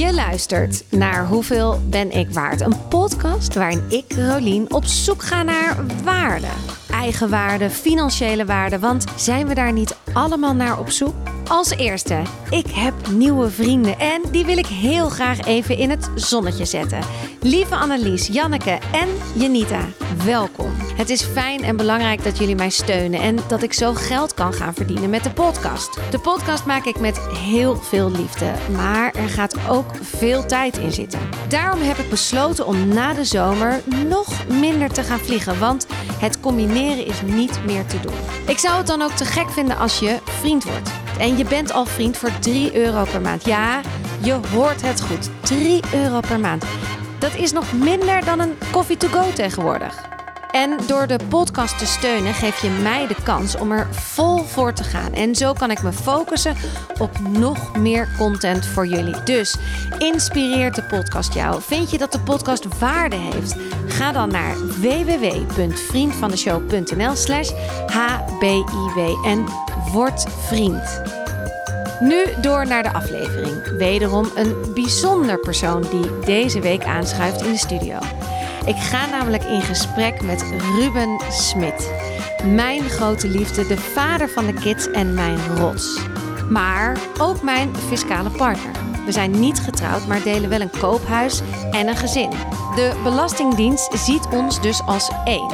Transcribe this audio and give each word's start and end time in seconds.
Je 0.00 0.14
luistert 0.14 0.84
naar 0.90 1.26
Hoeveel 1.26 1.80
ben 1.88 2.10
ik 2.10 2.30
waard? 2.30 2.60
Een 2.60 2.88
podcast 2.88 3.54
waarin 3.54 3.84
ik, 3.88 4.12
Rolien, 4.12 4.72
op 4.72 4.84
zoek 4.84 5.22
ga 5.22 5.42
naar 5.42 5.86
waarde. 6.04 6.46
Eigenwaarde, 6.90 7.70
financiële 7.70 8.44
waarde, 8.44 8.78
want 8.78 9.04
zijn 9.16 9.46
we 9.46 9.54
daar 9.54 9.72
niet 9.72 9.96
allemaal 10.12 10.54
naar 10.54 10.78
op 10.78 10.90
zoek? 10.90 11.39
Als 11.50 11.70
eerste, 11.70 12.22
ik 12.50 12.66
heb 12.70 12.94
nieuwe 13.08 13.50
vrienden 13.50 13.98
en 13.98 14.22
die 14.30 14.44
wil 14.44 14.58
ik 14.58 14.66
heel 14.66 15.08
graag 15.08 15.40
even 15.44 15.76
in 15.76 15.90
het 15.90 16.10
zonnetje 16.14 16.64
zetten. 16.64 17.00
Lieve 17.40 17.76
Annelies, 17.76 18.26
Janneke 18.26 18.78
en 18.92 19.08
Janita, 19.34 19.80
welkom. 20.24 20.70
Het 20.96 21.10
is 21.10 21.22
fijn 21.22 21.62
en 21.62 21.76
belangrijk 21.76 22.24
dat 22.24 22.38
jullie 22.38 22.54
mij 22.54 22.70
steunen 22.70 23.20
en 23.20 23.38
dat 23.48 23.62
ik 23.62 23.72
zo 23.72 23.94
geld 23.94 24.34
kan 24.34 24.52
gaan 24.52 24.74
verdienen 24.74 25.10
met 25.10 25.24
de 25.24 25.30
podcast. 25.30 25.98
De 26.10 26.18
podcast 26.18 26.64
maak 26.64 26.84
ik 26.84 27.00
met 27.00 27.18
heel 27.28 27.76
veel 27.76 28.10
liefde, 28.10 28.52
maar 28.76 29.14
er 29.14 29.28
gaat 29.28 29.68
ook 29.68 29.94
veel 30.02 30.46
tijd 30.46 30.78
in 30.78 30.92
zitten. 30.92 31.20
Daarom 31.48 31.80
heb 31.80 31.96
ik 31.96 32.10
besloten 32.10 32.66
om 32.66 32.88
na 32.88 33.12
de 33.12 33.24
zomer 33.24 33.82
nog 34.08 34.46
minder 34.60 34.88
te 34.92 35.02
gaan 35.02 35.20
vliegen, 35.20 35.58
want 35.58 35.86
het 36.20 36.40
combineren 36.40 37.06
is 37.06 37.22
niet 37.22 37.64
meer 37.64 37.86
te 37.86 38.00
doen. 38.00 38.14
Ik 38.46 38.58
zou 38.58 38.76
het 38.76 38.86
dan 38.86 39.02
ook 39.02 39.12
te 39.12 39.24
gek 39.24 39.50
vinden 39.50 39.78
als 39.78 39.98
je 39.98 40.18
vriend 40.24 40.64
wordt. 40.64 40.90
En 41.20 41.36
je 41.36 41.44
bent 41.44 41.72
al 41.72 41.84
vriend 41.86 42.16
voor 42.16 42.38
3 42.38 42.76
euro 42.76 43.04
per 43.04 43.20
maand. 43.20 43.44
Ja, 43.44 43.80
je 44.20 44.32
hoort 44.32 44.82
het 44.82 45.00
goed. 45.00 45.30
3 45.40 45.80
euro 45.94 46.20
per 46.20 46.40
maand. 46.40 46.64
Dat 47.18 47.34
is 47.34 47.52
nog 47.52 47.72
minder 47.72 48.24
dan 48.24 48.40
een 48.40 48.58
coffee 48.70 48.96
to 48.96 49.08
go 49.08 49.32
tegenwoordig. 49.32 50.19
En 50.50 50.76
door 50.86 51.06
de 51.06 51.18
podcast 51.28 51.78
te 51.78 51.86
steunen 51.86 52.34
geef 52.34 52.62
je 52.62 52.70
mij 52.82 53.06
de 53.06 53.16
kans 53.22 53.56
om 53.56 53.72
er 53.72 53.88
vol 53.90 54.44
voor 54.44 54.72
te 54.72 54.84
gaan. 54.84 55.12
En 55.12 55.34
zo 55.34 55.52
kan 55.52 55.70
ik 55.70 55.82
me 55.82 55.92
focussen 55.92 56.56
op 56.98 57.18
nog 57.18 57.76
meer 57.76 58.08
content 58.18 58.66
voor 58.66 58.86
jullie. 58.86 59.22
Dus 59.22 59.56
inspireert 59.98 60.74
de 60.74 60.82
podcast 60.82 61.34
jou? 61.34 61.62
Vind 61.62 61.90
je 61.90 61.98
dat 61.98 62.12
de 62.12 62.20
podcast 62.20 62.78
waarde 62.78 63.16
heeft? 63.16 63.56
Ga 63.86 64.12
dan 64.12 64.30
naar 64.30 64.56
www.vriendvandeshow.nl 64.80 67.16
slash 67.16 67.50
hbiw 67.86 69.24
en 69.24 69.44
word 69.92 70.26
vriend. 70.46 71.02
Nu 72.00 72.24
door 72.40 72.66
naar 72.66 72.82
de 72.82 72.92
aflevering. 72.92 73.76
Wederom 73.78 74.30
een 74.34 74.54
bijzonder 74.74 75.38
persoon 75.38 75.84
die 75.90 76.18
deze 76.24 76.60
week 76.60 76.84
aanschuift 76.84 77.42
in 77.42 77.52
de 77.52 77.58
studio. 77.58 77.98
Ik 78.70 78.76
ga 78.76 79.06
namelijk 79.06 79.44
in 79.44 79.62
gesprek 79.62 80.22
met 80.22 80.44
Ruben 80.78 81.20
Smit. 81.30 81.92
Mijn 82.44 82.82
grote 82.82 83.28
liefde, 83.28 83.66
de 83.66 83.76
vader 83.76 84.28
van 84.28 84.46
de 84.46 84.52
kids 84.52 84.90
en 84.90 85.14
mijn 85.14 85.56
rots. 85.56 86.00
Maar 86.48 86.98
ook 87.18 87.42
mijn 87.42 87.76
fiscale 87.76 88.30
partner. 88.30 88.72
We 89.04 89.12
zijn 89.12 89.40
niet 89.40 89.60
getrouwd, 89.60 90.06
maar 90.06 90.22
delen 90.22 90.50
wel 90.50 90.60
een 90.60 90.78
koophuis 90.78 91.40
en 91.70 91.88
een 91.88 91.96
gezin. 91.96 92.30
De 92.74 93.00
Belastingdienst 93.02 93.98
ziet 93.98 94.26
ons 94.32 94.60
dus 94.60 94.82
als 94.86 95.10
één. 95.24 95.50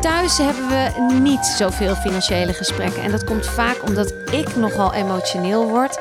Thuis 0.00 0.38
hebben 0.38 0.68
we 0.68 1.12
niet 1.20 1.44
zoveel 1.44 1.94
financiële 1.94 2.52
gesprekken. 2.52 3.02
En 3.02 3.10
dat 3.10 3.24
komt 3.24 3.46
vaak 3.46 3.82
omdat 3.88 4.14
ik 4.32 4.56
nogal 4.56 4.94
emotioneel 4.94 5.68
word. 5.68 5.98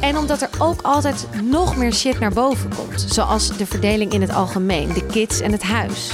En 0.00 0.18
omdat 0.18 0.42
er 0.42 0.50
ook 0.58 0.82
altijd 0.82 1.26
nog 1.42 1.76
meer 1.76 1.92
shit 1.92 2.18
naar 2.18 2.32
boven 2.32 2.70
komt. 2.76 3.06
Zoals 3.08 3.56
de 3.56 3.66
verdeling 3.66 4.12
in 4.12 4.20
het 4.20 4.32
algemeen, 4.34 4.92
de 4.92 5.06
kids 5.06 5.40
en 5.40 5.52
het 5.52 5.62
huis. 5.62 6.12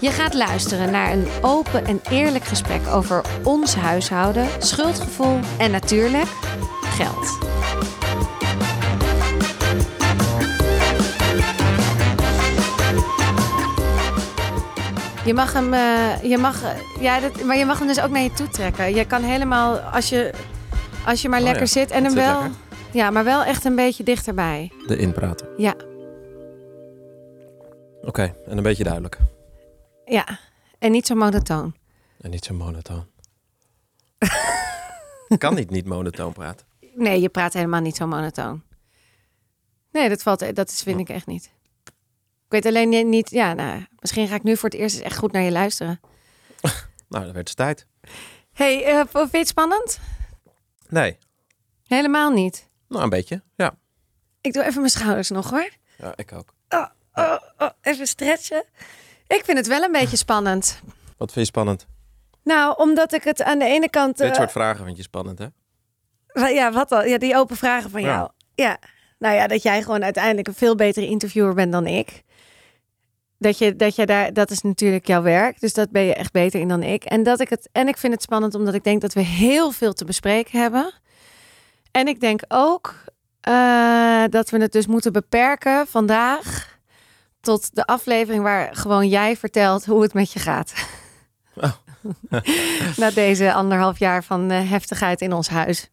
Je 0.00 0.10
gaat 0.10 0.34
luisteren 0.34 0.90
naar 0.90 1.12
een 1.12 1.26
open 1.42 1.86
en 1.86 2.00
eerlijk 2.10 2.44
gesprek 2.44 2.86
over 2.86 3.24
ons 3.42 3.74
huishouden, 3.74 4.48
schuldgevoel 4.58 5.38
en 5.58 5.70
natuurlijk 5.70 6.28
geld. 6.82 7.38
Je 15.24 15.34
mag 15.34 15.52
hem, 15.52 15.74
uh, 15.74 16.22
je 16.22 16.38
mag, 16.38 16.60
ja, 17.00 17.20
dat, 17.20 17.44
maar 17.44 17.56
je 17.56 17.64
mag 17.64 17.78
hem 17.78 17.86
dus 17.86 18.00
ook 18.00 18.10
naar 18.10 18.22
je 18.22 18.32
toe 18.32 18.48
trekken. 18.48 18.94
Je 18.94 19.04
kan 19.04 19.22
helemaal, 19.22 19.76
als 19.76 20.08
je, 20.08 20.32
als 21.06 21.22
je 21.22 21.28
maar 21.28 21.38
Oh 21.38 21.44
lekker 21.44 21.62
ja, 21.62 21.68
zit 21.68 21.90
en 21.90 22.02
dat 22.02 22.12
hem 22.12 22.22
zit 22.22 22.30
wel, 22.30 22.40
lekker. 22.42 22.65
Ja, 22.96 23.10
maar 23.10 23.24
wel 23.24 23.44
echt 23.44 23.64
een 23.64 23.74
beetje 23.76 24.04
dichterbij. 24.04 24.72
De 24.86 24.96
inpraten. 24.96 25.48
Ja, 25.56 25.74
Oké, 28.02 28.34
en 28.46 28.56
een 28.56 28.62
beetje 28.62 28.84
duidelijk. 28.84 29.18
ja. 30.04 30.38
En 30.78 30.90
niet 30.92 31.06
zo 31.06 31.14
monotoon. 31.14 31.74
En 32.20 32.30
niet 32.30 32.44
zo 32.44 32.54
monotoon. 32.54 33.06
kan 35.38 35.54
niet 35.54 35.70
niet 35.70 35.86
monotoon 35.86 36.32
praten. 36.32 36.66
Nee, 36.94 37.20
je 37.20 37.28
praat 37.28 37.52
helemaal 37.52 37.80
niet 37.80 37.96
zo 37.96 38.06
monotoon. 38.06 38.62
Nee, 39.92 40.08
dat 40.08 40.22
valt, 40.22 40.54
dat 40.56 40.68
is, 40.70 40.82
vind 40.82 41.00
ik 41.00 41.08
echt 41.08 41.26
niet. 41.26 41.44
Ik 42.44 42.52
weet 42.52 42.66
alleen 42.66 42.88
ni- 42.88 43.04
niet, 43.04 43.30
ja, 43.30 43.52
nou, 43.52 43.84
misschien 43.98 44.28
ga 44.28 44.34
ik 44.34 44.42
nu 44.42 44.56
voor 44.56 44.68
het 44.68 44.78
eerst 44.78 44.96
eens 44.96 45.04
echt 45.04 45.16
goed 45.18 45.32
naar 45.32 45.42
je 45.42 45.50
luisteren. 45.52 46.00
Nou, 47.08 47.24
dan 47.24 47.34
werd 47.34 47.48
het 47.48 47.56
tijd. 47.56 47.86
hey, 48.52 48.84
eh, 48.84 49.00
vind 49.12 49.30
je 49.30 49.38
het 49.38 49.48
spannend? 49.48 50.00
Nee, 50.88 51.18
Helemaal 51.86 52.30
niet. 52.30 52.65
Nou 52.88 53.02
een 53.02 53.08
beetje. 53.08 53.42
Ja, 53.56 53.74
Ik 54.40 54.52
doe 54.52 54.62
even 54.64 54.78
mijn 54.80 54.90
schouders 54.92 55.30
nog 55.30 55.50
hoor. 55.50 55.70
ja 55.98 56.12
ik 56.16 56.32
ook. 56.32 56.54
Oh, 56.68 56.86
oh, 57.14 57.36
oh, 57.58 57.68
even 57.80 58.06
stretchen. 58.06 58.64
Ik 59.26 59.42
vind 59.44 59.58
het 59.58 59.66
wel 59.66 59.82
een 59.82 59.92
beetje 59.92 60.16
spannend. 60.16 60.80
Wat 61.16 61.32
vind 61.32 61.46
je 61.46 61.52
spannend? 61.52 61.86
Nou, 62.42 62.76
omdat 62.78 63.12
ik 63.12 63.24
het 63.24 63.42
aan 63.42 63.58
de 63.58 63.64
ene 63.64 63.90
kant... 63.90 64.16
Dit 64.16 64.30
eh, 64.30 64.34
soort 64.36 64.52
vragen 64.52 64.84
vind 64.84 64.96
je 64.96 65.02
spannend, 65.02 65.38
hè? 65.38 65.46
Ja, 66.48 66.72
wat 66.72 66.88
dan? 66.88 67.08
Ja, 67.08 67.18
die 67.18 67.36
open 67.36 67.56
vragen 67.56 67.90
van 67.90 68.00
Ja. 68.00 68.06
jou. 68.06 68.30
Ja. 68.54 68.78
Nou 69.18 69.34
ja, 69.34 69.46
dat 69.46 69.62
jij 69.62 69.82
gewoon 69.82 70.04
uiteindelijk 70.04 70.48
een 70.48 70.54
veel 70.54 70.74
betere 70.74 71.06
interviewer 71.06 71.54
bent 71.54 71.72
dan 71.72 71.86
ik. 71.86 72.22
Dat 73.38 73.58
je, 73.58 73.76
dat 73.76 73.96
je 73.96 74.06
daar, 74.06 74.32
dat 74.32 74.50
is 74.50 74.60
natuurlijk 74.62 75.06
jouw 75.06 75.22
werk. 75.22 75.60
Dus 75.60 75.72
dat 75.74 75.90
ben 75.90 76.02
je 76.02 76.14
echt 76.14 76.32
beter 76.32 76.60
in 76.60 76.68
dan 76.68 76.82
ik. 76.82 77.04
En, 77.04 77.22
dat 77.22 77.40
ik 77.40 77.48
het, 77.48 77.68
en 77.72 77.88
ik 77.88 77.96
vind 77.96 78.12
het 78.12 78.22
spannend 78.22 78.54
omdat 78.54 78.74
ik 78.74 78.84
denk 78.84 79.00
dat 79.00 79.12
we 79.12 79.20
heel 79.20 79.70
veel 79.70 79.92
te 79.92 80.04
bespreken 80.04 80.60
hebben. 80.60 80.92
En 81.96 82.08
ik 82.08 82.20
denk 82.20 82.40
ook 82.48 82.94
eh, 83.40 84.24
dat 84.30 84.50
we 84.50 84.58
het 84.60 84.72
dus 84.72 84.86
moeten 84.86 85.12
beperken 85.12 85.86
vandaag 85.86 86.78
tot 87.40 87.74
de 87.74 87.86
aflevering 87.86 88.42
waar 88.42 88.76
gewoon 88.76 89.08
jij 89.08 89.36
vertelt 89.36 89.84
hoe 89.84 90.02
het 90.02 90.14
met 90.14 90.32
je 90.32 90.38
gaat. 90.38 90.72
Oh. 91.54 91.72
Na 92.96 93.10
deze 93.10 93.52
anderhalf 93.52 93.98
jaar 93.98 94.24
van 94.24 94.50
eh, 94.50 94.70
heftigheid 94.70 95.20
in 95.20 95.32
ons 95.32 95.48
huis. 95.48 95.90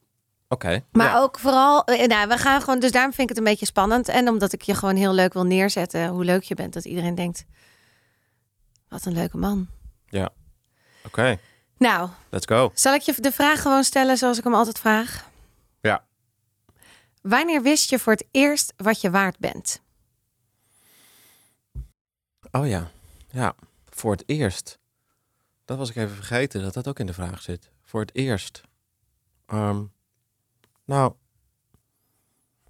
Oké. 0.47 0.83
Maar 0.91 1.07
ja. 1.07 1.19
ook 1.19 1.39
vooral, 1.39 1.83
eh, 1.85 2.07
nou, 2.07 2.27
we 2.27 2.37
gaan 2.37 2.61
gewoon, 2.61 2.79
dus 2.79 2.91
daarom 2.91 3.13
vind 3.13 3.29
ik 3.29 3.35
het 3.35 3.45
een 3.45 3.51
beetje 3.51 3.65
spannend. 3.65 4.07
En 4.07 4.29
omdat 4.29 4.53
ik 4.53 4.61
je 4.61 4.75
gewoon 4.75 4.95
heel 4.95 5.13
leuk 5.13 5.33
wil 5.33 5.45
neerzetten, 5.45 6.07
hoe 6.07 6.25
leuk 6.25 6.43
je 6.43 6.55
bent. 6.55 6.73
Dat 6.73 6.85
iedereen 6.85 7.15
denkt, 7.15 7.45
wat 8.89 9.05
een 9.05 9.13
leuke 9.13 9.37
man. 9.37 9.67
Oké, 11.05 11.37
Nou, 11.77 12.09
let's 12.29 12.45
go. 12.45 12.71
zal 12.73 12.93
ik 12.93 13.01
je 13.01 13.15
de 13.19 13.31
vraag 13.31 13.61
gewoon 13.61 13.83
stellen 13.83 14.17
zoals 14.17 14.37
ik 14.37 14.43
hem 14.43 14.53
altijd 14.53 14.79
vraag? 14.79 15.31
Wanneer 17.23 17.61
wist 17.61 17.89
je 17.89 17.99
voor 17.99 18.13
het 18.13 18.27
eerst 18.31 18.73
wat 18.77 19.01
je 19.01 19.09
waard 19.09 19.39
bent? 19.39 19.81
Oh 22.51 22.67
ja, 22.67 22.91
ja. 23.29 23.55
Voor 23.89 24.11
het 24.11 24.23
eerst. 24.25 24.79
Dat 25.65 25.77
was 25.77 25.89
ik 25.89 25.95
even 25.95 26.15
vergeten, 26.15 26.61
dat 26.61 26.73
dat 26.73 26.87
ook 26.87 26.99
in 26.99 27.05
de 27.05 27.13
vraag 27.13 27.41
zit. 27.41 27.71
Voor 27.81 28.01
het 28.01 28.15
eerst. 28.15 28.61
Ehm, 29.45 29.83
nou, 30.85 31.13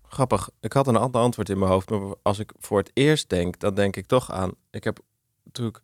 grappig. 0.02 0.50
Ik 0.60 0.74
had 0.74 0.88
een 0.88 0.96
ander 0.96 1.22
antwoord 1.22 1.50
in 1.50 1.60
mijn 1.60 1.72
hoofd, 1.72 1.90
maar 1.90 2.16
als 2.22 2.40
ik 2.40 2.52
voor 2.60 2.78
het 2.78 2.92
eerst 2.94 3.30
denk, 3.30 3.60
dan 3.60 3.76
denk 3.76 3.96
ik 3.96 4.06
toch 4.06 4.32
aan... 4.32 4.52
Ik 4.70 4.84
heb 4.84 5.00
natuurlijk 5.44 5.82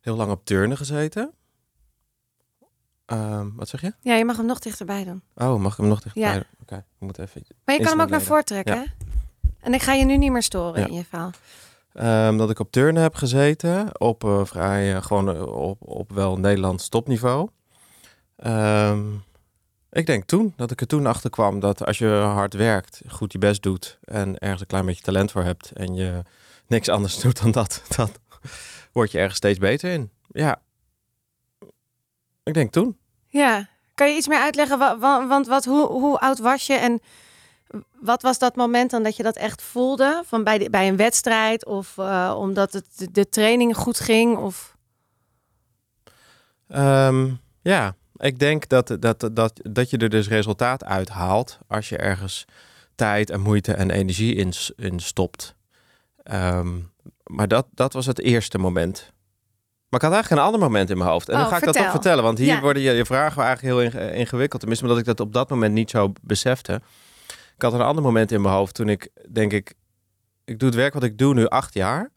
heel 0.00 0.16
lang 0.16 0.30
op 0.30 0.44
turnen 0.44 0.76
gezeten. 0.76 1.34
Ehm, 3.08 3.46
wat 3.54 3.68
zeg 3.68 3.80
je? 3.80 3.92
Ja, 4.00 4.14
je 4.14 4.24
mag 4.24 4.36
hem 4.36 4.46
nog 4.46 4.58
dichterbij 4.58 5.04
doen. 5.04 5.22
Oh, 5.34 5.58
mag 5.60 5.72
ik 5.72 5.78
hem 5.78 5.88
nog 5.88 6.00
dichterbij? 6.00 6.34
Ja. 6.34 6.42
Oké, 6.62 6.76
ik 6.76 6.82
moet 6.98 7.18
even... 7.18 7.42
Maar 7.64 7.74
je 7.74 7.80
kan 7.82 7.90
hem 7.92 8.00
ook 8.00 8.08
naar 8.08 8.22
voren 8.22 8.44
trekken. 8.44 8.74
Ja. 8.74 8.80
hè? 8.80 9.06
En 9.60 9.74
ik 9.74 9.82
ga 9.82 9.92
je 9.92 10.04
nu 10.04 10.16
niet 10.16 10.30
meer 10.32 10.42
storen 10.42 10.80
Ja. 10.80 10.86
in 10.86 10.92
je 10.92 11.04
verhaal. 11.04 11.30
Ehm, 11.92 12.36
dat 12.36 12.50
ik 12.50 12.58
op 12.58 12.70
turnen 12.72 13.02
heb 13.02 13.14
gezeten. 13.14 14.00
Op 14.00 14.24
eh, 14.24 14.44
vrij, 14.44 14.94
eh, 14.94 15.02
gewoon 15.02 15.34
eh, 15.34 15.42
op, 15.42 15.76
op 15.88 16.12
wel 16.12 16.36
Nederlands 16.36 16.88
topniveau. 16.88 17.48
Ehm, 18.36 19.06
ik 19.90 20.06
denk 20.06 20.24
toen, 20.24 20.52
dat 20.56 20.70
ik 20.70 20.80
er 20.80 20.86
toen 20.86 21.06
achter 21.06 21.30
kwam 21.30 21.60
dat 21.60 21.84
als 21.86 21.98
je 21.98 22.08
hard 22.08 22.54
werkt, 22.54 23.02
goed 23.08 23.32
je 23.32 23.38
best 23.38 23.62
doet 23.62 23.98
en 24.04 24.38
ergens 24.38 24.60
een 24.60 24.66
klein 24.66 24.86
beetje 24.86 25.02
talent 25.02 25.30
voor 25.30 25.44
hebt 25.44 25.72
en 25.72 25.94
je 25.94 26.22
niks 26.66 26.88
anders 26.88 27.20
doet 27.22 27.42
dan 27.42 27.50
dat, 27.50 27.82
dan 27.96 28.08
word 28.92 29.10
je 29.10 29.18
ergens 29.18 29.36
steeds 29.36 29.58
beter 29.58 29.92
in. 29.92 30.10
Ja. 30.30 30.60
Ik 32.48 32.54
denk 32.54 32.72
toen. 32.72 32.96
Ja, 33.26 33.68
kan 33.94 34.08
je 34.10 34.16
iets 34.16 34.28
meer 34.28 34.40
uitleggen? 34.40 34.78
wa- 34.78 34.98
wa- 34.98 35.26
Want 35.26 35.46
wat, 35.46 35.64
hoe, 35.64 35.86
hoe 35.86 36.18
oud 36.18 36.38
was 36.38 36.66
je 36.66 36.74
en 36.74 37.00
wat 38.00 38.22
was 38.22 38.38
dat 38.38 38.56
moment 38.56 38.90
dan 38.90 39.02
dat 39.02 39.16
je 39.16 39.22
dat 39.22 39.36
echt 39.36 39.62
voelde? 39.62 40.22
Van 40.26 40.44
bij, 40.44 40.58
de- 40.58 40.70
bij 40.70 40.88
een 40.88 40.96
wedstrijd 40.96 41.66
of 41.66 41.98
eh, 41.98 42.34
omdat 42.38 42.72
het 42.72 42.86
de, 42.96 43.10
de 43.12 43.28
training 43.28 43.76
goed 43.76 44.00
ging? 44.00 44.36
Of... 44.36 44.76
Ehm, 46.68 47.30
ja, 47.62 47.94
ik 48.16 48.38
denk 48.38 48.68
dat, 48.68 48.96
dat, 49.00 49.30
dat, 49.32 49.60
dat 49.70 49.90
je 49.90 49.96
er 49.98 50.08
dus 50.08 50.28
resultaat 50.28 50.84
uit 50.84 51.08
haalt 51.08 51.58
als 51.66 51.88
je 51.88 51.96
ergens 51.96 52.44
tijd 52.94 53.30
en 53.30 53.40
moeite 53.40 53.72
en 53.74 53.90
energie 53.90 54.34
in, 54.34 54.52
in 54.76 55.00
stopt. 55.00 55.54
Ehm, 56.22 56.78
maar 57.24 57.48
dat, 57.48 57.66
dat 57.74 57.92
was 57.92 58.06
het 58.06 58.20
eerste 58.20 58.58
moment. 58.58 59.12
Maar 59.88 60.00
ik 60.00 60.06
had 60.06 60.12
eigenlijk 60.14 60.30
een 60.42 60.46
ander 60.52 60.60
moment 60.68 60.90
in 60.90 60.98
mijn 60.98 61.10
hoofd. 61.10 61.28
En 61.28 61.34
Oh, 61.34 61.40
dan 61.40 61.50
ga 61.50 61.56
ik 61.56 61.64
dat 61.64 61.78
ook 61.78 61.90
vertellen. 61.90 62.24
Want 62.24 62.38
hier 62.38 62.46
Ja. 62.46 62.60
worden 62.60 62.82
je, 62.82 62.92
je 62.92 63.04
vragen 63.06 63.42
eigenlijk 63.42 63.74
heel 63.74 63.82
inge- 63.82 64.12
ingewikkeld. 64.14 64.60
Tenminste, 64.60 64.84
omdat 64.86 65.00
ik 65.00 65.06
dat 65.06 65.20
op 65.20 65.32
dat 65.32 65.50
moment 65.50 65.74
niet 65.74 65.90
zo 65.90 66.12
besefte. 66.22 66.80
Ik 67.56 67.62
had 67.62 67.72
een 67.72 67.80
ander 67.80 68.02
moment 68.04 68.32
in 68.32 68.40
mijn 68.40 68.54
hoofd 68.54 68.74
toen 68.74 68.88
ik, 68.88 69.08
denk 69.32 69.52
ik... 69.52 69.74
Ik 70.44 70.58
doe 70.58 70.68
het 70.68 70.78
werk 70.78 70.94
wat 70.94 71.02
ik 71.02 71.18
doe 71.18 71.34
nu 71.34 71.46
acht 71.46 71.74
jaar. 71.74 72.10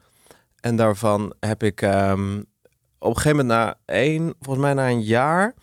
En 0.59 0.75
daarvan 0.75 1.33
heb 1.39 1.63
ik 1.63 1.81
ehm, 1.81 2.37
op 2.99 3.09
een 3.09 3.15
gegeven 3.21 3.37
moment 3.45 3.47
na 3.59 3.75
één... 3.85 4.33
Volgens 4.39 4.65
mij 4.65 4.73
na 4.73 4.89
een 4.89 5.01
jaar... 5.03 5.53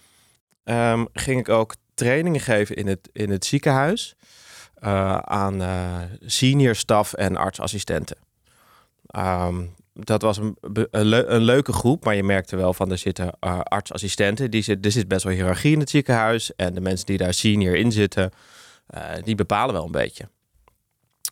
ehm, 0.65 1.05
ging 1.13 1.41
ik 1.41 1.49
ook 1.49 1.75
trainingen 1.95 2.41
geven 2.41 2.77
in 2.77 2.87
het, 2.87 3.09
in 3.13 3.31
het 3.31 3.45
ziekenhuis. 3.45 4.15
eh, 4.75 5.17
aan 5.17 5.63
eh, 5.63 5.97
senior 6.21 6.75
staf 6.75 7.13
en 7.13 7.37
artsassistenten. 7.37 8.17
Ehm, 9.07 9.65
dat 10.05 10.23
was 10.23 10.37
een, 10.37 10.57
een 10.91 11.43
leuke 11.43 11.73
groep, 11.73 12.05
maar 12.05 12.15
je 12.15 12.23
merkte 12.23 12.57
wel 12.57 12.75
van 12.75 12.91
er 12.91 12.99
zitten 12.99 13.33
eh, 13.41 13.61
artsassistenten. 13.61 14.51
Die 14.51 14.63
zit, 14.63 14.85
er 14.85 14.93
zit 14.93 15.09
best 15.09 15.25
wel 15.25 15.33
hiërarchie 15.33 15.73
in 15.73 15.81
het 15.81 15.91
ziekenhuis. 15.91 16.55
En 16.57 16.75
de 16.75 16.81
mensen 16.81 17.07
die 17.07 17.19
daar 17.19 17.35
senior 17.35 17.77
in 17.77 17.93
zitten, 17.93 18.31
eh, 18.87 19.03
die 19.25 19.35
bepalen 19.35 19.75
wel 19.75 19.85
een 19.85 19.91
beetje. 19.91 20.29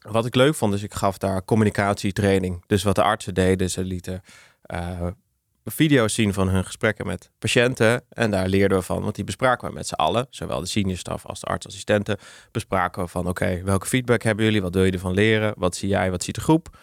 Wat 0.09 0.27
ik 0.27 0.35
leuk 0.35 0.55
vond, 0.55 0.75
is 0.75 0.83
ik 0.83 0.95
gaf 0.95 1.19
daar 1.19 1.45
communicatietraining. 1.45 2.63
Dus 2.67 2.83
wat 2.83 2.95
de 2.95 3.03
artsen 3.03 3.35
deden, 3.35 3.71
ze 3.71 3.85
lieten 3.85 4.23
eh, 4.63 5.07
video's 5.65 6.15
zien 6.15 6.33
van 6.33 6.49
hun 6.49 6.65
gesprekken 6.65 7.07
met 7.07 7.31
patiënten. 7.39 8.05
En 8.09 8.31
daar 8.31 8.49
leerden 8.49 8.79
we 8.79 8.85
van, 8.85 9.03
want 9.03 9.15
die 9.15 9.25
bespraken 9.25 9.69
we 9.69 9.75
met 9.75 9.87
z'n 9.87 9.95
allen. 9.95 10.27
Zowel 10.31 10.61
de 10.61 10.67
senior 10.67 10.97
staf 10.97 11.27
als 11.27 11.41
de 11.41 11.47
artsassistenten 11.47 12.19
bespraken 12.51 13.03
we 13.03 13.09
van... 13.09 13.29
oké, 13.29 13.63
welke 13.65 13.87
feedback 13.87 14.23
hebben 14.23 14.45
jullie? 14.45 14.63
Wat 14.63 14.75
wil 14.75 14.85
je 14.85 14.93
ervan 14.93 15.15
leren? 15.15 15.55
Wat 15.57 15.77
zie 15.77 15.89
jij? 15.89 16.11
Wat 16.11 16.25
ziet 16.25 16.35
de 16.35 16.41
groep? 16.41 16.79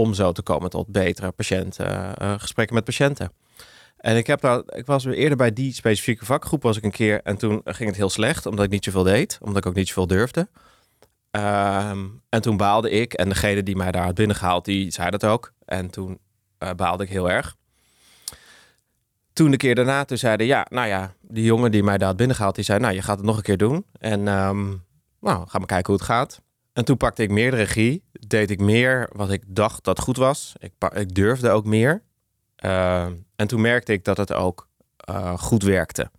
Om 0.00 0.14
zo 0.14 0.32
te 0.32 0.42
komen 0.42 0.70
tot 0.70 0.86
betere 0.86 1.30
patiënten, 1.30 2.16
eh, 2.16 2.34
gesprekken 2.38 2.74
met 2.74 2.84
patiënten. 2.84 3.32
En 3.96 4.16
ik, 4.16 4.26
heb 4.26 4.40
daar, 4.40 4.62
ik 4.66 4.86
was 4.86 5.04
weer 5.04 5.14
eerder 5.14 5.36
bij 5.36 5.52
die 5.52 5.74
specifieke 5.74 6.24
vakgroep 6.24 6.62
was 6.62 6.76
ik 6.76 6.84
een 6.84 6.90
keer. 6.90 7.20
En 7.22 7.36
toen 7.36 7.60
ging 7.64 7.88
het 7.88 7.98
heel 7.98 8.10
slecht, 8.10 8.46
omdat 8.46 8.64
ik 8.64 8.70
niet 8.70 8.84
zoveel 8.84 9.02
deed. 9.02 9.38
Omdat 9.40 9.56
ik 9.56 9.66
ook 9.66 9.74
niet 9.74 9.88
zoveel 9.88 10.06
durfde. 10.06 10.48
Ehm, 11.30 12.06
en 12.28 12.42
toen 12.42 12.56
baalde 12.56 12.90
ik. 12.90 13.12
En 13.12 13.28
degene 13.28 13.62
die 13.62 13.76
mij 13.76 13.90
daar 13.90 14.04
had 14.04 14.14
binnengehaald, 14.14 14.64
die 14.64 14.90
zei 14.90 15.10
dat 15.10 15.24
ook. 15.24 15.52
En 15.64 15.90
toen 15.90 16.18
eh, 16.58 16.70
baalde 16.70 17.04
ik 17.04 17.10
heel 17.10 17.30
erg. 17.30 17.56
Toen 19.32 19.50
de 19.50 19.56
keer 19.56 19.74
daarna, 19.74 20.04
toen 20.04 20.18
zeiden 20.18 20.46
ja, 20.46 20.66
nou 20.70 20.88
ja, 20.88 21.14
die 21.20 21.44
jongen 21.44 21.70
die 21.70 21.82
mij 21.82 21.98
daar 21.98 22.08
had 22.08 22.16
binnengehaald, 22.16 22.54
die 22.54 22.64
zei, 22.64 22.78
nou, 22.78 22.94
je 22.94 23.02
gaat 23.02 23.16
het 23.16 23.26
nog 23.26 23.36
een 23.36 23.42
keer 23.42 23.56
doen. 23.56 23.86
En 23.98 24.28
ehm, 24.28 24.68
nou, 25.20 25.48
ga 25.48 25.58
maar 25.58 25.66
kijken 25.66 25.92
hoe 25.92 26.02
het 26.02 26.10
gaat. 26.10 26.40
En 26.72 26.84
toen 26.84 26.96
pakte 26.96 27.22
ik 27.22 27.30
meer 27.30 27.50
de 27.50 27.56
regie, 27.56 28.02
deed 28.12 28.50
ik 28.50 28.60
meer 28.60 29.08
wat 29.12 29.30
ik 29.30 29.42
dacht 29.46 29.84
dat 29.84 30.00
goed 30.00 30.16
was. 30.16 30.52
Ik, 30.58 30.72
ik 30.94 31.14
durfde 31.14 31.50
ook 31.50 31.64
meer. 31.64 32.02
Ehm, 32.56 33.12
en 33.36 33.46
toen 33.46 33.60
merkte 33.60 33.92
ik 33.92 34.04
dat 34.04 34.16
het 34.16 34.32
ook 34.32 34.68
eh, 34.96 35.38
goed 35.38 35.62
werkte. 35.62 36.10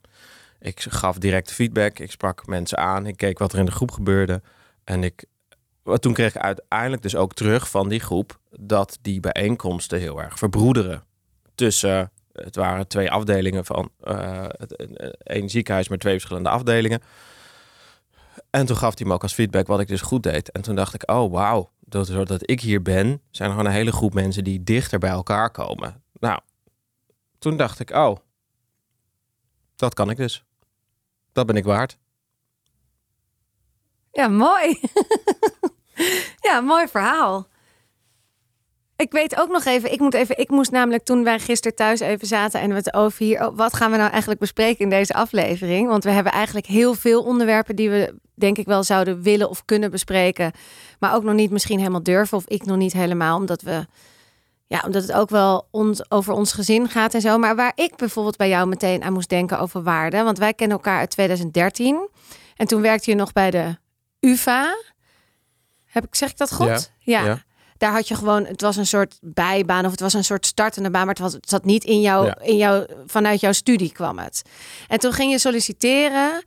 Ik 0.59 0.79
gaf 0.81 1.17
direct 1.17 1.51
feedback, 1.51 1.99
ik 1.99 2.11
sprak 2.11 2.47
mensen 2.47 2.77
aan, 2.77 3.05
ik 3.05 3.17
keek 3.17 3.39
wat 3.39 3.53
er 3.53 3.59
in 3.59 3.65
de 3.65 3.71
groep 3.71 3.91
gebeurde. 3.91 4.41
En 4.83 5.03
ik, 5.03 5.25
wat 5.83 6.01
toen 6.01 6.13
kreeg 6.13 6.35
ik 6.35 6.41
uiteindelijk 6.41 7.01
dus 7.01 7.15
ook 7.15 7.33
terug 7.33 7.69
van 7.69 7.89
die 7.89 7.99
groep 7.99 8.39
dat 8.59 8.97
die 9.01 9.19
bijeenkomsten 9.19 9.99
heel 9.99 10.21
erg 10.21 10.37
verbroederen. 10.37 11.03
Tussen, 11.55 12.11
het 12.33 12.55
waren 12.55 12.87
twee 12.87 13.11
afdelingen 13.11 13.65
van 13.65 13.91
eh, 14.03 14.45
het- 14.47 14.79
een- 14.81 14.97
één 15.23 15.49
ziekenhuis 15.49 15.87
met 15.87 15.99
twee 15.99 16.13
verschillende 16.13 16.49
afdelingen. 16.49 17.01
En 18.51 18.65
toen 18.65 18.77
gaf 18.77 18.97
hij 18.97 19.07
me 19.07 19.13
ook 19.13 19.21
als 19.23 19.33
feedback 19.33 19.67
wat 19.67 19.79
ik 19.79 19.87
dus 19.87 20.01
goed 20.01 20.23
deed. 20.23 20.51
En 20.51 20.61
toen 20.61 20.75
dacht 20.75 20.93
ik, 20.93 21.09
oh 21.11 21.31
wauw, 21.31 21.71
dat- 21.79 22.07
doordat 22.07 22.49
ik 22.49 22.61
hier 22.61 22.81
ben, 22.81 23.21
zijn 23.31 23.49
er 23.49 23.55
gewoon 23.55 23.71
een 23.71 23.77
hele 23.77 23.91
groep 23.91 24.13
mensen 24.13 24.43
die 24.43 24.63
dichter 24.63 24.99
bij 24.99 25.09
elkaar 25.09 25.51
komen. 25.51 26.03
Nou, 26.13 26.39
toen 27.39 27.57
dacht 27.57 27.79
ik, 27.79 27.89
oh, 27.89 28.17
dat 29.75 29.93
kan 29.93 30.09
ik 30.09 30.17
dus. 30.17 30.43
Dat 31.31 31.45
ben 31.45 31.55
ik 31.55 31.63
waard. 31.63 31.97
Ja, 34.11 34.27
mooi. 34.27 34.79
ja, 36.47 36.61
mooi 36.61 36.87
verhaal. 36.87 37.47
Ik 39.01 39.11
weet 39.11 39.39
ook 39.39 39.49
nog 39.49 39.65
even, 39.65 39.91
ik 39.91 39.99
moet 39.99 40.13
even, 40.13 40.37
ik 40.37 40.49
moest 40.49 40.71
namelijk 40.71 41.03
toen 41.03 41.23
wij 41.23 41.39
gisteren 41.39 41.77
thuis 41.77 41.99
even 41.99 42.27
zaten 42.27 42.61
en 42.61 42.69
we 42.69 42.75
het 42.75 42.93
over 42.93 43.23
hier, 43.23 43.47
oh, 43.47 43.57
wat 43.57 43.75
gaan 43.75 43.91
we 43.91 43.97
nou 43.97 44.09
eigenlijk 44.09 44.39
bespreken 44.39 44.79
in 44.79 44.89
deze 44.89 45.13
aflevering? 45.13 45.87
Want 45.87 46.03
we 46.03 46.09
hebben 46.09 46.31
eigenlijk 46.31 46.65
heel 46.65 46.93
veel 46.93 47.23
onderwerpen 47.23 47.75
die 47.75 47.89
we 47.89 48.15
denk 48.33 48.57
ik 48.57 48.65
wel 48.65 48.83
zouden 48.83 49.21
willen 49.21 49.49
of 49.49 49.65
kunnen 49.65 49.91
bespreken, 49.91 50.51
maar 50.99 51.15
ook 51.15 51.23
nog 51.23 51.33
niet 51.33 51.51
misschien 51.51 51.77
helemaal 51.77 52.03
durven 52.03 52.37
of 52.37 52.47
ik 52.47 52.65
nog 52.65 52.77
niet 52.77 52.93
helemaal, 52.93 53.37
omdat 53.37 53.61
we, 53.61 53.85
ja, 54.67 54.83
omdat 54.85 55.01
het 55.01 55.11
ook 55.11 55.29
wel 55.29 55.67
ons, 55.71 56.11
over 56.11 56.33
ons 56.33 56.53
gezin 56.53 56.89
gaat 56.89 57.13
en 57.13 57.21
zo. 57.21 57.37
Maar 57.37 57.55
waar 57.55 57.73
ik 57.75 57.95
bijvoorbeeld 57.95 58.37
bij 58.37 58.49
jou 58.49 58.67
meteen 58.67 59.03
aan 59.03 59.13
moest 59.13 59.29
denken 59.29 59.59
over 59.59 59.83
waarde, 59.83 60.23
want 60.23 60.37
wij 60.37 60.53
kennen 60.53 60.77
elkaar 60.77 60.99
uit 60.99 61.09
2013 61.09 62.09
en 62.55 62.67
toen 62.67 62.81
werkte 62.81 63.09
je 63.09 63.15
nog 63.15 63.33
bij 63.33 63.51
de 63.51 63.77
UVA. 64.19 64.75
Heb 65.85 66.03
ik, 66.03 66.15
zeg 66.15 66.29
ik 66.29 66.37
dat 66.37 66.53
goed? 66.53 66.91
Ja, 66.99 67.21
ja. 67.21 67.25
ja. 67.25 67.43
Daar 67.81 67.91
had 67.91 68.07
je 68.07 68.15
gewoon, 68.15 68.45
het 68.45 68.61
was 68.61 68.75
een 68.75 68.87
soort 68.87 69.17
bijbaan 69.21 69.85
of 69.85 69.91
het 69.91 69.99
was 69.99 70.13
een 70.13 70.23
soort 70.23 70.45
startende 70.45 70.89
baan, 70.89 71.05
maar 71.05 71.13
het, 71.13 71.23
was, 71.23 71.33
het 71.33 71.49
zat 71.49 71.65
niet 71.65 71.83
in 71.83 72.01
jou, 72.01 72.25
Ja. 72.25 72.37
in 72.41 72.57
jou, 72.57 72.85
vanuit 73.05 73.39
jouw 73.39 73.51
studie 73.51 73.91
kwam 73.91 74.19
het. 74.19 74.41
En 74.87 74.99
toen 74.99 75.13
ging 75.13 75.31
je 75.31 75.39
solliciteren 75.39 76.43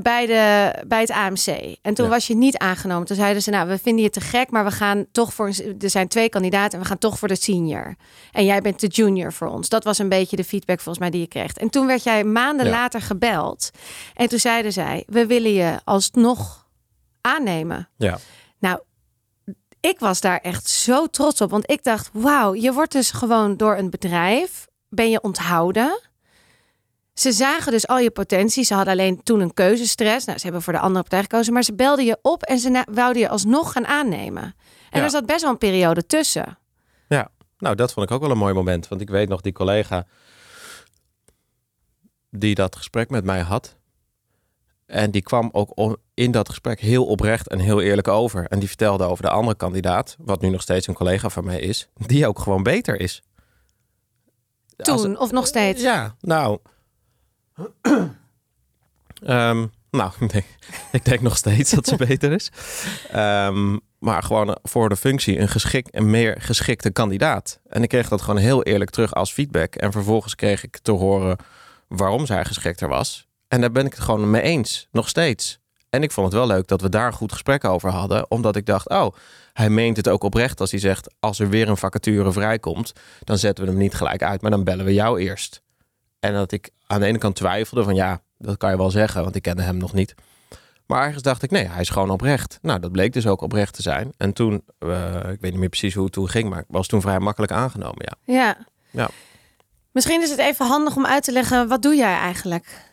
bij, 0.00 0.26
de, 0.26 0.72
bij 0.86 1.00
het 1.00 1.10
AMC. 1.10 1.76
En 1.82 1.94
toen 1.94 2.04
Ja. 2.04 2.10
was 2.10 2.26
je 2.26 2.34
niet 2.36 2.56
aangenomen. 2.58 3.06
Toen 3.06 3.16
zeiden 3.16 3.42
ze, 3.42 3.50
nou, 3.50 3.68
we 3.68 3.78
vinden 3.78 4.02
je 4.02 4.10
te 4.10 4.20
gek, 4.20 4.50
maar 4.50 4.64
we 4.64 4.70
gaan 4.70 5.06
toch 5.12 5.34
voor, 5.34 5.48
er 5.80 5.90
zijn 5.90 6.08
twee 6.08 6.28
kandidaten 6.28 6.72
en 6.72 6.80
we 6.80 6.88
gaan 6.88 6.98
toch 6.98 7.18
voor 7.18 7.28
de 7.28 7.34
senior. 7.36 7.94
En 8.32 8.44
jij 8.44 8.60
bent 8.60 8.80
de 8.80 8.86
junior 8.86 9.32
voor 9.32 9.48
ons. 9.48 9.68
Dat 9.68 9.84
was 9.84 9.98
een 9.98 10.08
beetje 10.08 10.36
de 10.36 10.44
feedback 10.44 10.76
volgens 10.80 10.98
mij 10.98 11.10
die 11.10 11.20
je 11.20 11.26
kreeg. 11.26 11.52
En 11.52 11.70
toen 11.70 11.86
werd 11.86 12.02
jij 12.02 12.24
maanden 12.24 12.66
Ja. 12.66 12.72
later 12.72 13.00
gebeld. 13.00 13.70
En 14.14 14.28
toen 14.28 14.38
zeiden 14.38 14.72
zij, 14.72 15.04
we 15.06 15.26
willen 15.26 15.52
je 15.52 15.80
alsnog 15.84 16.66
aannemen. 17.20 17.88
Ja. 17.96 18.18
Nou, 18.58 18.80
ik 19.90 19.98
was 19.98 20.20
daar 20.20 20.38
echt 20.38 20.68
zo 20.68 21.06
trots 21.06 21.40
op. 21.40 21.50
Want 21.50 21.70
ik 21.70 21.82
dacht, 21.82 22.10
wauw, 22.12 22.54
je 22.54 22.72
wordt 22.72 22.92
dus 22.92 23.10
gewoon 23.10 23.56
door 23.56 23.76
een 23.76 23.90
bedrijf, 23.90 24.66
ben 24.88 25.10
je 25.10 25.22
onthouden. 25.22 26.00
Ze 27.14 27.32
zagen 27.32 27.72
dus 27.72 27.86
al 27.86 27.98
je 27.98 28.10
potentie. 28.10 28.64
Ze 28.64 28.74
hadden 28.74 28.92
alleen 28.92 29.22
toen 29.22 29.40
een 29.40 29.54
keuzestress. 29.54 30.26
Nou, 30.26 30.38
ze 30.38 30.44
hebben 30.44 30.62
voor 30.62 30.72
de 30.72 30.78
andere 30.78 31.00
partij 31.00 31.22
gekozen. 31.22 31.52
Maar 31.52 31.62
ze 31.62 31.74
belden 31.74 32.04
je 32.04 32.18
op 32.22 32.42
en 32.42 32.58
ze 32.58 32.84
wouden 32.92 33.22
je 33.22 33.28
alsnog 33.28 33.72
gaan 33.72 33.86
aannemen. 33.86 34.42
En 34.90 34.98
Ja. 34.98 35.04
er 35.04 35.10
zat 35.10 35.26
best 35.26 35.40
wel 35.42 35.50
een 35.50 35.58
periode 35.58 36.06
tussen. 36.06 36.56
Nou, 37.58 37.74
dat 37.74 37.92
vond 37.92 38.06
ik 38.06 38.14
ook 38.14 38.20
wel 38.20 38.30
een 38.30 38.38
mooi 38.38 38.54
moment. 38.54 38.88
Want 38.88 39.00
ik 39.00 39.10
weet 39.10 39.28
nog, 39.28 39.40
die 39.40 39.52
collega 39.52 40.06
die 42.30 42.54
dat 42.54 42.76
gesprek 42.76 43.10
met 43.10 43.24
mij 43.24 43.40
had. 43.40 43.76
En 44.86 45.10
die 45.10 45.22
kwam 45.22 45.48
ook 45.52 45.72
in 46.22 46.30
dat 46.30 46.48
gesprek 46.48 46.80
heel 46.80 47.04
oprecht 47.06 47.48
en 47.48 47.58
heel 47.58 47.80
eerlijk 47.80 48.08
over. 48.08 48.46
En 48.46 48.58
die 48.58 48.68
vertelde 48.68 49.04
over 49.04 49.22
de 49.24 49.30
andere 49.30 49.56
kandidaat, 49.56 50.16
wat 50.18 50.40
nu 50.40 50.48
nog 50.48 50.62
steeds 50.62 50.86
een 50.86 50.94
collega 50.94 51.28
van 51.28 51.44
mij 51.44 51.60
is, 51.60 51.88
die 51.94 52.26
ook 52.26 52.38
gewoon 52.38 52.62
beter 52.62 53.00
is. 53.00 53.22
Toen, 54.76 55.18
of 55.18 55.30
nog 55.30 55.46
steeds. 55.46 55.82
ja, 55.82 56.14
nou. 56.20 56.58
Ehm, 59.22 59.66
nou, 59.90 60.12
ik 60.20 60.32
denk, 60.32 60.44
ik 60.92 61.04
denk 61.04 61.20
nog 61.20 61.36
steeds 61.36 61.70
dat 61.70 61.86
ze 61.86 61.96
beter 61.96 62.32
is. 62.32 62.50
Ehm, 63.10 63.78
maar 63.98 64.22
gewoon 64.22 64.58
voor 64.62 64.88
de 64.88 64.96
functie 64.96 65.38
een, 65.38 65.48
geschik, 65.48 65.88
een 65.90 66.10
meer 66.10 66.36
geschikte 66.40 66.90
kandidaat. 66.90 67.60
En 67.68 67.82
ik 67.82 67.88
kreeg 67.88 68.08
dat 68.08 68.22
gewoon 68.22 68.40
heel 68.40 68.62
eerlijk 68.62 68.90
terug 68.90 69.14
als 69.14 69.32
feedback. 69.32 69.74
En 69.74 69.92
vervolgens 69.92 70.34
kreeg 70.34 70.64
ik 70.64 70.78
te 70.78 70.92
horen 70.92 71.36
waarom 71.88 72.26
zij 72.26 72.44
geschikter 72.44 72.88
was. 72.88 73.28
En 73.48 73.60
daar 73.60 73.72
ben 73.72 73.86
ik 73.86 73.92
het 73.92 74.02
gewoon 74.02 74.30
mee 74.30 74.42
eens, 74.42 74.88
nog 74.90 75.08
steeds. 75.08 75.61
En 75.94 76.02
ik 76.02 76.12
vond 76.12 76.26
het 76.26 76.36
wel 76.36 76.46
leuk 76.46 76.66
dat 76.66 76.80
we 76.80 76.88
daar 76.88 77.06
een 77.06 77.12
goed 77.12 77.32
gesprek 77.32 77.64
over 77.64 77.90
hadden. 77.90 78.30
Omdat 78.30 78.56
ik 78.56 78.66
dacht, 78.66 78.88
oh, 78.88 79.14
hij 79.52 79.70
meent 79.70 79.96
het 79.96 80.08
ook 80.08 80.22
oprecht 80.22 80.60
als 80.60 80.70
hij 80.70 80.80
zegt... 80.80 81.14
als 81.20 81.38
er 81.38 81.48
weer 81.48 81.68
een 81.68 81.76
vacature 81.76 82.32
vrijkomt, 82.32 82.92
dan 83.24 83.38
zetten 83.38 83.64
we 83.64 83.70
hem 83.70 83.78
niet 83.78 83.94
gelijk 83.94 84.22
uit. 84.22 84.42
Maar 84.42 84.50
dan 84.50 84.64
bellen 84.64 84.84
we 84.84 84.94
jou 84.94 85.20
eerst. 85.20 85.62
En 86.20 86.32
dat 86.32 86.52
ik 86.52 86.70
aan 86.86 87.00
de 87.00 87.06
ene 87.06 87.18
kant 87.18 87.36
twijfelde 87.36 87.84
van 87.84 87.94
ja, 87.94 88.22
dat 88.38 88.56
kan 88.56 88.70
je 88.70 88.76
wel 88.76 88.90
zeggen, 88.90 89.22
want 89.22 89.34
ik 89.36 89.42
kende 89.42 89.62
hem 89.62 89.76
nog 89.76 89.92
niet. 89.92 90.14
Maar 90.86 91.04
ergens 91.04 91.22
dacht 91.22 91.42
ik, 91.42 91.50
nee, 91.50 91.68
hij 91.68 91.80
is 91.80 91.88
gewoon 91.88 92.10
oprecht. 92.10 92.58
Nou, 92.62 92.80
dat 92.80 92.92
bleek 92.92 93.12
dus 93.12 93.26
ook 93.26 93.40
oprecht 93.40 93.74
te 93.74 93.82
zijn. 93.82 94.12
En 94.16 94.32
toen, 94.32 94.64
eh, 94.78 95.14
ik 95.14 95.40
weet 95.40 95.50
niet 95.50 95.60
meer 95.60 95.68
precies 95.68 95.94
hoe 95.94 96.04
het 96.04 96.12
toen 96.12 96.28
ging, 96.28 96.50
maar 96.50 96.58
ik 96.58 96.64
was 96.68 96.86
toen 96.86 97.00
vrij 97.00 97.18
makkelijk 97.18 97.52
aangenomen, 97.52 98.06
ja. 98.08 98.34
Ja. 98.34 98.56
Ja. 98.90 99.10
Misschien 99.90 100.22
is 100.22 100.30
het 100.30 100.38
even 100.38 100.66
handig 100.66 100.96
om 100.96 101.06
uit 101.06 101.24
te 101.24 101.32
leggen, 101.32 101.68
wat 101.68 101.82
doe 101.82 101.94
jij 101.94 102.14
eigenlijk? 102.14 102.90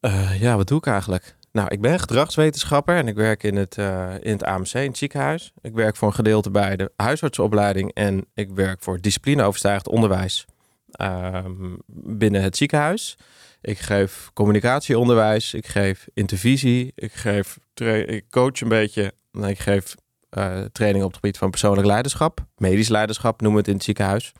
Eh, 0.00 0.40
ja, 0.40 0.56
wat 0.56 0.68
doe 0.68 0.78
ik 0.78 0.86
eigenlijk? 0.86 1.36
Nou, 1.58 1.70
ik 1.70 1.80
ben 1.80 2.00
gedragswetenschapper 2.00 2.96
en 2.96 3.08
ik 3.08 3.14
werk 3.14 3.42
in 3.42 3.56
het, 3.56 3.78
eh, 3.78 4.14
in 4.20 4.32
het 4.32 4.44
AMC, 4.44 4.72
in 4.72 4.86
het 4.86 4.98
ziekenhuis. 4.98 5.52
Ik 5.60 5.74
werk 5.74 5.96
voor 5.96 6.08
een 6.08 6.14
gedeelte 6.14 6.50
bij 6.50 6.76
de 6.76 6.92
huisartsenopleiding 6.96 7.94
en 7.94 8.26
ik 8.34 8.50
werk 8.50 8.82
voor 8.82 9.00
disciplineoverstijgend 9.00 9.88
onderwijs 9.88 10.44
ehm, 10.90 11.74
binnen 11.86 12.42
het 12.42 12.56
ziekenhuis. 12.56 13.16
Ik 13.60 13.78
geef 13.78 14.30
communicatieonderwijs, 14.34 15.54
ik 15.54 15.66
geef 15.66 16.08
intervisie, 16.14 16.92
ik, 16.94 17.12
geef 17.12 17.58
ik 18.06 18.24
coach 18.30 18.60
een 18.60 18.68
beetje, 18.68 19.12
ik 19.32 19.58
geef 19.58 19.94
uh, 20.38 20.60
training 20.72 21.04
op 21.04 21.10
het 21.10 21.20
gebied 21.20 21.38
van 21.38 21.50
persoonlijk 21.50 21.86
leiderschap, 21.86 22.46
medisch 22.56 22.88
leiderschap 22.88 23.40
noemen 23.40 23.52
we 23.52 23.58
het 23.58 23.68
in 23.68 23.74
het 23.74 23.84
ziekenhuis. 23.84 24.32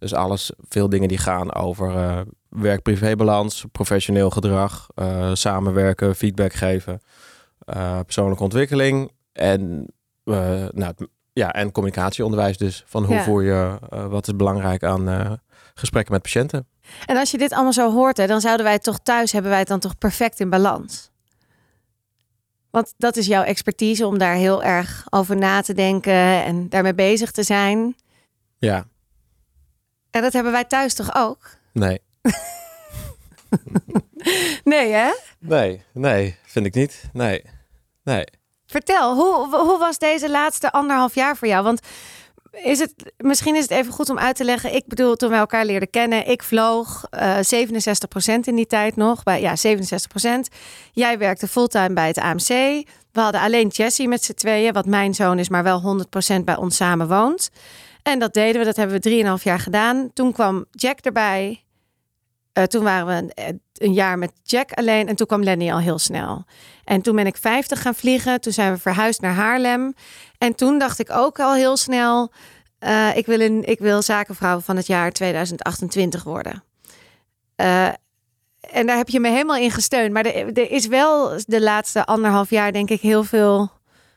Dus 0.00 0.14
alles, 0.14 0.52
veel 0.68 0.88
dingen 0.88 1.08
die 1.08 1.18
gaan 1.18 1.54
over 1.54 1.94
uh, 1.94 2.20
werk-privébalans, 2.48 3.64
professioneel 3.72 4.30
gedrag, 4.30 4.86
uh, 4.94 5.30
samenwerken, 5.34 6.16
feedback 6.16 6.52
geven, 6.52 7.00
persoonlijke 8.04 8.42
ontwikkeling 8.42 9.10
en, 9.32 9.86
nou, 10.72 10.94
ja, 11.32 11.52
en 11.52 11.72
communicatieonderwijs 11.72 12.56
dus. 12.56 12.84
Van 12.86 13.04
hoe 13.04 13.20
voer 13.20 13.42
je, 13.42 13.78
wat 14.08 14.26
is 14.26 14.36
belangrijk 14.36 14.82
aan 14.82 15.38
gesprekken 15.74 16.12
met 16.12 16.22
patiënten. 16.22 16.66
En 17.06 17.16
als 17.16 17.30
je 17.30 17.38
dit 17.38 17.52
allemaal 17.52 17.72
zo 17.72 17.92
hoort, 17.92 18.16
hè, 18.16 18.26
dan 18.26 18.40
zouden 18.40 18.66
wij 18.66 18.78
toch 18.78 18.98
thuis, 18.98 19.32
hebben 19.32 19.50
wij 19.50 19.60
het 19.60 19.68
dan 19.68 19.78
toch 19.80 19.98
perfect 19.98 20.40
in 20.40 20.50
balans? 20.50 21.10
Want 22.70 22.94
dat 22.96 23.16
is 23.16 23.26
jouw 23.26 23.42
expertise 23.42 24.06
om 24.06 24.18
daar 24.18 24.34
heel 24.34 24.62
erg 24.62 25.06
over 25.10 25.36
na 25.36 25.60
te 25.60 25.74
denken 25.74 26.44
en 26.44 26.68
daarmee 26.68 26.94
bezig 26.94 27.30
te 27.30 27.42
zijn. 27.42 27.96
Ja. 28.58 28.84
En 30.10 30.22
dat 30.22 30.32
hebben 30.32 30.52
wij 30.52 30.64
thuis 30.64 30.94
toch 30.94 31.14
ook? 31.14 31.38
Nee. 31.72 32.00
nee, 34.64 34.92
hè? 34.92 35.10
Nee, 35.38 35.82
nee, 35.92 36.36
vind 36.46 36.66
ik 36.66 36.74
niet. 36.74 37.02
Nee, 37.12 37.42
nee. 38.02 38.24
Vertel, 38.66 39.14
hoe, 39.14 39.56
hoe 39.56 39.78
was 39.78 39.98
deze 39.98 40.30
laatste 40.30 40.72
anderhalf 40.72 41.14
jaar 41.14 41.36
voor 41.36 41.48
jou? 41.48 41.64
Want 41.64 41.80
is 42.50 42.78
het, 42.78 43.12
misschien 43.16 43.56
is 43.56 43.62
het 43.62 43.70
even 43.70 43.92
goed 43.92 44.10
om 44.10 44.18
uit 44.18 44.36
te 44.36 44.44
leggen. 44.44 44.74
Ik 44.74 44.86
bedoel, 44.86 45.16
toen 45.16 45.30
we 45.30 45.36
elkaar 45.36 45.64
leerden 45.64 45.90
kennen, 45.90 46.28
ik 46.28 46.42
vloog 46.42 47.06
uh, 47.10 47.38
eh, 47.38 47.68
67% 47.68 48.40
in 48.40 48.54
die 48.54 48.66
tijd 48.66 48.96
nog. 48.96 49.22
Bij, 49.22 49.40
ja, 49.40 49.54
67%. 49.56 50.54
Jij 50.92 51.18
werkte 51.18 51.48
fulltime 51.48 51.92
bij 51.92 52.06
het 52.06 52.18
AMC. 52.18 52.48
We 53.12 53.20
hadden 53.20 53.40
alleen 53.40 53.68
Jessie 53.68 54.08
met 54.08 54.24
z'n 54.24 54.32
tweeën, 54.32 54.72
wat 54.72 54.86
mijn 54.86 55.14
zoon 55.14 55.38
is, 55.38 55.48
maar 55.48 55.62
wel 55.62 56.04
100% 56.38 56.44
bij 56.44 56.56
ons 56.56 56.76
samen 56.76 57.08
woont. 57.08 57.50
En 58.10 58.18
dat 58.18 58.34
deden 58.34 58.60
we, 58.60 58.66
dat 58.66 58.76
hebben 58.76 59.00
we 59.02 59.36
3,5 59.38 59.42
jaar 59.42 59.60
gedaan. 59.60 60.10
Toen 60.12 60.32
kwam 60.32 60.64
Jack 60.70 60.98
erbij. 60.98 61.64
Uh, 62.58 62.64
toen 62.64 62.82
waren 62.82 63.06
we 63.06 63.12
een, 63.12 63.30
eh, 63.30 63.54
een, 63.74 63.92
jaar 63.92 64.18
met 64.18 64.32
Jack 64.42 64.72
alleen 64.72 65.08
en 65.08 65.16
toen 65.16 65.26
kwam 65.26 65.42
Lenny 65.42 65.70
al 65.72 65.78
heel 65.78 65.98
snel. 65.98 66.44
En 66.84 67.02
toen 67.02 67.16
ben 67.16 67.26
ik 67.26 67.36
50 67.36 67.82
gaan 67.82 67.94
vliegen. 67.94 68.40
Toen 68.40 68.52
zijn 68.52 68.72
we 68.72 68.78
verhuisd 68.78 69.20
naar 69.20 69.34
Haarlem. 69.34 69.94
En 70.38 70.54
toen 70.54 70.78
dacht 70.78 70.98
ik 70.98 71.10
ook 71.10 71.40
al 71.40 71.54
heel 71.54 71.76
snel: 71.76 72.32
uh, 72.80 73.16
ik, 73.16 73.26
wil 73.26 73.40
een, 73.40 73.64
ik 73.68 73.78
wil 73.78 74.02
zakenvrouw 74.02 74.60
van 74.60 74.76
het 74.76 74.86
jaar 74.86 75.12
2028 75.12 76.22
worden. 76.22 76.62
Uh, 77.56 77.86
en 78.60 78.86
daar 78.86 78.96
heb 78.96 79.08
je 79.08 79.20
me 79.20 79.28
helemaal 79.28 79.56
in 79.56 79.70
gesteund. 79.70 80.12
Maar 80.12 80.26
er, 80.26 80.58
er, 80.58 80.70
is 80.70 80.86
wel 80.86 81.40
de 81.46 81.60
laatste 81.60 82.06
anderhalf 82.06 82.50
jaar, 82.50 82.72
denk 82.72 82.90
ik, 82.90 83.00
heel 83.00 83.24
veel 83.24 83.70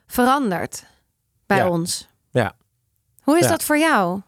veranderd 0.08 0.84
bij 1.46 1.58
ja. 1.58 1.70
ons. 1.70 2.12
Hoe 3.24 3.38
is 3.38 3.44
Ja. 3.44 3.50
dat 3.50 3.64
voor 3.64 3.78
jou? 3.78 4.22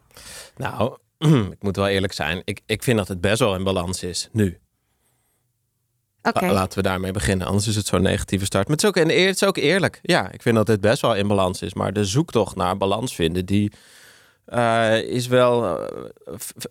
Nou, 0.58 0.98
ik 1.52 1.64
moet 1.64 1.76
wel 1.76 1.88
eerlijk 1.88 2.14
zijn. 2.14 2.42
Ik, 2.46 2.62
ik 2.66 2.84
vind 2.84 2.98
dat 2.98 3.08
het 3.08 3.22
best 3.22 3.40
wel 3.40 3.56
in 3.56 3.64
balans 3.64 4.04
is 4.04 4.30
nu. 4.32 4.60
Oké. 6.22 6.46
La- 6.46 6.52
Laten 6.54 6.78
we 6.78 6.84
daarmee 6.84 7.12
beginnen, 7.12 7.48
anders 7.48 7.68
is 7.68 7.76
het 7.76 7.86
zo'n 7.88 8.02
negatieve 8.02 8.46
start. 8.46 8.68
Maar 8.68 8.76
het 8.76 8.84
is, 8.84 8.90
ook, 8.90 8.98
en 8.98 9.10
het 9.26 9.36
is 9.36 9.44
ook 9.44 9.58
eerlijk. 9.58 10.00
Ja, 10.02 10.32
ik 10.32 10.42
vind 10.42 10.56
dat 10.56 10.66
dit 10.66 10.82
best 10.82 11.02
wel 11.02 11.16
in 11.16 11.28
balans 11.28 11.62
is. 11.62 11.74
Maar 11.74 11.94
de 11.94 12.06
zoektocht 12.06 12.56
naar 12.56 12.78
balans 12.78 13.16
vinden, 13.16 13.46
die 13.46 13.72
eh, 14.46 15.02
is 15.02 15.28
wel... 15.28 15.80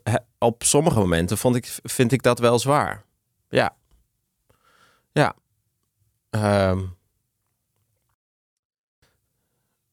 eh, 0.02 0.14
op 0.38 0.62
sommige 0.62 0.98
momenten 0.98 1.38
vond 1.38 1.56
ik, 1.56 1.78
vind 1.82 2.12
ik 2.12 2.22
dat 2.22 2.38
wel 2.38 2.58
zwaar. 2.58 3.04
Ja. 3.48 3.76
Ja. 5.12 5.34
Ehm. 6.30 6.80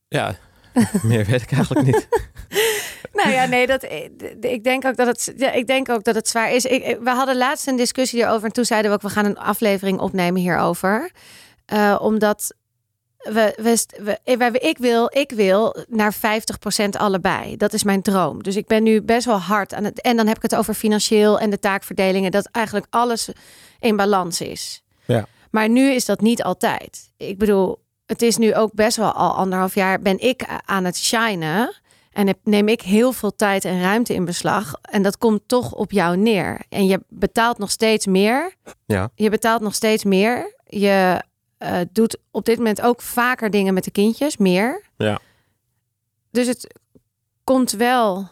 ja, 0.07 0.35
meer 1.03 1.25
weet 1.25 1.41
ik 1.41 1.51
eigenlijk 1.51 1.85
niet. 1.85 2.07
Nou 3.13 3.29
ja, 3.33 3.45
nee, 3.45 3.67
dat, 3.67 3.83
ik, 4.41 4.63
denk 4.63 4.85
ook 4.85 4.95
dat 4.95 5.07
het, 5.07 5.33
ja, 5.37 5.51
ik 5.51 5.67
denk 5.67 5.89
ook 5.89 6.03
dat 6.03 6.15
het 6.15 6.27
zwaar 6.27 6.51
is. 6.51 6.65
Ik, 6.65 6.97
we 7.03 7.09
hadden 7.09 7.37
laatst 7.37 7.67
een 7.67 7.75
discussie 7.75 8.19
hierover. 8.19 8.45
En 8.45 8.51
toen 8.53 8.65
zeiden 8.65 8.91
we 8.91 8.97
ook, 8.97 9.03
we 9.03 9.09
gaan 9.09 9.25
een 9.25 9.37
aflevering 9.37 9.99
opnemen 9.99 10.41
hierover. 10.41 11.11
Eh, 11.65 11.97
omdat 12.01 12.53
we, 13.17 13.53
we, 13.57 13.77
we, 14.23 14.51
we- 14.51 14.59
ik, 14.59 14.77
wil, 14.77 15.09
ik 15.13 15.31
wil 15.31 15.75
naar 15.87 16.13
50% 16.15 16.17
allebei. 16.97 17.57
Dat 17.57 17.73
is 17.73 17.83
mijn 17.83 18.01
droom. 18.01 18.43
Dus 18.43 18.55
ik 18.55 18.67
ben 18.67 18.83
nu 18.83 19.01
best 19.01 19.25
wel 19.25 19.39
hard 19.39 19.73
aan 19.73 19.83
het... 19.83 20.01
En 20.01 20.15
dan 20.17 20.27
heb 20.27 20.35
ik 20.35 20.41
het 20.41 20.55
over 20.55 20.73
financieel 20.73 21.39
en 21.39 21.49
de 21.49 21.59
taakverdelingen. 21.59 22.31
Dat 22.31 22.49
eigenlijk 22.51 22.87
alles 22.89 23.29
in 23.79 23.95
balans 23.95 24.41
is. 24.41 24.83
Ja. 25.05 25.25
Maar 25.51 25.69
nu 25.69 25.91
is 25.91 26.05
dat 26.05 26.21
niet 26.21 26.43
altijd. 26.43 27.11
Ik 27.17 27.37
bedoel, 27.37 27.80
het 28.11 28.21
is 28.21 28.37
nu 28.37 28.55
ook 28.55 28.73
best 28.73 28.97
wel 28.97 29.11
al 29.11 29.35
anderhalf 29.35 29.75
jaar... 29.75 30.01
ben 30.01 30.19
ik 30.19 30.45
aan 30.65 30.83
het 30.83 30.97
shinen... 30.97 31.75
En 32.11 32.27
heb- 32.27 32.39
neem 32.43 32.67
ik 32.67 32.81
heel 32.81 33.11
veel 33.11 33.35
tijd 33.35 33.65
en 33.65 33.81
ruimte 33.81 34.13
in 34.13 34.25
beslag. 34.25 34.73
En 34.81 35.01
dat 35.01 35.17
komt 35.17 35.41
toch 35.45 35.73
op 35.73 35.91
jou 35.91 36.17
neer. 36.17 36.61
En 36.69 36.85
je 36.85 37.03
betaalt 37.09 37.57
nog 37.57 37.71
steeds 37.71 38.05
meer. 38.05 38.55
Ja. 38.85 39.09
Je 39.15 39.29
betaalt 39.29 39.61
nog 39.61 39.73
steeds 39.73 40.03
meer. 40.03 40.55
Je 40.65 41.23
eh, 41.57 41.79
doet 41.91 42.17
op 42.31 42.45
dit 42.45 42.57
moment 42.57 42.81
ook 42.81 43.01
vaker 43.01 43.49
dingen 43.49 43.73
met 43.73 43.83
de 43.83 43.91
kindjes. 43.91 44.37
Meer. 44.37 44.83
Ja. 44.97 45.19
Dus 46.31 46.47
het 46.47 46.73
komt 47.43 47.71
wel. 47.71 48.27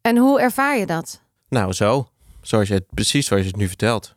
En 0.00 0.16
hoe 0.16 0.40
ervaar 0.40 0.78
je 0.78 0.86
dat? 0.86 1.20
Nou, 1.48 1.72
zo. 1.72 2.08
Zoals 2.40 2.68
je 2.68 2.74
het, 2.74 2.86
precies 2.94 3.26
zoals 3.26 3.42
je 3.42 3.48
het 3.48 3.58
nu 3.58 3.68
vertelt. 3.68 4.14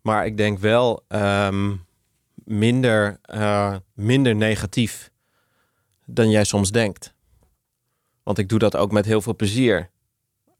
Maar 0.00 0.26
ik 0.26 0.36
denk 0.36 0.58
wel 0.58 1.04
ehm, 1.08 1.74
minder, 2.48 3.18
eh, 3.22 3.76
minder 3.94 4.34
negatief 4.34 5.10
dan 6.04 6.30
jij 6.30 6.44
soms 6.44 6.70
denkt. 6.70 7.14
Want 8.22 8.38
ik 8.38 8.48
doe 8.48 8.58
dat 8.58 8.76
ook 8.76 8.92
met 8.92 9.04
heel 9.04 9.20
veel 9.20 9.36
plezier. 9.36 9.90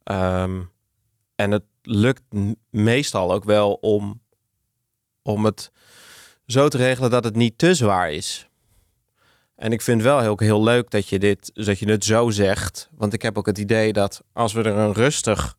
Ehm, 0.03 0.63
en 1.35 1.51
het 1.51 1.65
lukt 1.83 2.23
meestal 2.71 3.33
ook 3.33 3.45
wel 3.45 3.73
om, 3.73 4.21
om 5.23 5.45
het 5.45 5.73
zo 6.47 6.69
te 6.69 6.77
regelen 6.77 7.11
dat 7.11 7.25
het 7.25 7.37
niet 7.37 7.59
te 7.59 7.75
zwaar 7.75 8.13
is. 8.13 8.49
En 9.55 9.73
ik 9.73 9.83
vind 9.83 10.03
wel 10.03 10.21
heel, 10.21 10.39
heel 10.39 10.63
leuk 10.63 10.91
dat 10.91 11.09
je, 11.09 11.19
dit, 11.19 11.51
dat 11.55 11.79
je 11.79 11.91
het 11.91 12.05
zo 12.05 12.31
zegt. 12.31 12.89
Want 12.93 13.13
ik 13.13 13.23
heb 13.23 13.39
ook 13.39 13.47
het 13.47 13.59
idee 13.59 13.93
dat 13.93 14.23
als 14.33 14.53
we 14.53 14.63
er 14.63 14.77
een 14.77 14.93
rustig, 14.93 15.57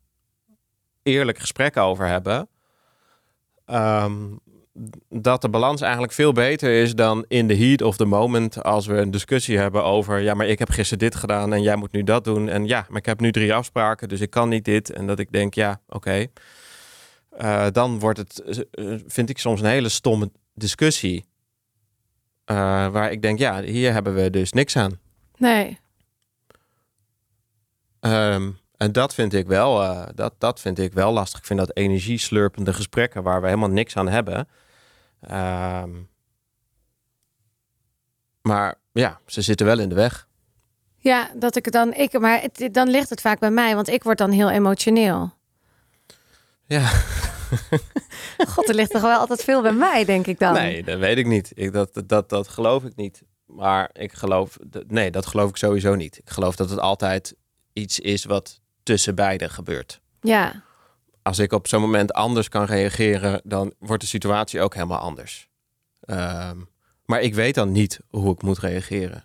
eerlijk 1.02 1.38
gesprek 1.38 1.76
over 1.76 2.06
hebben, 2.06 2.48
ehm, 3.64 4.36
dat 5.08 5.42
de 5.42 5.48
balans 5.48 5.80
eigenlijk 5.80 6.12
veel 6.12 6.32
beter 6.32 6.82
is 6.82 6.94
dan 6.94 7.24
in 7.28 7.48
de 7.48 7.56
heat 7.56 7.82
of 7.82 7.96
the 7.96 8.04
moment 8.04 8.62
als 8.62 8.86
we 8.86 8.94
een 8.96 9.10
discussie 9.10 9.58
hebben 9.58 9.84
over, 9.84 10.18
ja, 10.20 10.34
maar 10.34 10.46
ik 10.46 10.58
heb 10.58 10.70
gisteren 10.70 10.98
dit 10.98 11.14
gedaan 11.14 11.52
en 11.52 11.62
jij 11.62 11.76
moet 11.76 11.92
nu 11.92 12.02
dat 12.02 12.24
doen. 12.24 12.48
En 12.48 12.66
ja, 12.66 12.86
maar 12.88 12.98
ik 12.98 13.06
heb 13.06 13.20
nu 13.20 13.30
drie 13.32 13.54
afspraken, 13.54 14.08
dus 14.08 14.20
ik 14.20 14.30
kan 14.30 14.48
niet 14.48 14.64
dit. 14.64 14.90
En 14.90 15.06
dat 15.06 15.18
ik 15.18 15.32
denk, 15.32 15.54
ja, 15.54 15.80
oké. 15.88 16.26
Eh, 17.30 17.66
dan 17.72 17.98
wordt 17.98 18.18
het, 18.18 18.64
eh, 18.70 18.94
vind 19.06 19.30
ik 19.30 19.38
soms 19.38 19.60
een 19.60 19.66
hele 19.66 19.88
stomme 19.88 20.30
discussie. 20.54 21.24
eh, 22.44 22.56
waar 22.88 23.12
ik 23.12 23.22
denk, 23.22 23.38
ja, 23.38 23.62
hier 23.62 23.92
hebben 23.92 24.14
we 24.14 24.30
dus 24.30 24.52
niks 24.52 24.76
aan. 24.76 24.98
Nee. 25.36 25.78
Ehm, 28.00 28.50
en 28.80 28.92
dat 28.92 29.14
vind 29.14 29.34
ik 29.34 29.46
wel, 29.46 29.82
eh, 29.82 30.06
dat, 30.14 30.34
dat 30.38 30.60
vind 30.60 30.78
ik 30.78 30.92
wel 30.92 31.12
lastig. 31.12 31.38
Ik 31.38 31.44
vind 31.46 31.58
dat 31.58 31.76
energieslurpende 31.76 32.72
gesprekken 32.72 33.22
waar 33.22 33.40
we 33.40 33.46
helemaal 33.46 33.68
niks 33.68 33.96
aan 33.96 34.08
hebben. 34.08 34.48
Ehm, 35.20 35.90
maar 38.42 38.74
ja, 38.92 39.20
ze 39.26 39.42
zitten 39.42 39.66
wel 39.66 39.78
in 39.78 39.88
de 39.88 39.94
weg. 39.94 40.28
Ja, 40.96 41.30
dat 41.36 41.56
ik 41.56 41.64
het 41.64 41.74
dan. 41.74 41.94
Ik, 41.94 42.18
maar 42.18 42.40
het, 42.40 42.68
dan 42.72 42.88
ligt 42.88 43.10
het 43.10 43.20
vaak 43.20 43.38
bij 43.38 43.50
mij, 43.50 43.74
want 43.74 43.88
ik 43.88 44.02
word 44.02 44.18
dan 44.18 44.30
heel 44.30 44.50
emotioneel. 44.50 45.32
Ja, 46.66 46.86
God, 48.52 48.68
er 48.68 48.74
ligt 48.74 48.90
toch 48.90 49.02
wel 49.02 49.18
altijd 49.18 49.44
veel 49.44 49.62
bij 49.62 49.72
mij, 49.72 50.04
denk 50.04 50.26
ik 50.26 50.38
dan. 50.38 50.52
nee, 50.52 50.82
dat 50.82 50.98
weet 50.98 51.18
ik 51.18 51.26
niet. 51.26 51.52
Ik, 51.54 51.72
dat, 51.72 52.02
dat, 52.06 52.28
dat 52.28 52.48
geloof 52.48 52.84
ik 52.84 52.96
niet. 52.96 53.22
Maar 53.46 53.90
ik 53.92 54.12
geloof, 54.12 54.56
nee, 54.86 55.10
dat 55.10 55.26
geloof 55.26 55.48
ik 55.48 55.56
sowieso 55.56 55.94
niet. 55.94 56.18
Ik 56.18 56.30
geloof 56.30 56.56
dat 56.56 56.70
het 56.70 56.78
altijd 56.78 57.36
iets 57.72 57.98
is 57.98 58.24
wat 58.24 58.60
tussen 58.90 59.14
beiden 59.14 59.50
gebeurt. 59.50 60.00
Ja. 60.20 60.62
als 61.22 61.38
ik 61.38 61.52
op 61.52 61.68
zo'n 61.68 61.80
moment 61.80 62.12
anders 62.12 62.48
kan 62.48 62.64
reageren, 62.64 63.40
dan 63.44 63.72
wordt 63.78 64.02
de 64.02 64.08
situatie 64.08 64.60
ook 64.60 64.74
helemaal 64.74 64.98
anders. 64.98 65.48
Ehm, 66.00 66.56
maar 67.04 67.20
ik 67.20 67.34
weet 67.34 67.54
dan 67.54 67.72
niet 67.72 68.00
hoe 68.08 68.32
ik 68.32 68.42
moet 68.42 68.58
reageren. 68.58 69.24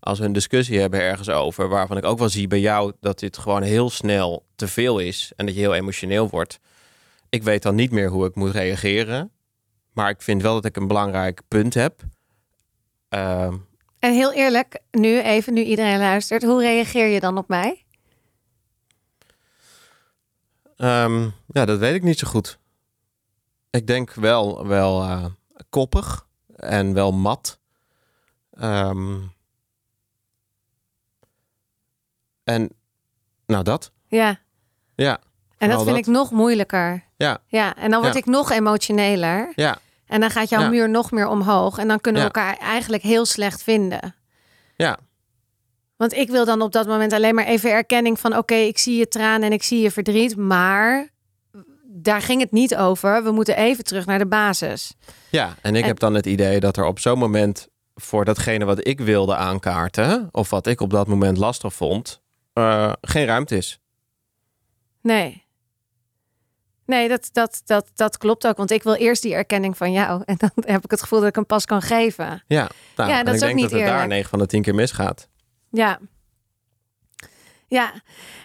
Als 0.00 0.18
we 0.18 0.24
een 0.24 0.32
discussie 0.32 0.80
hebben 0.80 1.00
ergens 1.00 1.28
over, 1.28 1.68
waarvan 1.68 1.96
ik 1.96 2.04
ook 2.04 2.18
wel 2.18 2.28
zie 2.28 2.46
bij 2.48 2.60
jou 2.60 2.92
dat 3.00 3.18
dit 3.18 3.38
gewoon 3.38 3.62
heel 3.62 3.90
snel 3.90 4.46
te 4.56 4.68
veel 4.68 4.98
is 4.98 5.32
en 5.36 5.46
dat 5.46 5.54
je 5.54 5.60
heel 5.60 5.74
emotioneel 5.74 6.28
wordt. 6.28 6.58
Ik 7.28 7.42
weet 7.42 7.62
dan 7.62 7.74
niet 7.74 7.90
meer 7.90 8.08
hoe 8.08 8.26
ik 8.26 8.34
moet 8.34 8.52
reageren. 8.52 9.30
Maar 9.92 10.10
ik 10.10 10.22
vind 10.22 10.42
wel 10.42 10.54
dat 10.54 10.64
ik 10.64 10.76
een 10.76 10.86
belangrijk 10.86 11.40
punt 11.48 11.74
heb. 11.74 12.02
Ehm, 13.08 13.54
En 13.98 14.12
heel 14.12 14.32
eerlijk, 14.32 14.80
nu 14.90 15.20
even, 15.20 15.54
nu 15.54 15.62
iedereen 15.62 15.98
luistert, 15.98 16.42
hoe 16.42 16.60
reageer 16.62 17.06
je 17.06 17.20
dan 17.20 17.38
op 17.38 17.48
mij? 17.48 17.82
Ehm, 20.78 21.28
ja, 21.46 21.64
dat 21.64 21.78
weet 21.78 21.94
ik 21.94 22.02
niet 22.02 22.18
zo 22.18 22.28
goed. 22.28 22.58
Ik 23.70 23.86
denk 23.86 24.12
wel, 24.12 24.66
wel 24.66 25.02
eh, 25.02 25.24
koppig 25.70 26.26
en 26.56 26.94
wel 26.94 27.12
mat. 27.12 27.58
Ehm, 28.52 29.16
en 32.44 32.70
nou 33.46 33.64
dat. 33.64 33.92
Ja. 34.08 34.38
Ja. 34.94 35.18
En 35.58 35.68
dat 35.68 35.82
vind 35.82 35.96
dat. 35.96 35.98
ik 35.98 36.06
nog 36.06 36.30
moeilijker. 36.30 37.04
Ja. 37.16 37.38
Ja, 37.46 37.76
en 37.76 37.90
dan 37.90 38.00
word 38.00 38.12
Ja. 38.12 38.18
ik 38.18 38.26
nog 38.26 38.50
emotioneler. 38.50 39.52
Ja. 39.54 39.78
En 40.06 40.20
dan 40.20 40.30
gaat 40.30 40.48
jouw 40.48 40.60
Ja. 40.60 40.68
muur 40.68 40.90
nog 40.90 41.10
meer 41.10 41.28
omhoog. 41.28 41.78
En 41.78 41.88
dan 41.88 42.00
kunnen 42.00 42.20
we 42.20 42.26
elkaar 42.26 42.56
eigenlijk 42.56 43.02
heel 43.02 43.24
slecht 43.26 43.62
vinden. 43.62 44.14
Ja. 44.76 44.98
Want 45.98 46.12
ik 46.14 46.28
wil 46.30 46.44
dan 46.44 46.62
op 46.62 46.72
dat 46.72 46.86
moment 46.86 47.12
alleen 47.12 47.34
maar 47.34 47.44
even 47.46 47.70
erkenning 47.70 48.20
van... 48.20 48.36
oké, 48.36 48.54
ik 48.54 48.78
zie 48.78 48.96
je 48.98 49.08
tranen 49.08 49.42
en 49.46 49.52
ik 49.52 49.62
zie 49.62 49.80
je 49.80 49.90
verdriet. 49.90 50.36
Maar 50.36 51.08
daar 51.84 52.22
ging 52.22 52.40
het 52.40 52.52
niet 52.52 52.76
over. 52.76 53.24
We 53.24 53.30
moeten 53.30 53.56
even 53.56 53.84
terug 53.84 54.06
naar 54.06 54.18
de 54.18 54.26
basis. 54.26 54.94
Ja, 55.30 55.54
en 55.62 55.74
ik 55.74 55.82
En- 55.82 55.88
heb 55.88 55.98
dan 55.98 56.14
het 56.14 56.26
idee 56.26 56.60
dat 56.60 56.76
er 56.76 56.84
op 56.84 56.98
zo'n 56.98 57.18
moment 57.18 57.68
voor 57.94 58.24
datgene 58.24 58.64
wat 58.64 58.86
ik 58.86 59.00
wilde 59.00 59.36
aankaarten, 59.36 60.28
of 60.32 60.50
wat 60.50 60.66
ik 60.66 60.80
op 60.80 60.90
dat 60.90 61.06
moment 61.06 61.36
lastig 61.38 61.74
vond, 61.74 62.20
eh, 62.52 62.92
geen 63.00 63.24
ruimte 63.26 63.56
is. 63.56 63.78
Nee. 65.02 65.46
Nee, 66.86 67.08
dat, 67.08 67.28
dat, 67.32 67.62
dat, 67.64 67.90
dat 67.94 68.18
klopt 68.18 68.46
ook. 68.46 68.56
Want 68.56 68.70
ik 68.70 68.82
wil 68.82 68.94
eerst 68.94 69.22
die 69.22 69.34
erkenning 69.34 69.76
van 69.76 69.92
jou. 69.92 70.22
En 70.26 70.34
dan 70.38 70.50
heb 70.54 70.84
ik 70.84 70.90
het 70.90 71.00
gevoel 71.02 71.18
dat 71.18 71.28
ik 71.28 71.34
hem 71.34 71.46
pas 71.46 71.64
kan 71.64 71.82
geven. 71.82 72.44
Ja, 72.46 72.68
nou, 72.96 73.10
Ja, 73.10 73.18
en 73.18 73.24
dat 73.24 73.34
ik 73.34 73.40
is 73.40 73.46
ook 73.46 73.46
denk 73.46 73.54
niet 73.54 73.70
dat 73.70 73.78
het 73.78 73.88
daar 73.88 73.92
eerlijk. 73.92 74.12
9 74.12 74.30
van 74.30 74.38
de 74.38 74.46
10 74.46 74.62
keer 74.62 74.74
misgaat. 74.74 75.28
Ja. 75.70 75.98
Ja, 77.70 77.92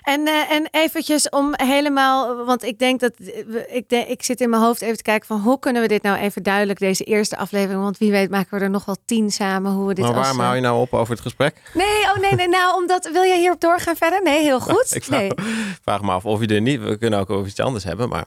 en, 0.01 0.27
eh, 0.27 0.51
en 0.51 0.67
eventjes 0.71 1.29
om 1.29 1.53
helemaal, 1.55 2.45
want 2.45 2.63
ik 2.63 2.79
denk 2.79 2.99
dat 2.99 3.11
we- 3.17 3.65
ik, 3.69 3.89
denk, 3.89 4.07
ik 4.07 4.23
zit 4.23 4.41
in 4.41 4.49
mijn 4.49 4.61
hoofd 4.61 4.81
even 4.81 4.97
te 4.97 5.03
kijken 5.03 5.27
van 5.27 5.39
hoe 5.39 5.59
kunnen 5.59 5.81
we 5.81 5.87
dit 5.87 6.01
nou 6.01 6.17
even 6.17 6.43
duidelijk, 6.43 6.79
deze 6.79 7.03
eerste 7.03 7.37
aflevering, 7.37 7.81
want 7.81 7.97
wie 7.97 8.11
weet 8.11 8.29
maken 8.29 8.57
we 8.57 8.63
er 8.63 8.69
nog 8.69 8.85
wel 8.85 8.97
tien 9.05 9.31
samen 9.31 9.71
hoe 9.71 9.87
we 9.87 9.93
dit 9.93 10.03
Maar 10.05 10.13
als, 10.13 10.21
waarom 10.21 10.39
eh, 10.39 10.45
hou 10.45 10.55
je 10.55 10.61
nou 10.61 10.81
op 10.81 10.93
over 10.93 11.13
het 11.13 11.21
gesprek? 11.21 11.61
Nee, 11.73 12.01
oh 12.03 12.17
nee, 12.17 12.31
nee, 12.35 12.47
nou, 12.47 12.75
omdat, 12.75 13.09
wil 13.13 13.23
jij 13.23 13.39
hierop 13.39 13.59
doorgaan 13.61 13.95
verder? 13.95 14.21
Nee, 14.23 14.41
heel 14.41 14.59
goed. 14.59 14.95
Ik 14.95 15.03
vraag, 15.03 15.19
nee. 15.19 15.31
vraag 15.83 16.01
me 16.01 16.11
af 16.11 16.25
of 16.25 16.39
je 16.41 16.47
er 16.47 16.61
niet... 16.61 16.81
We 16.81 16.97
kunnen 16.97 17.19
ook 17.19 17.29
over 17.29 17.47
iets 17.47 17.59
anders 17.59 17.83
hebben, 17.83 18.09
maar... 18.09 18.25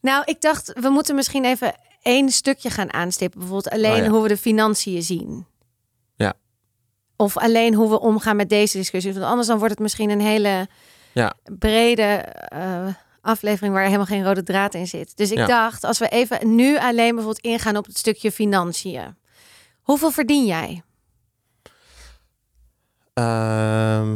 Nou, 0.00 0.22
ik 0.26 0.40
dacht, 0.40 0.72
we 0.80 0.88
moeten 0.88 1.14
misschien 1.14 1.44
even 1.44 1.74
één 2.02 2.30
stukje 2.30 2.70
gaan 2.70 2.92
aanstippen. 2.92 3.38
Bijvoorbeeld 3.40 3.74
alleen 3.74 3.98
Oh 3.98 4.04
ja. 4.04 4.08
hoe 4.10 4.22
we 4.22 4.28
de 4.28 4.36
financiën 4.36 5.02
zien. 5.02 5.46
Of 7.20 7.36
alleen 7.36 7.74
hoe 7.74 7.88
we 7.90 8.00
omgaan 8.00 8.36
met 8.36 8.48
deze 8.48 8.76
discussie. 8.76 9.12
Want 9.12 9.24
anders 9.24 9.46
dan 9.48 9.58
wordt 9.58 9.72
het 9.72 9.82
misschien 9.82 10.10
een 10.10 10.20
hele 10.20 10.68
Ja. 11.12 11.34
brede 11.58 12.02
eh, 12.02 12.86
aflevering 13.20 13.74
waar 13.74 13.84
helemaal 13.84 14.06
geen 14.06 14.24
rode 14.24 14.42
draad 14.42 14.74
in 14.74 14.86
zit. 14.86 15.16
Dus 15.16 15.30
ik 15.30 15.38
Ja. 15.38 15.46
dacht, 15.46 15.84
als 15.84 15.98
we 15.98 16.08
even 16.08 16.54
nu 16.54 16.78
alleen 16.78 17.14
bijvoorbeeld 17.14 17.44
ingaan 17.44 17.76
op 17.76 17.86
het 17.86 17.98
stukje 17.98 18.32
financiën. 18.32 19.16
Hoeveel 19.82 20.10
verdien 20.10 20.46
jij? 20.46 20.82
Ehm, 23.14 24.14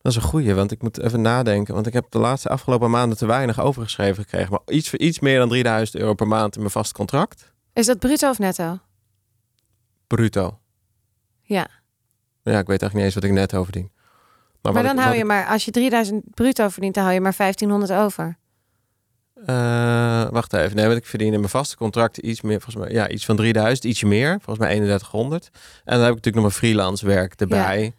dat 0.00 0.12
is 0.12 0.16
een 0.16 0.22
goeie, 0.28 0.54
want 0.54 0.70
ik 0.72 0.82
moet 0.82 1.00
even 1.02 1.20
nadenken. 1.20 1.74
Want 1.74 1.86
ik 1.86 1.92
heb 1.92 2.06
de 2.10 2.18
laatste 2.18 2.48
afgelopen 2.48 2.90
maanden 2.90 3.18
te 3.18 3.26
weinig 3.26 3.60
overgeschreven 3.60 4.22
gekregen. 4.22 4.50
Maar 4.50 4.74
iets, 4.76 4.94
iets 4.94 5.18
meer 5.20 5.38
dan 5.38 5.48
3000 5.48 5.98
euro 5.98 6.14
per 6.14 6.28
maand 6.28 6.54
in 6.54 6.60
mijn 6.60 6.72
vast 6.72 6.92
contract. 6.92 7.52
Is 7.72 7.86
dat 7.86 7.98
bruto 7.98 8.28
of 8.30 8.38
netto? 8.38 8.78
Bruto. 10.06 10.58
Ja. 11.48 11.66
Ja, 12.42 12.58
ik 12.58 12.66
weet 12.66 12.82
eigenlijk 12.82 12.94
niet 12.94 13.04
eens 13.04 13.14
wat 13.14 13.24
ik 13.24 13.32
netto 13.32 13.64
verdien. 13.64 13.90
Maar, 14.62 14.72
wat 14.72 14.82
dan 14.82 14.92
ik- 14.96 15.00
hou 15.02 15.14
je 15.14 15.20
ik- 15.20 15.26
maar, 15.26 15.46
als 15.46 15.64
je 15.64 15.70
3000 15.70 16.24
bruto 16.34 16.68
verdient, 16.68 16.94
dan 16.94 17.02
hou 17.02 17.14
je 17.14 17.20
maar 17.20 17.34
1500 17.34 17.92
over. 17.92 18.36
Eh, 19.46 20.28
wacht 20.30 20.52
even. 20.52 20.76
Nee, 20.76 20.86
want 20.86 20.98
ik 20.98 21.06
verdien 21.06 21.32
in 21.32 21.38
mijn 21.38 21.50
vaste 21.50 21.76
contract 21.76 22.16
iets 22.16 22.40
meer, 22.40 22.60
volgens 22.60 22.84
mij, 22.84 22.94
ja, 22.94 23.08
iets 23.08 23.24
van 23.24 23.36
3000, 23.36 23.84
ietsje 23.84 24.06
meer. 24.06 24.30
Volgens 24.30 24.58
mij 24.58 24.68
3100. 24.68 25.44
En 25.84 25.94
dan 25.96 26.00
heb 26.00 26.08
ik 26.08 26.14
natuurlijk 26.14 26.34
nog 26.34 26.44
mijn 26.44 26.54
freelance 26.54 27.06
werk 27.06 27.40
erbij. 27.40 27.92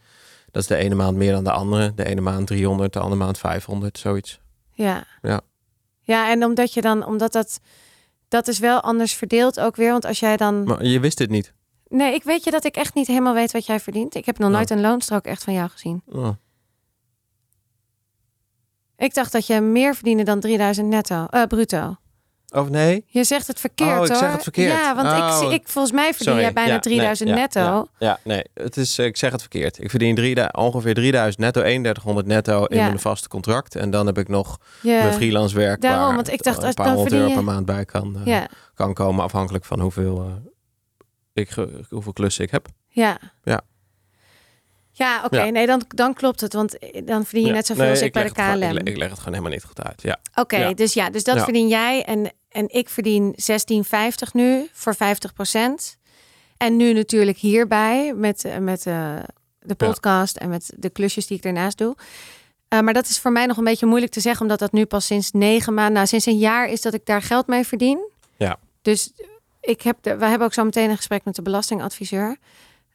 Dat 0.52 0.62
is 0.62 0.68
de 0.68 0.76
ene 0.76 0.96
maand 0.96 1.18
meer 1.18 1.32
dan 1.32 1.44
de 1.44 1.52
andere. 1.52 1.94
De 1.96 2.06
ene 2.06 2.22
maand 2.22 2.48
300, 2.48 2.94
de 2.94 3.00
andere 3.00 3.22
maand 3.24 3.38
500, 3.38 3.98
zoiets. 3.98 4.40
Ja. 4.74 5.04
Ja. 5.22 5.42
Ja, 6.02 6.30
en 6.32 6.44
omdat 6.46 6.74
je 6.74 6.82
dan, 6.82 7.06
omdat 7.06 7.32
dat, 7.32 7.60
dat 8.28 8.48
is 8.48 8.60
wel 8.60 8.82
anders 8.82 9.14
verdeeld 9.14 9.60
ook 9.60 9.76
weer. 9.76 9.92
Want 9.92 10.06
als 10.06 10.20
jij 10.20 10.38
dan. 10.38 10.64
Maar 10.64 10.84
je 10.84 11.00
wist 11.00 11.20
het 11.20 11.30
niet. 11.30 11.54
Nee, 11.90 12.14
ik 12.14 12.24
weet 12.24 12.44
je 12.44 12.52
dat 12.52 12.66
ik 12.66 12.76
echt 12.76 12.94
niet 12.94 13.08
helemaal 13.08 13.34
weet 13.34 13.52
wat 13.52 13.66
jij 13.66 13.80
verdient. 13.80 14.16
Ik 14.16 14.26
heb 14.26 14.38
nog 14.38 14.52
nooit 14.52 14.70
een 14.70 14.82
loonstrook 14.82 15.26
echt 15.26 15.44
van 15.44 15.54
jou 15.54 15.70
gezien. 15.70 16.02
Oh. 16.06 16.30
Ik 18.98 19.14
dacht 19.14 19.32
dat 19.32 19.48
je 19.48 19.62
meer 19.62 19.96
verdiende 19.96 20.24
dan 20.24 20.40
3000 20.40 20.88
netto, 20.88 21.26
eh, 21.30 21.44
bruto. 21.44 21.96
Of 22.52 22.70
nee? 22.70 23.04
Je 23.08 23.24
zegt 23.24 23.48
het 23.48 23.60
verkeerd 23.60 23.98
Oh, 23.98 24.04
ik 24.06 24.08
hoor. 24.12 24.18
zeg 24.18 24.32
het 24.32 24.44
verkeerd. 24.44 24.72
Ja, 24.72 24.96
want 24.96 25.08
ik, 25.08 25.14
Oh. 25.24 25.38
zie- 25.38 25.52
ik, 25.54 25.68
volgens 25.68 25.94
mij 25.94 26.08
verdien 26.14 26.26
Sorry. 26.28 26.42
jij 26.42 26.54
bijna 26.54 26.74
Ja, 26.74 26.80
3000 26.80 27.30
nee, 27.30 27.38
ja, 27.38 27.44
netto. 27.44 27.60
Ja, 27.60 27.86
ja, 28.08 28.20
nee, 28.24 28.44
het 28.54 28.78
is, 28.78 28.98
eh, 28.98 29.06
ik 29.06 29.18
zeg 29.18 29.32
het 29.32 29.42
verkeerd. 29.42 29.82
Ik 29.84 29.90
verdien 29.90 30.16
drie, 30.16 30.54
ongeveer 30.54 30.94
3000 30.94 31.44
netto, 31.44 31.62
3100 31.62 32.28
netto 32.28 32.66
in 32.66 32.78
mijn 32.78 33.00
vaste 33.00 33.28
contract. 33.28 33.76
En 33.76 33.90
dan 33.90 34.06
heb 34.06 34.18
ik 34.18 34.28
nog 34.28 34.58
mijn 34.82 35.14
freelance 35.14 35.56
werk. 35.56 35.82
daarom, 35.82 36.06
waar 36.06 36.16
want 36.16 36.32
ik 36.32 36.44
dacht, 36.44 36.58
een 36.58 36.64
als- 36.66 36.74
paar 36.76 36.86
dan 36.86 36.96
honderd 36.96 37.16
euro 37.22 37.34
per 37.34 37.44
maand 37.44 37.66
bij 37.66 37.86
kan, 37.86 38.18
eh, 38.26 38.44
kan 38.74 38.94
komen. 38.94 39.24
Afhankelijk 39.24 39.66
van 39.66 39.80
hoeveel, 39.80 40.26
ik, 41.40 41.50
hoeveel 41.90 42.14
klussen 42.14 42.44
ik 42.44 42.52
heb. 42.52 42.68
ja. 42.88 43.20
Ja. 43.44 43.62
Ja, 44.92 45.22
oké. 45.26 45.44
Ja. 45.44 45.50
Nee, 45.50 45.66
dan, 45.68 45.82
dan 45.88 46.14
klopt 46.14 46.42
het. 46.42 46.54
Want 46.54 46.78
dan 47.06 47.24
verdien 47.26 47.42
je 47.42 47.48
Ja. 47.48 47.54
net 47.54 47.66
zoveel 47.66 47.84
Nee, 47.84 47.92
als 47.94 48.02
ik, 48.02 48.14
bij 48.14 48.24
de 48.24 48.32
KLM. 48.32 48.44
gewoon- 48.44 48.62
ik, 48.64 48.74
le- 48.84 48.92
ik 48.92 48.98
leg 48.98 49.10
het 49.10 49.18
gewoon 49.18 49.34
helemaal 49.34 49.52
niet 49.54 49.64
goed 49.64 49.84
uit. 49.84 50.02
Ja. 50.02 50.20
Oké, 50.36 50.58
Ja. 50.58 50.74
dus 50.74 50.94
ja, 50.94 51.10
dus 51.10 51.24
dat 51.24 51.44
verdien 51.44 51.68
jij 51.68 52.04
en, 52.04 52.32
en 52.50 52.70
ik 52.70 52.90
verdien 52.90 53.34
16,50 53.36 54.32
nu 54.34 54.68
voor 54.74 54.96
50% 54.96 55.98
En 56.58 56.76
nu 56.78 56.94
natuurlijk 56.94 57.38
hierbij 57.38 58.14
met, 58.14 58.46
eh, 58.46 58.58
met 58.58 58.86
eh, 58.86 59.16
de 59.60 59.76
podcast 59.76 60.36
en 60.38 60.50
met 60.50 60.72
de 60.78 60.90
klusjes 60.90 61.28
die 61.28 61.38
ik 61.38 61.44
daarnaast 61.44 61.78
doe. 61.78 61.96
Eh, 62.68 62.80
maar 62.80 62.94
dat 62.94 63.06
is 63.10 63.20
voor 63.20 63.32
mij 63.32 63.46
nog 63.46 63.58
een 63.58 63.64
beetje 63.64 63.86
moeilijk 63.86 64.12
te 64.12 64.20
zeggen, 64.20 64.42
omdat 64.42 64.60
dat 64.60 64.72
nu 64.72 64.86
pas 64.86 65.06
sinds 65.06 65.32
negen 65.32 65.74
maanden, 65.74 65.94
nou 65.94 66.08
sinds 66.08 66.26
een 66.26 66.38
jaar 66.38 66.70
is 66.70 66.82
dat 66.82 66.94
ik 66.94 67.06
daar 67.06 67.22
geld 67.22 67.48
mee 67.48 67.64
verdien. 67.66 68.10
Ja. 68.38 68.60
Dus 68.82 69.12
ik 69.62 69.82
heb, 69.82 69.98
de, 70.02 70.18
we 70.18 70.26
hebben 70.26 70.48
ook 70.48 70.54
zo 70.54 70.64
meteen 70.64 70.90
een 70.90 70.96
gesprek 70.98 71.24
met 71.26 71.36
de 71.36 71.42
belastingadviseur. 71.42 72.38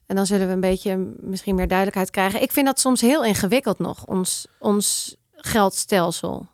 En 0.06 0.16
dan 0.16 0.26
zullen 0.26 0.46
we 0.46 0.52
een 0.52 0.60
beetje 0.60 0.96
misschien 1.20 1.54
meer 1.54 1.68
duidelijkheid 1.68 2.10
krijgen. 2.10 2.42
Ik 2.42 2.52
vind 2.52 2.66
dat 2.66 2.80
soms 2.80 3.00
heel 3.00 3.24
ingewikkeld 3.24 3.78
nog, 3.78 4.06
ons, 4.06 4.46
ons 4.58 5.16
geldstelsel. 5.32 6.46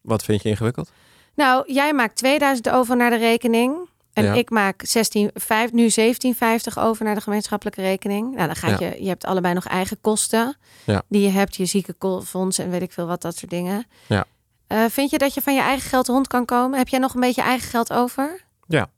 Wat 0.00 0.24
vind 0.24 0.42
je 0.42 0.48
ingewikkeld? 0.48 0.90
Nou, 1.34 1.72
jij 1.72 1.92
maakt 1.92 2.16
2000 2.16 2.68
over 2.70 2.96
naar 2.96 3.10
de 3.10 3.16
rekening. 3.16 3.88
En 4.12 4.24
Ja. 4.24 4.32
ik 4.32 4.50
maak 4.50 4.82
16, 4.86 5.30
5, 5.34 5.72
nu 5.72 5.88
1750 5.90 6.78
over 6.78 7.04
naar 7.04 7.14
de 7.14 7.20
gemeenschappelijke 7.20 7.80
rekening. 7.80 8.34
Nou, 8.34 8.46
dan 8.46 8.56
gaat 8.56 8.80
Ja. 8.80 8.86
je, 8.88 9.02
je 9.02 9.08
hebt 9.08 9.24
allebei 9.24 9.54
nog 9.54 9.66
eigen 9.66 10.00
kosten 10.00 10.56
Ja. 10.84 11.02
die 11.08 11.22
je 11.22 11.28
hebt, 11.28 11.56
je 11.56 11.64
ziekenfonds 11.66 12.58
en 12.58 12.70
weet 12.70 12.82
ik 12.82 12.92
veel 12.92 13.06
wat, 13.06 13.22
dat 13.22 13.36
soort 13.36 13.50
dingen. 13.50 13.86
Ja. 14.06 14.24
Eh, 14.66 14.84
vind 14.88 15.10
je 15.10 15.18
dat 15.18 15.34
je 15.34 15.40
van 15.42 15.54
je 15.54 15.60
eigen 15.60 15.88
geld 15.88 16.06
rond 16.08 16.26
kan 16.26 16.44
komen? 16.44 16.78
Heb 16.78 16.88
jij 16.88 16.98
nog 16.98 17.14
een 17.14 17.20
beetje 17.20 17.42
eigen 17.42 17.68
geld 17.68 17.92
over? 17.92 18.44
Ja. 18.66 18.90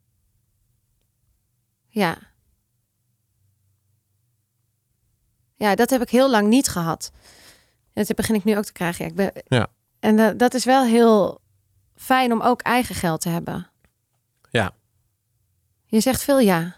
Ja. 1.87 2.17
Ja, 5.55 5.75
dat 5.75 5.89
heb 5.89 6.01
ik 6.01 6.09
heel 6.09 6.29
lang 6.29 6.47
niet 6.47 6.67
gehad. 6.67 7.11
En 7.93 8.03
dat 8.03 8.15
begin 8.15 8.35
ik 8.35 8.43
nu 8.43 8.57
ook 8.57 8.65
te 8.65 8.71
krijgen. 8.71 9.05
Ja, 9.05 9.09
ik 9.09 9.15
ben... 9.15 9.31
Ja. 9.47 9.67
En 9.99 10.37
dat 10.37 10.53
is 10.53 10.65
wel 10.65 10.83
heel 10.83 11.41
fijn 11.95 12.31
om 12.31 12.41
ook 12.41 12.61
eigen 12.61 12.95
geld 12.95 13.21
te 13.21 13.29
hebben. 13.29 13.71
Ja. 14.51 14.75
Je 15.85 15.99
zegt 15.99 16.23
veel 16.23 16.39
ja. 16.39 16.75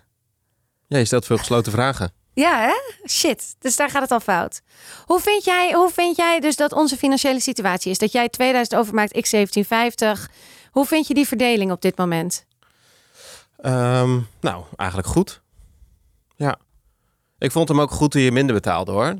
Ja, 0.87 0.97
je 0.97 1.05
stelt 1.05 1.25
veel 1.25 1.37
gesloten 1.37 1.71
vragen. 1.71 2.11
Ja, 2.33 2.61
hè? 2.61 3.07
Shit. 3.09 3.55
Dus 3.59 3.75
daar 3.75 3.89
gaat 3.89 4.01
het 4.01 4.11
al 4.11 4.19
fout. 4.19 4.61
Hoe 5.05 5.19
vind 5.19 5.43
jij, 5.43 5.73
hoe 5.73 5.89
vind 5.89 6.15
jij 6.15 6.39
dus 6.39 6.55
dat 6.55 6.71
onze 6.71 6.97
financiële 6.97 7.39
situatie 7.39 7.91
is? 7.91 7.97
Dat 7.97 8.11
jij 8.11 8.29
2000 8.29 8.79
overmaakt, 8.79 9.15
ik 9.15 9.29
1750. 9.29 10.29
Hoe 10.71 10.85
vind 10.85 11.07
je 11.07 11.13
die 11.13 11.27
verdeling 11.27 11.71
op 11.71 11.81
dit 11.81 11.97
moment? 11.97 12.45
Ehm, 13.61 14.19
nou, 14.41 14.63
eigenlijk 14.75 15.09
goed. 15.09 15.41
Ja. 16.35 16.59
Ik 17.37 17.51
vond 17.51 17.67
hem 17.67 17.81
ook 17.81 17.91
goed 17.91 18.11
toen 18.11 18.21
je 18.21 18.31
minder 18.31 18.55
betaalde 18.55 18.91
hoor. 18.91 19.15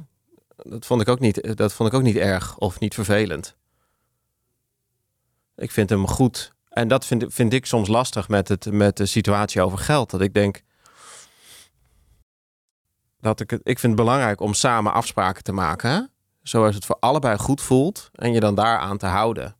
Dat 0.55 0.85
vond 0.85 1.01
ik 1.01 1.07
ook 1.07 1.19
niet, 1.19 1.57
dat 1.57 1.73
vond 1.73 1.89
ik 1.89 1.95
ook 1.95 2.03
niet 2.03 2.15
erg 2.15 2.57
of 2.57 2.79
niet 2.79 2.93
vervelend. 2.93 3.55
Ik 5.55 5.71
vind 5.71 5.89
hem 5.89 6.07
goed. 6.07 6.53
En 6.69 6.87
dat 6.87 7.05
vind, 7.05 7.25
vind 7.27 7.53
ik 7.53 7.65
soms 7.65 7.87
lastig 7.87 8.27
met, 8.27 8.47
het, 8.47 8.71
met 8.71 8.97
de 8.97 9.05
situatie 9.05 9.61
over 9.61 9.77
geld. 9.77 10.09
Dat 10.09 10.21
ik 10.21 10.33
denk. 10.33 10.63
Dat 13.19 13.39
ik, 13.39 13.51
ik 13.51 13.79
vind 13.79 13.81
het 13.81 13.95
belangrijk 13.95 14.41
om 14.41 14.53
samen 14.53 14.93
afspraken 14.93 15.43
te 15.43 15.51
maken. 15.51 16.11
Zoals 16.41 16.75
het 16.75 16.85
voor 16.85 16.97
allebei 16.99 17.37
goed 17.37 17.61
voelt. 17.61 18.09
En 18.13 18.33
je 18.33 18.39
dan 18.39 18.55
daaraan 18.55 18.97
te 18.97 19.05
houden. 19.05 19.55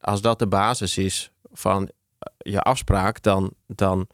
Als 0.00 0.20
dat 0.20 0.38
de 0.38 0.46
basis 0.46 0.98
is 0.98 1.32
van 1.52 1.90
je 2.38 2.60
afspraak, 2.60 3.22
dan, 3.22 3.52
dan 3.66 4.06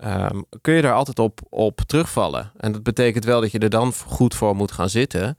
ehm, 0.00 0.40
kun 0.60 0.74
je 0.74 0.82
er 0.82 0.92
altijd 0.92 1.18
op, 1.18 1.40
op 1.48 1.80
terugvallen. 1.86 2.52
En 2.56 2.72
dat 2.72 2.82
betekent 2.82 3.24
wel 3.24 3.40
dat 3.40 3.50
je 3.52 3.58
er 3.58 3.70
dan 3.70 3.92
goed 4.06 4.34
voor 4.34 4.56
moet 4.56 4.72
gaan 4.72 4.90
zitten. 4.90 5.38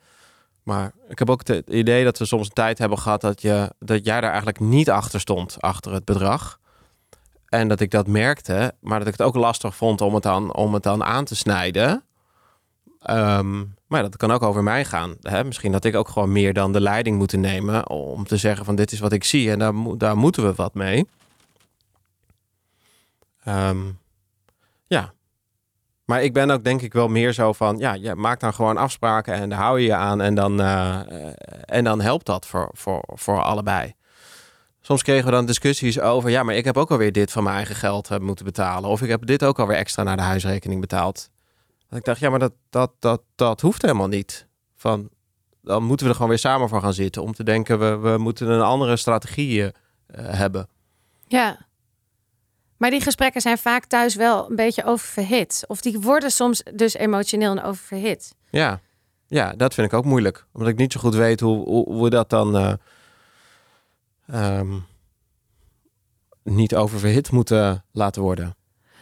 Maar 0.63 0.93
ik 1.07 1.19
heb 1.19 1.29
ook 1.29 1.47
het 1.47 1.69
idee 1.69 2.03
dat 2.03 2.17
we 2.17 2.25
soms 2.25 2.47
een 2.47 2.53
tijd 2.53 2.77
hebben 2.77 2.99
gehad 2.99 3.21
dat, 3.21 3.41
je, 3.41 3.73
dat 3.79 4.05
jij 4.05 4.21
daar 4.21 4.29
eigenlijk 4.29 4.59
niet 4.59 4.89
achter 4.89 5.19
stond, 5.19 5.61
achter 5.61 5.93
het 5.93 6.05
bedrag. 6.05 6.59
En 7.45 7.67
dat 7.67 7.79
ik 7.79 7.91
dat 7.91 8.07
merkte, 8.07 8.73
maar 8.81 8.99
dat 8.99 9.07
ik 9.07 9.17
het 9.17 9.27
ook 9.27 9.35
lastig 9.35 9.75
vond 9.75 10.01
om 10.01 10.13
het 10.13 10.23
dan, 10.23 10.55
om 10.55 10.73
het 10.73 10.83
dan 10.83 11.03
aan 11.03 11.25
te 11.25 11.35
snijden. 11.35 12.03
Ehm, 12.99 13.63
maar 13.87 14.01
dat 14.01 14.17
kan 14.17 14.31
ook 14.31 14.43
over 14.43 14.63
mij 14.63 14.85
gaan. 14.85 15.15
Hè? 15.21 15.43
Misschien 15.43 15.71
dat 15.71 15.85
ik 15.85 15.95
ook 15.95 16.07
gewoon 16.07 16.31
meer 16.31 16.53
dan 16.53 16.73
de 16.73 16.81
leiding 16.81 17.17
moet 17.17 17.33
nemen 17.33 17.89
om 17.89 18.25
te 18.25 18.37
zeggen 18.37 18.65
van 18.65 18.75
dit 18.75 18.91
is 18.91 18.99
wat 18.99 19.11
ik 19.11 19.23
zie 19.23 19.51
en 19.51 19.59
daar, 19.59 19.73
daar 19.97 20.17
moeten 20.17 20.43
we 20.43 20.53
wat 20.53 20.73
mee. 20.73 21.07
Ehm, 23.49 23.91
ja. 24.87 25.13
Maar 26.05 26.23
ik 26.23 26.33
ben 26.33 26.49
ook 26.49 26.63
denk 26.63 26.81
ik 26.81 26.93
wel 26.93 27.07
meer 27.07 27.33
zo 27.33 27.53
van, 27.53 27.77
ja, 27.77 27.93
je 27.93 28.15
maakt 28.15 28.41
dan 28.41 28.53
gewoon 28.53 28.77
afspraken 28.77 29.33
en 29.33 29.49
daar 29.49 29.59
hou 29.59 29.79
je 29.79 29.85
je 29.85 29.93
aan 29.93 30.21
en 30.21 30.35
dan, 30.35 30.61
uh, 30.61 30.99
en 31.65 31.83
dan 31.83 32.01
helpt 32.01 32.25
dat 32.25 32.45
voor, 32.45 32.69
voor, 32.73 33.03
voor 33.13 33.41
allebei. 33.41 33.93
Soms 34.81 35.03
kregen 35.03 35.25
we 35.25 35.31
dan 35.31 35.45
discussies 35.45 35.99
over, 35.99 36.29
ja, 36.29 36.43
maar 36.43 36.55
ik 36.55 36.65
heb 36.65 36.77
ook 36.77 36.91
alweer 36.91 37.11
dit 37.11 37.31
van 37.31 37.43
mijn 37.43 37.55
eigen 37.55 37.75
geld 37.75 38.11
uh, 38.11 38.17
moeten 38.17 38.45
betalen. 38.45 38.89
Of 38.89 39.01
ik 39.01 39.09
heb 39.09 39.25
dit 39.25 39.43
ook 39.43 39.59
alweer 39.59 39.77
extra 39.77 40.03
naar 40.03 40.17
de 40.17 40.23
huisrekening 40.23 40.81
betaald. 40.81 41.29
En 41.89 41.97
ik 41.97 42.03
dacht, 42.03 42.19
ja, 42.19 42.29
maar 42.29 42.39
dat, 42.39 42.53
dat, 42.69 42.91
dat, 42.99 43.21
dat 43.35 43.61
hoeft 43.61 43.81
helemaal 43.81 44.07
niet. 44.07 44.47
Van, 44.75 45.09
dan 45.61 45.83
moeten 45.83 46.05
we 46.05 46.11
er 46.11 46.15
gewoon 46.15 46.31
weer 46.31 46.39
samen 46.39 46.69
voor 46.69 46.81
gaan 46.81 46.93
zitten 46.93 47.21
om 47.21 47.33
te 47.33 47.43
denken, 47.43 47.79
we, 47.79 48.09
we 48.09 48.17
moeten 48.17 48.49
een 48.49 48.61
andere 48.61 48.97
strategie 48.97 49.71
hebben. 50.13 50.67
Ja. 51.27 51.67
Maar 52.79 52.89
die 52.89 53.01
gesprekken 53.01 53.41
zijn 53.41 53.57
vaak 53.57 53.85
thuis 53.85 54.15
wel 54.15 54.49
een 54.49 54.55
beetje 54.55 54.83
oververhit. 54.83 55.63
Of 55.67 55.81
die 55.81 55.99
worden 55.99 56.31
soms 56.31 56.63
dus 56.73 56.93
emotioneel 56.93 57.51
en 57.51 57.63
oververhit. 57.63 58.35
Ja, 58.49 58.79
ja 59.27 59.53
dat 59.53 59.73
vind 59.73 59.87
ik 59.87 59.93
ook 59.93 60.05
moeilijk. 60.05 60.45
Omdat 60.53 60.69
ik 60.69 60.77
niet 60.77 60.91
zo 60.91 60.99
goed 60.99 61.15
weet 61.15 61.39
hoe, 61.39 61.65
hoe, 61.65 62.09
dat 62.09 62.29
dan 62.29 62.55
uh, 62.55 62.73
um, 64.57 64.85
niet 66.43 66.75
oververhit 66.75 67.31
moeten 67.31 67.83
laten 67.91 68.21
worden. 68.21 68.55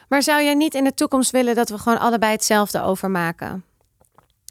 Maar 0.07 0.23
zou 0.23 0.43
jij 0.43 0.53
niet 0.53 0.75
in 0.75 0.83
de 0.83 0.93
toekomst 0.93 1.31
willen 1.31 1.55
dat 1.55 1.69
we 1.69 1.77
gewoon 1.77 1.99
allebei 1.99 2.31
hetzelfde 2.31 2.81
overmaken? 2.81 3.63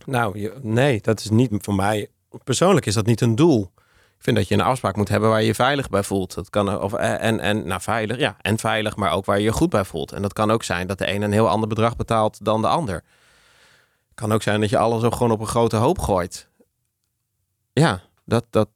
Nou, 0.04 0.52
nee, 0.62 1.00
dat 1.00 1.20
is 1.20 1.30
niet 1.30 1.50
voor 1.58 1.74
mij. 1.74 2.08
Persoonlijk 2.44 2.86
is 2.86 2.94
dat 2.94 3.06
niet 3.06 3.20
een 3.20 3.34
doel. 3.34 3.70
Ik 4.16 4.22
vind 4.22 4.36
dat 4.36 4.48
je 4.48 4.54
een 4.54 4.60
afspraak 4.60 4.96
moet 4.96 5.08
hebben 5.08 5.28
waar 5.28 5.40
je 5.40 5.46
je 5.46 5.54
veilig 5.54 5.88
bij 5.88 6.02
voelt. 6.02 6.34
Dat 6.34 6.50
kan 6.50 6.80
of 6.80 6.92
en 6.92 7.40
en 7.40 7.66
nou 7.66 7.80
veilig, 7.80 8.18
ja, 8.18 8.36
en 8.40 8.58
veilig, 8.58 8.96
maar 8.96 9.12
ook 9.12 9.24
waar 9.24 9.38
je 9.38 9.44
je 9.44 9.52
goed 9.52 9.70
bij 9.70 9.84
voelt. 9.84 10.12
En 10.12 10.22
dat 10.22 10.32
kan 10.32 10.50
ook 10.50 10.62
zijn 10.62 10.86
dat 10.86 10.98
de 10.98 11.12
een 11.12 11.22
een 11.22 11.32
heel 11.32 11.48
ander 11.48 11.68
bedrag 11.68 11.96
betaalt 11.96 12.44
dan 12.44 12.60
de 12.60 12.68
ander. 12.68 13.02
Kan 14.14 14.32
ook 14.32 14.42
zijn 14.42 14.60
dat 14.60 14.70
je 14.70 14.78
alles 14.78 15.02
ook 15.02 15.12
gewoon 15.14 15.32
op 15.32 15.40
een 15.40 15.46
grote 15.46 15.76
hoop 15.76 15.98
gooit. 15.98 16.48
Ja, 17.72 18.02
dat, 18.24 18.44
dat 18.50 18.68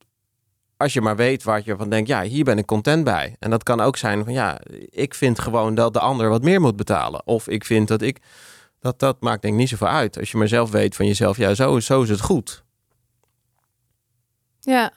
als 0.80 0.92
je 0.92 1.00
maar 1.00 1.16
weet 1.16 1.42
waar 1.42 1.62
je 1.64 1.76
van 1.76 1.90
denkt, 1.90 2.08
ja, 2.08 2.22
hier 2.22 2.44
ben 2.44 2.58
ik 2.58 2.66
content 2.66 3.04
bij. 3.04 3.36
En 3.38 3.50
dat 3.50 3.62
kan 3.62 3.80
ook 3.80 3.96
zijn 3.96 4.24
van, 4.24 4.32
ja, 4.32 4.60
ik 4.90 5.14
vind 5.14 5.38
gewoon 5.38 5.74
dat 5.74 5.92
de 5.92 6.00
ander 6.00 6.28
wat 6.28 6.42
meer 6.42 6.60
moet 6.60 6.76
betalen. 6.76 7.26
Of 7.26 7.48
ik 7.48 7.64
vind 7.64 7.88
dat 7.88 8.02
ik, 8.02 8.18
dat, 8.78 8.98
dat 8.98 9.20
maakt 9.20 9.42
denk 9.42 9.54
ik 9.54 9.60
niet 9.60 9.68
zoveel 9.68 9.88
uit. 9.88 10.18
Als 10.18 10.30
je 10.30 10.36
maar 10.36 10.48
zelf 10.48 10.70
weet 10.70 10.96
van 10.96 11.06
jezelf, 11.06 11.36
ja, 11.36 11.54
zo, 11.54 11.80
zo 11.80 12.02
is 12.02 12.08
het 12.08 12.20
goed. 12.20 12.64
Ja. 14.60 14.92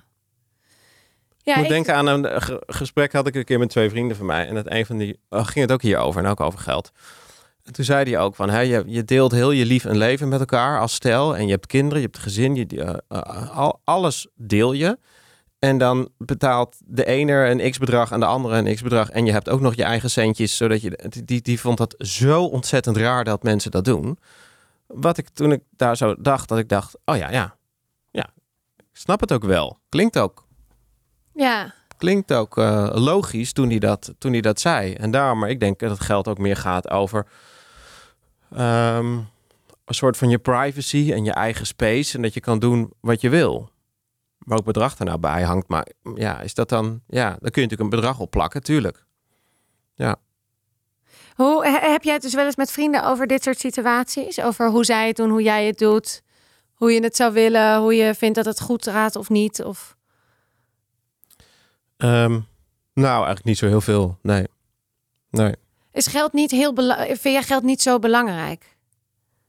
Ja, 1.43 1.53
ik 1.53 1.60
moet 1.60 1.69
denken 1.69 1.95
aan 1.95 2.08
een 2.08 2.41
gesprek 2.65 3.13
had 3.13 3.27
ik 3.27 3.36
een 3.36 3.43
keer 3.43 3.60
met 3.60 3.69
twee 3.69 3.89
vrienden 3.89 4.17
van 4.17 4.25
mij. 4.25 4.47
En 4.47 4.56
dat 4.56 4.71
een 4.71 4.86
van 4.86 4.97
die 4.97 5.19
oh, 5.29 5.45
ging 5.45 5.60
het 5.60 5.71
ook 5.71 5.82
hierover 5.82 6.23
en 6.23 6.29
ook 6.29 6.39
over 6.39 6.60
geld. 6.60 6.91
En 7.63 7.73
toen 7.73 7.86
zei 7.86 8.12
hij 8.12 8.19
ook 8.19 8.36
van, 8.36 8.49
hè, 8.49 8.60
je, 8.60 8.84
je 8.86 9.03
deelt 9.03 9.32
heel 9.32 9.51
je 9.51 9.65
lief 9.65 9.86
en 9.86 9.97
leven 9.97 10.27
met 10.27 10.39
elkaar 10.39 10.79
als 10.79 10.93
stel. 10.93 11.38
En 11.38 11.45
je 11.45 11.51
hebt 11.51 11.67
kinderen, 11.67 11.99
je 11.99 12.06
hebt 12.06 12.19
gezin, 12.19 12.56
je, 12.56 12.65
uh, 12.69 12.93
uh, 13.10 13.69
alles 13.84 14.27
deel 14.36 14.73
je. 14.73 14.97
En 15.60 15.77
dan 15.77 16.10
betaalt 16.17 16.75
de 16.86 17.06
ene 17.06 17.34
een 17.34 17.71
x-bedrag 17.71 18.12
en 18.12 18.19
de 18.19 18.25
andere 18.25 18.58
een 18.58 18.75
x-bedrag. 18.75 19.10
En 19.10 19.25
je 19.25 19.32
hebt 19.32 19.49
ook 19.49 19.62
nog 19.62 19.75
je 19.75 19.84
eigen 19.84 20.10
centjes. 20.10 20.58
Zodat 20.58 20.82
je, 20.82 21.10
die, 21.25 21.41
die 21.41 21.60
vond 21.60 21.77
dat 21.77 21.95
zo 21.97 22.45
ontzettend 22.45 22.97
raar 22.97 23.23
dat 23.23 23.43
mensen 23.43 23.71
dat 23.71 23.86
doen. 23.86 24.17
Wat 24.88 25.17
ik 25.17 25.29
toen 25.29 25.51
ik 25.51 25.62
daar 25.69 25.97
zo 25.97 26.15
dacht, 26.19 26.49
dat 26.49 26.58
ik 26.58 26.69
dacht, 26.69 26.97
oh 27.06 27.17
ja, 27.17 27.32
ja. 27.32 27.56
Ja, 28.12 28.29
ik 28.77 28.86
snap 28.91 29.19
het 29.19 29.32
ook 29.32 29.43
wel. 29.43 29.79
Klinkt 29.89 30.17
ook. 30.17 30.45
Ja. 31.34 31.74
Klinkt 31.98 32.34
ook 32.34 32.58
uh, 32.58 32.89
logisch 32.93 33.54
toen 33.54 33.69
hij, 33.69 33.80
dat, 33.80 34.13
toen 34.17 34.32
hij 34.32 34.41
dat 34.41 34.60
zei. 34.60 34.93
En 34.93 35.12
daarom, 35.12 35.39
maar 35.39 35.50
ik 35.50 35.60
denk 35.60 35.80
dat 35.80 35.91
het 35.91 36.00
geld 36.00 36.28
ook 36.28 36.38
meer 36.38 36.58
gaat 36.58 36.89
over... 36.89 37.28
Um, 38.58 39.32
een 39.86 39.96
soort 39.96 40.17
van 40.17 40.30
je 40.30 40.39
privacy 40.39 41.12
en 41.13 41.24
je 41.24 41.32
eigen 41.32 41.65
space. 41.65 42.15
En 42.15 42.22
dat 42.22 42.34
je 42.34 42.39
kan 42.39 42.60
doen 42.60 42.93
wat 43.00 43.22
je 43.22 43.30
wil 43.30 43.72
welk 44.46 44.65
bedrag 44.65 45.00
er 45.00 45.06
nou 45.06 45.17
bij 45.17 45.41
hangt. 45.41 45.67
Maar 45.67 45.88
ja, 46.15 46.39
is 46.39 46.54
dat 46.54 46.69
dan, 46.69 47.02
ja, 47.08 47.30
dan 47.30 47.52
kun 47.52 47.62
je 47.62 47.67
natuurlijk 47.67 47.82
een 47.82 48.00
bedrag 48.00 48.19
op 48.19 48.32
plakken, 48.32 48.63
tuurlijk. 48.63 49.06
Ja. 49.96 50.15
Hoe 51.36 51.65
heb 51.65 52.04
jij 52.04 52.13
het 52.13 52.22
dus 52.22 52.34
wel 52.34 52.46
eens 52.46 52.56
met 52.56 52.72
vrienden 52.72 53.06
over 53.06 53.28
dit 53.28 53.43
soort 53.43 53.60
situaties? 53.60 54.41
Over 54.41 54.69
hoe 54.69 54.86
zij 54.86 55.08
het 55.08 55.15
doen, 55.15 55.30
hoe 55.30 55.41
jij 55.41 55.65
het 55.65 55.78
doet, 55.78 56.22
hoe 56.74 56.91
je 56.91 57.04
het 57.04 57.15
zou 57.15 57.34
willen, 57.34 57.80
hoe 57.80 57.96
je 57.96 58.13
vindt 58.13 58.36
dat 58.36 58.46
het 58.46 58.62
goed 58.62 58.88
gaat 58.88 59.15
of 59.15 59.30
niet? 59.30 59.63
Of... 59.63 59.96
Um, 61.97 62.47
nou, 62.93 63.15
eigenlijk 63.15 63.45
niet 63.45 63.58
zo 63.58 63.67
heel 63.67 63.82
veel. 63.82 64.17
Nee. 64.21 64.47
Nee. 65.29 65.56
Is 65.91 66.08
geld 66.08 66.34
niet 66.34 66.51
heel 66.51 66.73
belangrijk? 66.73 67.19
Vind 67.19 67.34
jij 67.34 67.43
geld 67.43 67.63
niet 67.63 67.82
zo 67.82 67.99
belangrijk? 67.99 68.77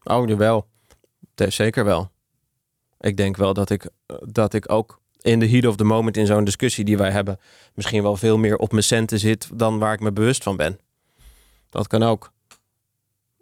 Oh, 0.03 0.29
jawel. 0.29 0.67
Zeker 1.35 1.85
wel 1.85 2.13
ik 3.05 3.17
denk 3.17 3.37
wel 3.37 3.55
dat 3.55 3.71
ik, 3.71 3.89
dat 4.21 4.55
ik 4.55 4.73
ook 4.73 5.01
in 5.21 5.39
de 5.39 5.49
heat 5.49 5.67
of 5.67 5.77
the 5.77 5.85
moment 5.85 6.17
in 6.17 6.27
zo'n 6.27 6.45
discussie 6.45 6.85
die 6.85 6.97
wij 6.97 7.11
hebben, 7.11 7.39
misschien 7.75 8.03
wel 8.03 8.17
veel 8.17 8.39
meer 8.39 8.57
op 8.57 8.71
mijn 8.71 8.85
centen 8.85 9.19
zit 9.19 9.49
dan 9.55 9.79
waar 9.79 9.93
ik 9.93 10.01
me 10.01 10.13
bewust 10.13 10.43
van 10.43 10.57
ben. 10.57 10.79
Dat 11.71 11.87
kan 11.87 12.03
ook. 12.03 12.33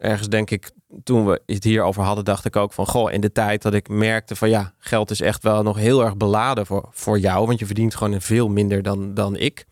Ergens 0.02 0.28
denk 0.28 0.50
ik, 0.50 0.70
toen 1.04 1.26
we 1.26 1.42
het 1.46 1.64
hierover 1.64 2.02
hadden, 2.02 2.24
dacht 2.24 2.44
ik 2.44 2.56
ook 2.56 2.72
van, 2.72 2.86
goh, 2.86 3.12
in 3.12 3.20
de 3.20 3.32
tijd 3.32 3.62
dat 3.62 3.74
ik 3.74 3.88
merkte 3.88 4.36
van 4.36 4.48
ja, 4.48 4.74
geld 4.78 5.10
is 5.10 5.20
echt 5.20 5.42
wel 5.42 5.62
nog 5.62 5.76
heel 5.76 6.04
erg 6.04 6.16
beladen 6.16 6.66
voor, 6.66 6.88
voor 6.90 7.18
jou, 7.18 7.46
want 7.46 7.58
je 7.58 7.66
verdient 7.66 7.94
gewoon 7.94 8.20
veel 8.20 8.48
minder 8.48 8.82
dan, 8.82 9.14
dan 9.14 9.36
ik. 9.36 9.66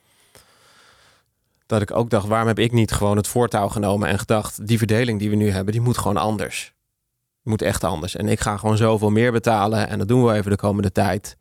Dat 1.66 1.82
ik 1.82 1.96
ook 1.96 2.10
dacht, 2.10 2.26
waarom 2.26 2.48
heb 2.48 2.58
ik 2.58 2.72
niet 2.72 2.92
gewoon 2.92 3.16
het 3.16 3.28
voortouw 3.28 3.68
genomen 3.68 4.08
en 4.08 4.18
gedacht, 4.18 4.66
die 4.66 4.78
verdeling 4.78 5.18
die 5.18 5.30
we 5.30 5.36
nu 5.36 5.50
hebben, 5.50 5.72
die 5.72 5.82
moet 5.82 5.98
gewoon 5.98 6.16
anders 6.16 6.74
moet 7.42 7.62
echt 7.62 7.84
anders. 7.84 8.16
En 8.16 8.28
ik 8.28 8.40
ga 8.40 8.56
gewoon 8.56 8.76
zoveel 8.76 9.10
meer 9.10 9.32
betalen. 9.32 9.88
En 9.88 9.98
dat 9.98 10.08
doen 10.08 10.24
we 10.24 10.32
even 10.32 10.50
de 10.50 10.56
komende 10.56 10.92
tijd. 10.92 11.36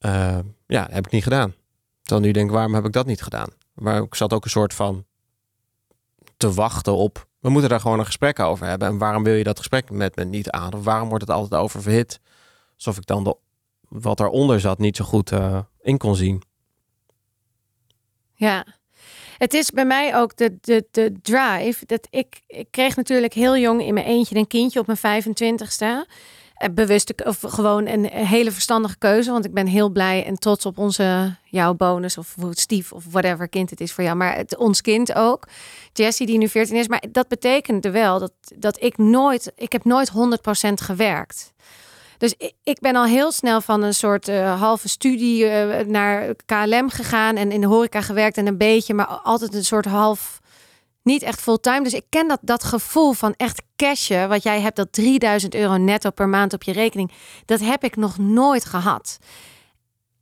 Uh, 0.00 0.38
ja, 0.66 0.86
heb 0.90 1.06
ik 1.06 1.12
niet 1.12 1.22
gedaan. 1.22 1.54
Dan 2.02 2.22
nu 2.22 2.30
denk 2.30 2.46
ik, 2.46 2.54
waarom 2.54 2.74
heb 2.74 2.84
ik 2.84 2.92
dat 2.92 3.06
niet 3.06 3.22
gedaan? 3.22 3.48
Maar 3.74 4.02
ik 4.02 4.14
zat 4.14 4.32
ook 4.32 4.44
een 4.44 4.50
soort 4.50 4.74
van 4.74 5.04
te 6.36 6.52
wachten 6.52 6.96
op. 6.96 7.26
We 7.40 7.50
moeten 7.50 7.70
daar 7.70 7.80
gewoon 7.80 7.98
een 7.98 8.06
gesprek 8.06 8.38
over 8.38 8.66
hebben. 8.66 8.88
En 8.88 8.98
waarom 8.98 9.22
wil 9.22 9.34
je 9.34 9.44
dat 9.44 9.58
gesprek 9.58 9.90
met 9.90 10.16
me 10.16 10.24
niet 10.24 10.50
aan? 10.50 10.74
Of 10.74 10.84
waarom 10.84 11.08
wordt 11.08 11.26
het 11.26 11.36
altijd 11.36 11.60
over 11.60 11.82
verhit? 11.82 12.20
Alsof 12.74 12.96
ik 12.96 13.06
dan 13.06 13.24
de, 13.24 13.36
wat 13.88 14.18
daaronder 14.18 14.60
zat 14.60 14.78
niet 14.78 14.96
zo 14.96 15.04
goed 15.04 15.30
uh, 15.30 15.58
in 15.80 15.98
kon 15.98 16.16
zien. 16.16 16.42
Ja, 18.34 18.66
het 19.38 19.54
is 19.54 19.70
bij 19.70 19.84
mij 19.84 20.16
ook 20.16 20.36
de, 20.36 20.58
de, 20.60 20.86
de 20.90 21.12
drive. 21.22 21.86
Dat 21.86 22.06
ik, 22.10 22.42
ik 22.46 22.66
kreeg 22.70 22.96
natuurlijk 22.96 23.32
heel 23.32 23.56
jong 23.56 23.82
in 23.82 23.94
mijn 23.94 24.06
eentje 24.06 24.36
een 24.36 24.46
kindje 24.46 24.80
op 24.80 24.86
mijn 24.86 25.22
25ste. 25.22 26.10
Eh, 26.56 26.68
bewust 26.72 27.24
of 27.24 27.40
gewoon 27.40 27.86
een 27.86 28.04
hele 28.04 28.50
verstandige 28.50 28.98
keuze. 28.98 29.30
Want 29.30 29.44
ik 29.44 29.54
ben 29.54 29.66
heel 29.66 29.88
blij 29.88 30.24
en 30.24 30.38
trots 30.38 30.66
op 30.66 30.78
onze 30.78 31.36
jouw 31.44 31.74
bonus 31.74 32.18
of 32.18 32.34
Stief 32.50 32.92
of 32.92 33.04
whatever 33.10 33.48
kind 33.48 33.70
het 33.70 33.80
is 33.80 33.92
voor 33.92 34.04
jou. 34.04 34.16
Maar 34.16 34.36
het, 34.36 34.56
ons 34.56 34.80
kind 34.80 35.14
ook. 35.14 35.46
Jessie 35.92 36.26
die 36.26 36.38
nu 36.38 36.48
14 36.48 36.76
is. 36.76 36.88
Maar 36.88 37.04
dat 37.10 37.28
betekende 37.28 37.90
wel 37.90 38.18
dat, 38.18 38.32
dat 38.54 38.82
ik 38.82 38.98
nooit, 38.98 39.52
ik 39.56 39.72
heb 39.72 39.84
nooit 39.84 40.10
100% 40.10 40.12
gewerkt. 40.74 41.54
Dus 42.18 42.34
ik 42.62 42.80
ben 42.80 42.96
al 42.96 43.04
heel 43.04 43.32
snel 43.32 43.60
van 43.60 43.82
een 43.82 43.94
soort 43.94 44.28
uh, 44.28 44.60
halve 44.60 44.88
studie 44.88 45.44
uh, 45.44 45.78
naar 45.86 46.34
KLM 46.46 46.90
gegaan 46.90 47.36
en 47.36 47.52
in 47.52 47.60
de 47.60 47.66
horeca 47.66 48.00
gewerkt 48.00 48.36
en 48.36 48.46
een 48.46 48.58
beetje, 48.58 48.94
maar 48.94 49.06
altijd 49.06 49.54
een 49.54 49.64
soort 49.64 49.84
half, 49.84 50.40
niet 51.06 51.22
echt 51.22 51.40
fulltime. 51.40 51.82
Dus 51.82 51.94
ik 51.94 52.04
ken 52.08 52.28
dat, 52.28 52.38
dat 52.42 52.64
gevoel 52.64 53.12
van 53.12 53.34
echt 53.36 53.62
cashen, 53.76 54.28
wat 54.28 54.42
jij 54.42 54.60
hebt, 54.60 54.76
dat 54.76 54.92
3000 54.92 55.54
euro 55.54 55.76
netto 55.76 56.10
per 56.10 56.28
maand 56.28 56.52
op 56.52 56.62
je 56.62 56.72
rekening, 56.72 57.12
dat 57.44 57.60
heb 57.60 57.84
ik 57.84 57.96
nog 57.96 58.18
nooit 58.18 58.64
gehad 58.64 59.18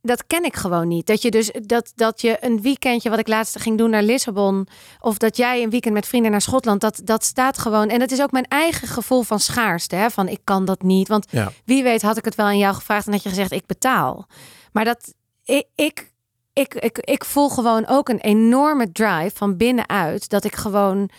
dat 0.05 0.27
ken 0.27 0.43
ik 0.43 0.55
gewoon 0.55 0.87
niet. 0.87 1.07
Dat 1.07 1.21
je 1.21 1.31
dus 1.31 1.51
dat, 1.61 1.91
dat 1.95 2.21
je 2.21 2.37
een 2.39 2.61
weekendje, 2.61 3.09
wat 3.09 3.19
ik 3.19 3.27
laatst 3.27 3.59
ging 3.59 3.77
doen 3.77 3.89
naar 3.89 4.03
Lissabon, 4.03 4.67
of 4.99 5.17
dat 5.17 5.37
jij 5.37 5.63
een 5.63 5.69
weekend 5.69 5.93
met 5.93 6.07
vrienden 6.07 6.31
naar 6.31 6.41
Schotland, 6.41 6.81
dat, 6.81 7.01
dat 7.03 7.23
staat 7.23 7.57
gewoon. 7.57 7.89
En 7.89 7.99
dat 7.99 8.11
is 8.11 8.21
ook 8.21 8.31
mijn 8.31 8.47
eigen 8.47 8.87
gevoel 8.87 9.21
van 9.21 9.39
schaarste. 9.39 9.95
Hè? 9.95 10.09
Van 10.09 10.27
ik 10.27 10.39
kan 10.43 10.65
dat 10.65 10.81
niet. 10.81 11.07
Want 11.07 11.25
wie 11.65 11.83
weet 11.83 12.01
had 12.01 12.17
ik 12.17 12.25
het 12.25 12.35
wel 12.35 12.45
aan 12.45 12.57
jou 12.57 12.75
gevraagd 12.75 13.05
en 13.05 13.11
had 13.11 13.23
je 13.23 13.29
gezegd 13.29 13.51
ik 13.51 13.65
betaal. 13.65 14.27
Maar 14.71 14.85
dat 14.85 15.13
ik, 15.43 15.65
ik, 15.75 16.11
ik, 16.55 16.73
ik, 16.73 16.97
ik 16.97 17.25
voel 17.25 17.49
gewoon 17.49 17.87
ook 17.87 18.09
een 18.09 18.19
enorme 18.19 18.91
drive 18.91 19.31
van 19.33 19.57
binnenuit 19.57 20.29
dat 20.29 20.43
ik 20.43 20.55
gewoon 20.55 21.09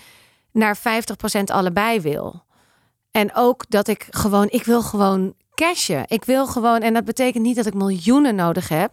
naar 0.52 0.78
50% 0.78 0.80
allebei 1.44 2.00
wil. 2.00 2.44
En 3.10 3.34
ook 3.34 3.64
dat 3.68 3.88
ik 3.88 4.06
gewoon, 4.10 4.48
ik 4.50 4.64
wil 4.64 4.82
gewoon 4.82 5.34
cashen. 5.54 6.04
Ik 6.06 6.24
wil 6.24 6.46
gewoon, 6.46 6.80
en 6.80 6.94
dat 6.94 7.04
betekent 7.04 7.44
niet 7.44 7.56
dat 7.56 7.66
ik 7.66 7.74
miljoenen 7.74 8.34
nodig 8.34 8.68
heb. 8.68 8.90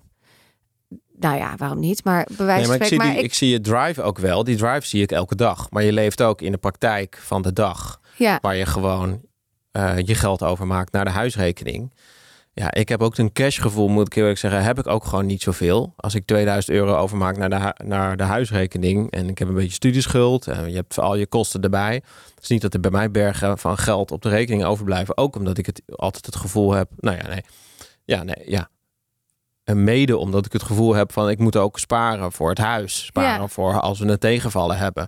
nou 1.19 1.37
ja, 1.37 1.55
waarom 1.57 1.79
niet? 1.79 2.03
Maar 2.03 2.27
bewijs 2.37 2.59
Nee, 2.59 2.67
maar 2.67 2.81
ik 2.81 2.87
zie, 2.87 2.97
maar 2.97 3.13
die, 3.13 3.23
ik... 3.23 3.33
zie 3.33 3.49
je 3.49 3.61
drive 3.61 4.01
ook 4.01 4.17
wel. 4.17 4.43
Die 4.43 4.57
drive 4.57 4.87
zie 4.87 5.01
ik 5.01 5.11
elke 5.11 5.35
dag. 5.35 5.69
Maar 5.69 5.83
je 5.83 5.93
leeft 5.93 6.21
ook 6.21 6.41
in 6.41 6.51
de 6.51 6.57
praktijk 6.57 7.19
van 7.21 7.41
de 7.41 7.53
dag. 7.53 7.99
ja, 8.15 8.39
Waar 8.41 8.55
je 8.55 8.65
gewoon 8.65 9.21
eh, 9.71 9.97
je 9.97 10.15
geld 10.15 10.43
overmaakt 10.43 10.91
naar 10.91 11.05
de 11.05 11.11
huisrekening. 11.11 11.93
Ja, 12.55 12.73
ik 12.73 12.89
heb 12.89 13.01
ook 13.01 13.17
een 13.17 13.31
cashgevoel, 13.31 13.87
moet 13.87 14.05
ik 14.07 14.13
heel 14.13 14.23
eerlijk 14.23 14.39
zeggen. 14.39 14.63
Heb 14.63 14.79
ik 14.79 14.87
ook 14.87 15.05
gewoon 15.05 15.25
niet 15.25 15.41
zoveel. 15.41 15.93
Als 15.95 16.15
ik 16.15 16.25
2000 16.25 16.75
euro 16.75 16.95
overmaak 16.95 17.37
naar 17.37 17.49
de, 17.49 17.83
naar 17.85 18.17
de 18.17 18.23
huisrekening. 18.23 19.11
En 19.11 19.29
ik 19.29 19.37
heb 19.37 19.47
een 19.47 19.53
beetje 19.53 19.71
studieschuld. 19.73 20.47
En 20.47 20.69
je 20.69 20.75
hebt 20.75 20.99
al 20.99 21.15
je 21.15 21.27
kosten 21.27 21.61
erbij. 21.61 21.93
Het 22.33 22.43
is 22.43 22.49
niet 22.49 22.61
dat 22.61 22.73
er 22.73 22.79
bij 22.79 22.91
mij 22.91 23.11
bergen 23.11 23.57
van 23.57 23.77
geld 23.77 24.11
op 24.11 24.21
de 24.21 24.29
rekening 24.29 24.63
overblijven. 24.63 25.17
Ook 25.17 25.35
omdat 25.35 25.57
ik 25.57 25.65
het 25.65 25.81
altijd 25.87 26.25
het 26.25 26.35
gevoel 26.35 26.71
heb. 26.71 26.89
Nou 26.97 27.17
ja, 27.17 27.27
nee. 27.27 27.41
Ja, 28.05 28.23
nee, 28.23 28.43
ja. 28.45 28.69
En 29.63 29.83
mede 29.83 30.17
omdat 30.17 30.45
ik 30.45 30.53
het 30.53 30.63
gevoel 30.63 30.93
heb 30.93 31.11
van 31.11 31.29
ik 31.29 31.39
moet 31.39 31.55
ook 31.57 31.79
sparen 31.79 32.31
voor 32.31 32.49
het 32.49 32.57
huis. 32.57 33.05
Sparen 33.05 33.41
Ja. 33.41 33.47
voor 33.47 33.79
als 33.79 33.99
we 33.99 34.07
een 34.07 34.17
tegenvallen 34.17 34.77
hebben. 34.77 35.07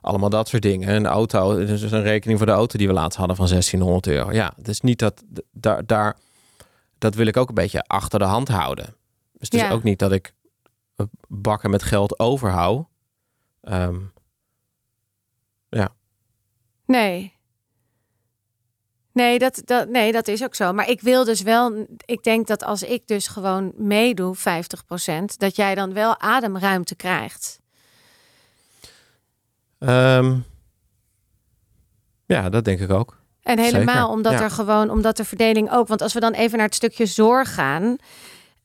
Allemaal 0.00 0.30
dat 0.30 0.48
soort 0.48 0.62
dingen. 0.62 0.88
En 0.88 1.02
de 1.02 1.08
auto, 1.08 1.56
is 1.56 1.82
een 1.82 2.02
rekening 2.02 2.38
voor 2.38 2.46
de 2.46 2.52
auto 2.52 2.78
die 2.78 2.86
we 2.86 2.92
laatst 2.92 3.18
hadden 3.18 3.36
van 3.36 3.46
1600 3.46 4.06
euro. 4.06 4.32
Ja, 4.32 4.52
het 4.56 4.68
is 4.68 4.80
niet 4.80 4.98
dat 4.98 5.22
daar, 5.52 5.86
daar 5.86 6.16
dat 6.98 7.14
wil 7.14 7.26
ik 7.26 7.36
ook 7.36 7.48
een 7.48 7.54
beetje 7.54 7.82
achter 7.82 8.18
de 8.18 8.24
hand 8.24 8.48
houden. 8.48 8.84
Dus 9.32 9.48
het 9.48 9.54
is 9.54 9.60
Ja. 9.60 9.70
ook 9.70 9.82
niet 9.82 9.98
dat 9.98 10.12
ik 10.12 10.34
bakken 11.28 11.70
met 11.70 11.82
geld 11.82 12.18
overhoud. 12.18 12.86
Ehm, 13.60 14.00
nee. 16.86 17.34
Nee 19.12 19.38
dat, 19.38 19.62
dat, 19.64 19.88
nee, 19.88 20.12
dat 20.12 20.28
is 20.28 20.42
ook 20.44 20.54
zo. 20.54 20.72
Maar 20.72 20.88
ik 20.88 21.00
wil 21.00 21.24
dus 21.24 21.42
wel, 21.42 21.86
ik 22.04 22.22
denk 22.22 22.46
dat 22.46 22.62
als 22.64 22.82
ik 22.82 23.06
dus 23.06 23.26
gewoon 23.28 23.72
meedoe, 23.76 24.34
50%, 24.36 25.36
dat 25.38 25.56
jij 25.56 25.74
dan 25.74 25.92
wel 25.92 26.20
ademruimte 26.20 26.94
krijgt. 26.94 27.60
ehm, 29.78 30.38
ja, 32.26 32.48
dat 32.48 32.64
denk 32.64 32.80
ik 32.80 32.90
ook. 32.90 33.20
En 33.46 33.58
helemaal 33.58 33.94
Zeker, 33.94 34.08
omdat 34.08 34.32
ja. 34.32 34.42
er 34.42 34.50
gewoon, 34.50 34.90
omdat 34.90 35.16
de 35.16 35.24
verdeling 35.24 35.72
ook, 35.72 35.88
want 35.88 36.02
als 36.02 36.12
we 36.12 36.20
dan 36.20 36.32
even 36.32 36.56
naar 36.56 36.66
het 36.66 36.74
stukje 36.74 37.06
zorg 37.06 37.54
gaan, 37.54 37.96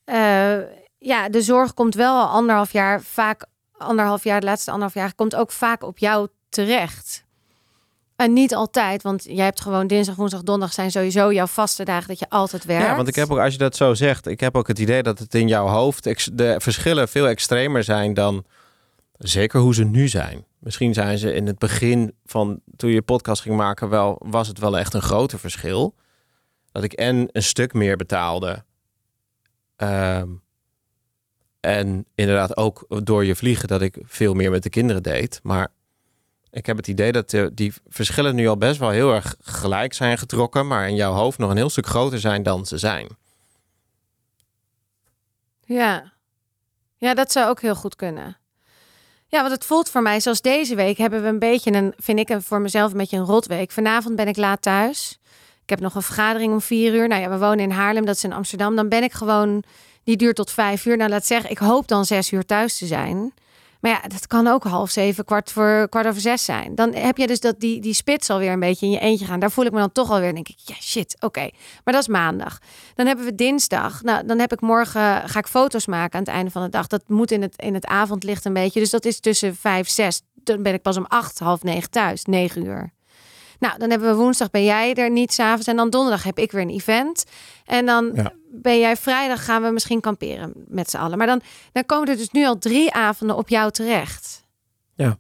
eh, 0.04 0.58
ja, 0.98 1.30
de 1.30 1.42
zorg 1.42 1.74
komt 1.74 1.96
wel 1.96 2.22
al 2.22 2.28
anderhalf 2.28 2.72
jaar, 2.72 3.02
vaak 3.02 3.46
anderhalf 3.78 4.24
jaar, 4.24 4.40
de 4.40 4.46
laatste 4.46 4.72
anderhalf 4.72 4.96
jaar, 4.96 5.16
komt 5.16 5.36
ook 5.36 5.52
vaak 5.52 5.84
op 5.84 5.98
jou 5.98 6.28
terecht. 6.50 7.24
En 8.16 8.34
niet 8.34 8.56
altijd, 8.56 9.02
want 9.02 9.24
jij 9.24 9.46
hebt 9.46 9.62
gewoon 9.62 9.88
dinsdag, 9.88 10.16
woensdag, 10.16 10.42
donderdag 10.42 10.74
zijn 10.74 10.92
sowieso 10.92 11.34
jouw 11.34 11.48
vaste 11.48 11.84
dagen 11.84 12.08
dat 12.08 12.20
je 12.20 12.30
altijd 12.30 12.66
werkt. 12.66 12.86
Ja, 12.86 12.96
want 12.96 13.08
ik 13.08 13.16
heb 13.16 13.32
ook, 13.32 13.40
als 13.40 13.54
je 13.54 13.60
dat 13.60 13.76
zo 13.76 13.94
zegt, 13.94 14.28
ik 14.28 14.40
heb 14.40 14.56
ook 14.56 14.68
het 14.68 14.80
idee 14.80 15.04
dat 15.04 15.20
het 15.20 15.36
in 15.36 15.48
jouw 15.48 15.68
hoofd 15.68 16.04
de 16.38 16.56
verschillen 16.58 17.08
veel 17.08 17.28
extremer 17.28 17.84
zijn 17.84 18.14
dan 18.14 18.46
zeker 19.18 19.60
hoe 19.60 19.74
ze 19.74 19.84
nu 19.84 20.08
zijn. 20.08 20.46
Misschien 20.62 20.94
zijn 20.94 21.18
ze 21.18 21.34
in 21.34 21.48
het 21.48 21.60
begin 21.60 22.16
van 22.26 22.62
toen 22.76 22.90
je 22.90 23.02
podcast 23.02 23.42
ging 23.42 23.56
maken 23.56 23.90
wel, 23.90 24.22
was 24.26 24.48
het 24.48 24.60
wel 24.60 24.78
echt 24.78 24.94
een 24.94 25.02
groter 25.02 25.40
verschil. 25.40 25.96
Dat 26.72 26.84
ik 26.84 26.94
en 26.94 27.28
een 27.32 27.44
stuk 27.44 27.74
meer 27.74 27.98
betaalde. 27.98 28.64
ehm, 29.76 30.30
en 31.60 32.06
inderdaad 32.16 32.58
ook 32.58 32.86
door 33.06 33.26
je 33.26 33.36
vliegen 33.36 33.68
dat 33.68 33.82
ik 33.82 33.98
veel 34.04 34.34
meer 34.34 34.52
met 34.52 34.64
de 34.64 34.70
kinderen 34.70 35.04
deed. 35.04 35.40
Maar 35.44 35.68
ik 36.50 36.66
heb 36.66 36.78
het 36.78 36.88
idee 36.88 37.12
dat 37.12 37.30
de, 37.30 37.52
die 37.54 37.74
verschillen 37.88 38.36
nu 38.36 38.48
al 38.48 38.58
best 38.58 38.80
wel 38.80 38.90
heel 38.90 39.14
erg 39.14 39.36
gelijk 39.42 39.94
zijn 39.94 40.18
getrokken, 40.18 40.68
maar 40.68 40.88
in 40.88 40.96
jouw 40.96 41.14
hoofd 41.14 41.38
nog 41.38 41.50
een 41.50 41.58
heel 41.58 41.70
stuk 41.70 41.86
groter 41.88 42.20
zijn 42.20 42.44
dan 42.44 42.66
ze 42.66 42.78
zijn. 42.78 43.08
Ja. 45.66 46.14
Ja, 46.98 47.14
dat 47.14 47.32
zou 47.32 47.50
ook 47.50 47.62
heel 47.62 47.76
goed 47.76 47.96
kunnen. 47.96 48.38
Ja, 49.32 49.40
want 49.40 49.52
het 49.52 49.66
voelt 49.66 49.90
voor 49.90 50.02
mij, 50.02 50.20
zoals 50.20 50.42
deze 50.42 50.76
week 50.76 50.98
hebben 50.98 51.22
we 51.22 51.28
een 51.28 51.40
beetje 51.40 51.74
een, 51.74 51.94
vind 51.98 52.20
ik 52.20 52.38
voor 52.42 52.62
mezelf 52.62 52.92
een 52.92 52.98
beetje 52.98 53.18
een 53.18 53.26
rotweek. 53.26 53.72
Vanavond 53.72 54.16
ben 54.16 54.28
ik 54.28 54.38
laat 54.38 54.62
thuis. 54.62 55.20
Ik 55.64 55.70
heb 55.70 55.80
nog 55.80 55.96
een 55.96 56.02
vergadering 56.02 56.54
om 56.54 56.62
vier 56.62 56.94
uur. 56.94 57.08
Nou 57.08 57.22
ja, 57.22 57.30
we 57.30 57.38
wonen 57.38 57.60
in 57.60 57.72
Haarlem, 57.72 58.06
dat 58.06 58.16
is 58.16 58.24
in 58.24 58.34
Amsterdam. 58.34 58.76
Dan 58.76 58.90
ben 58.90 59.04
ik 59.04 59.12
gewoon, 59.12 59.64
die 60.04 60.18
duurt 60.18 60.36
tot 60.36 60.52
vijf 60.52 60.86
uur. 60.86 60.98
Nou, 60.98 61.10
laat 61.10 61.26
zeggen, 61.26 61.50
ik 61.50 61.58
hoop 61.58 61.88
dan 61.88 62.06
zes 62.06 62.32
uur 62.32 62.46
thuis 62.46 62.78
te 62.78 62.86
zijn. 62.86 63.34
Maar 63.82 63.92
ja, 63.92 64.08
dat 64.08 64.28
kan 64.28 64.48
ook 64.48 64.64
half 64.64 64.90
zeven, 64.90 65.26
kwart 65.26 65.52
voor 65.52 65.88
kwart 65.90 66.08
over 66.08 66.22
zes 66.22 66.46
zijn. 66.46 66.76
Dan 66.76 66.94
heb 66.94 67.18
je 67.18 67.28
dus 67.28 67.40
dat 67.40 67.60
die, 67.60 67.82
die 67.82 67.94
spits 67.94 68.30
alweer 68.30 68.52
een 68.52 68.60
beetje 68.60 68.86
in 68.86 68.92
je 68.92 69.00
eentje 69.00 69.26
gaan. 69.26 69.40
Daar 69.40 69.52
voel 69.52 69.66
ik 69.66 69.72
me 69.72 69.80
dan 69.80 69.92
toch 69.92 70.10
alweer, 70.10 70.34
denk 70.34 70.48
ik, 70.48 70.58
ja 70.58 70.76
shit, 70.80 71.16
oké. 71.20 71.50
Maar 71.84 71.94
dat 71.94 72.02
is 72.02 72.08
maandag. 72.08 72.60
Dan 72.96 73.06
hebben 73.06 73.26
we 73.26 73.36
dinsdag. 73.36 74.02
Nou, 74.04 74.26
dan 74.26 74.40
heb 74.40 74.54
ik 74.54 74.62
morgen, 74.62 75.30
ga 75.30 75.40
ik 75.40 75.48
foto's 75.48 75.86
maken 75.86 76.14
aan 76.14 76.26
het 76.26 76.34
einde 76.34 76.52
van 76.52 76.64
de 76.64 76.70
dag. 76.70 76.88
Dat 76.88 77.04
moet 77.08 77.32
in 77.32 77.42
het, 77.42 77.54
in 77.62 77.74
het 77.74 77.86
avondlicht 77.86 78.46
een 78.46 78.54
beetje. 78.54 78.80
Dus 78.80 78.90
dat 78.90 79.06
is 79.06 79.20
tussen 79.20 79.56
vijf, 79.56 79.90
zes. 79.90 80.22
Dan 80.34 80.64
ben 80.64 80.74
ik 80.74 80.82
pas 80.82 80.98
om 80.98 81.06
acht, 81.08 81.40
half 81.40 81.64
negen 81.64 81.90
thuis, 81.90 82.26
negen 82.26 82.66
uur. 82.66 82.94
Nou, 83.60 83.78
dan 83.78 83.90
hebben 83.90 84.10
we 84.10 84.16
woensdag 84.16 84.50
ben 84.50 84.64
jij 84.64 84.94
er 84.94 85.10
niet 85.10 85.34
s'avonds. 85.34 85.68
En 85.68 85.76
dan 85.76 85.90
donderdag 85.90 86.24
heb 86.24 86.38
ik 86.38 86.52
weer 86.52 86.62
een 86.62 86.70
event. 86.70 87.24
En 87.66 87.86
dan. 87.86 88.32
Ben 88.54 88.80
jij 88.80 88.98
vrijdag 88.98 89.46
gaan 89.46 89.62
we 89.62 89.70
misschien 89.70 90.02
kamperen 90.02 90.54
met 90.68 90.90
z'n 90.90 90.98
allen. 90.98 91.18
Maar 91.18 91.28
dan, 91.28 91.42
dan 91.72 91.86
komen 91.86 92.08
er 92.08 92.18
dus 92.18 92.30
nu 92.30 92.46
al 92.46 92.58
drie 92.58 92.94
avonden 92.94 93.38
op 93.38 93.50
jou 93.50 93.72
terecht. 93.72 94.44
Ja. 94.96 95.20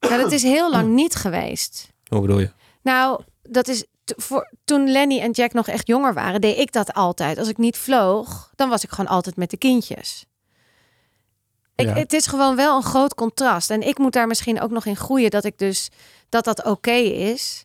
Nou, 0.00 0.22
dat 0.22 0.32
is 0.32 0.42
heel 0.42 0.70
lang 0.70 0.88
niet 0.88 1.14
geweest. 1.14 1.88
Hoe 2.08 2.20
bedoel 2.20 2.38
je? 2.38 2.50
Nou, 2.82 3.22
dat 3.42 3.68
is 3.68 3.84
voor, 4.04 4.52
toen 4.64 4.90
Lenny 4.90 5.20
en 5.20 5.30
Jack 5.30 5.52
nog 5.52 5.68
echt 5.68 5.86
jonger 5.86 6.14
waren, 6.14 6.40
deed 6.40 6.58
ik 6.58 6.72
dat 6.72 6.92
altijd. 6.92 7.38
Als 7.38 7.48
ik 7.48 7.58
niet 7.58 7.76
vloog, 7.76 8.52
dan 8.54 8.68
was 8.68 8.84
ik 8.84 8.90
gewoon 8.90 9.10
altijd 9.10 9.36
met 9.36 9.50
de 9.50 9.56
kindjes. 9.56 10.26
Ik, 11.74 11.86
Ja. 11.86 11.94
Het 11.94 12.12
is 12.12 12.26
gewoon 12.26 12.56
wel 12.56 12.76
een 12.76 12.82
groot 12.82 13.14
contrast. 13.14 13.70
En 13.70 13.82
ik 13.82 13.98
moet 13.98 14.12
daar 14.12 14.26
misschien 14.26 14.60
ook 14.60 14.70
nog 14.70 14.86
in 14.86 14.96
groeien 14.96 15.30
dat 15.30 15.44
ik 15.44 15.58
dus 15.58 15.90
dat 16.28 16.44
dat 16.44 16.64
oké 16.64 16.90
is. 16.90 17.64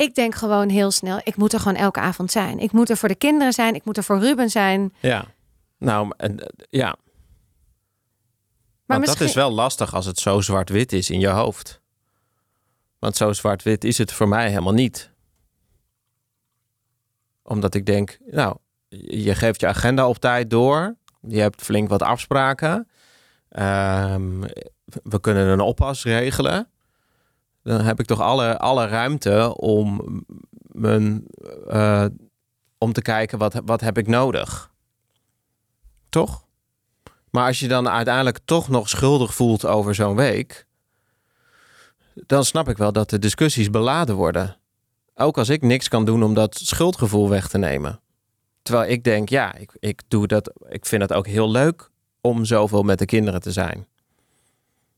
Ik 0.00 0.14
denk 0.14 0.34
gewoon 0.34 0.68
heel 0.68 0.90
snel, 0.90 1.20
ik 1.24 1.36
moet 1.36 1.52
er 1.52 1.60
gewoon 1.60 1.76
elke 1.76 2.00
avond 2.00 2.30
zijn. 2.30 2.58
Ik 2.58 2.72
moet 2.72 2.90
er 2.90 2.96
voor 2.96 3.08
de 3.08 3.14
kinderen 3.14 3.52
zijn, 3.52 3.74
ik 3.74 3.84
moet 3.84 3.96
er 3.96 4.04
voor 4.04 4.18
Ruben 4.18 4.50
zijn. 4.50 4.94
Ja. 5.00 5.24
Nou, 5.78 6.12
en, 6.16 6.38
eh, 6.38 6.46
ja. 6.70 6.86
Maar 6.86 6.96
Want 8.86 9.00
misschien, 9.00 9.18
dat 9.18 9.28
is 9.28 9.34
wel 9.34 9.50
lastig 9.50 9.94
als 9.94 10.06
het 10.06 10.18
zo 10.18 10.40
zwart-wit 10.40 10.92
is 10.92 11.10
in 11.10 11.20
je 11.20 11.28
hoofd. 11.28 11.80
Want 12.98 13.16
zo 13.16 13.32
zwart-wit 13.32 13.84
is 13.84 13.98
het 13.98 14.12
voor 14.12 14.28
mij 14.28 14.48
helemaal 14.48 14.72
niet. 14.72 15.10
Omdat 17.42 17.74
ik 17.74 17.86
denk, 17.86 18.18
nou, 18.26 18.56
je 19.08 19.34
geeft 19.34 19.60
je 19.60 19.66
agenda 19.66 20.08
op 20.08 20.18
tijd 20.18 20.50
door. 20.50 20.96
Je 21.20 21.40
hebt 21.40 21.62
flink 21.62 21.88
wat 21.88 22.02
afspraken. 22.02 22.88
Ehm, 23.48 24.40
we 24.84 25.20
kunnen 25.20 25.46
een 25.46 25.60
oppas 25.60 26.04
regelen. 26.04 26.69
Dan 27.62 27.80
heb 27.80 28.00
ik 28.00 28.06
toch 28.06 28.20
alle, 28.20 28.58
alle 28.58 28.86
ruimte 28.86 29.56
om, 29.56 30.24
mijn, 30.62 31.26
eh, 31.68 32.04
om 32.78 32.92
te 32.92 33.02
kijken 33.02 33.38
wat, 33.38 33.60
wat 33.64 33.80
heb 33.80 33.98
ik 33.98 34.06
nodig. 34.06 34.70
Toch? 36.08 36.48
Maar 37.30 37.46
als 37.46 37.60
je 37.60 37.68
dan 37.68 37.88
uiteindelijk 37.88 38.38
toch 38.44 38.68
nog 38.68 38.88
schuldig 38.88 39.34
voelt 39.34 39.66
over 39.66 39.94
zo'n 39.94 40.16
week, 40.16 40.66
dan 42.14 42.44
snap 42.44 42.68
ik 42.68 42.76
wel 42.76 42.92
dat 42.92 43.10
de 43.10 43.18
discussies 43.18 43.70
beladen 43.70 44.14
worden. 44.14 44.56
Ook 45.14 45.38
als 45.38 45.48
ik 45.48 45.62
niks 45.62 45.88
kan 45.88 46.04
doen 46.04 46.22
om 46.22 46.34
dat 46.34 46.58
schuldgevoel 46.58 47.28
weg 47.28 47.48
te 47.48 47.58
nemen. 47.58 48.00
Terwijl 48.62 48.90
ik 48.90 49.04
denk, 49.04 49.28
ja, 49.28 49.54
ik, 49.54 49.76
ik 49.78 50.02
doe 50.08 50.26
dat. 50.26 50.52
Ik 50.68 50.86
vind 50.86 51.02
het 51.02 51.12
ook 51.12 51.26
heel 51.26 51.50
leuk 51.50 51.90
om 52.20 52.44
zoveel 52.44 52.82
met 52.82 52.98
de 52.98 53.04
kinderen 53.04 53.40
te 53.40 53.52
zijn. 53.52 53.86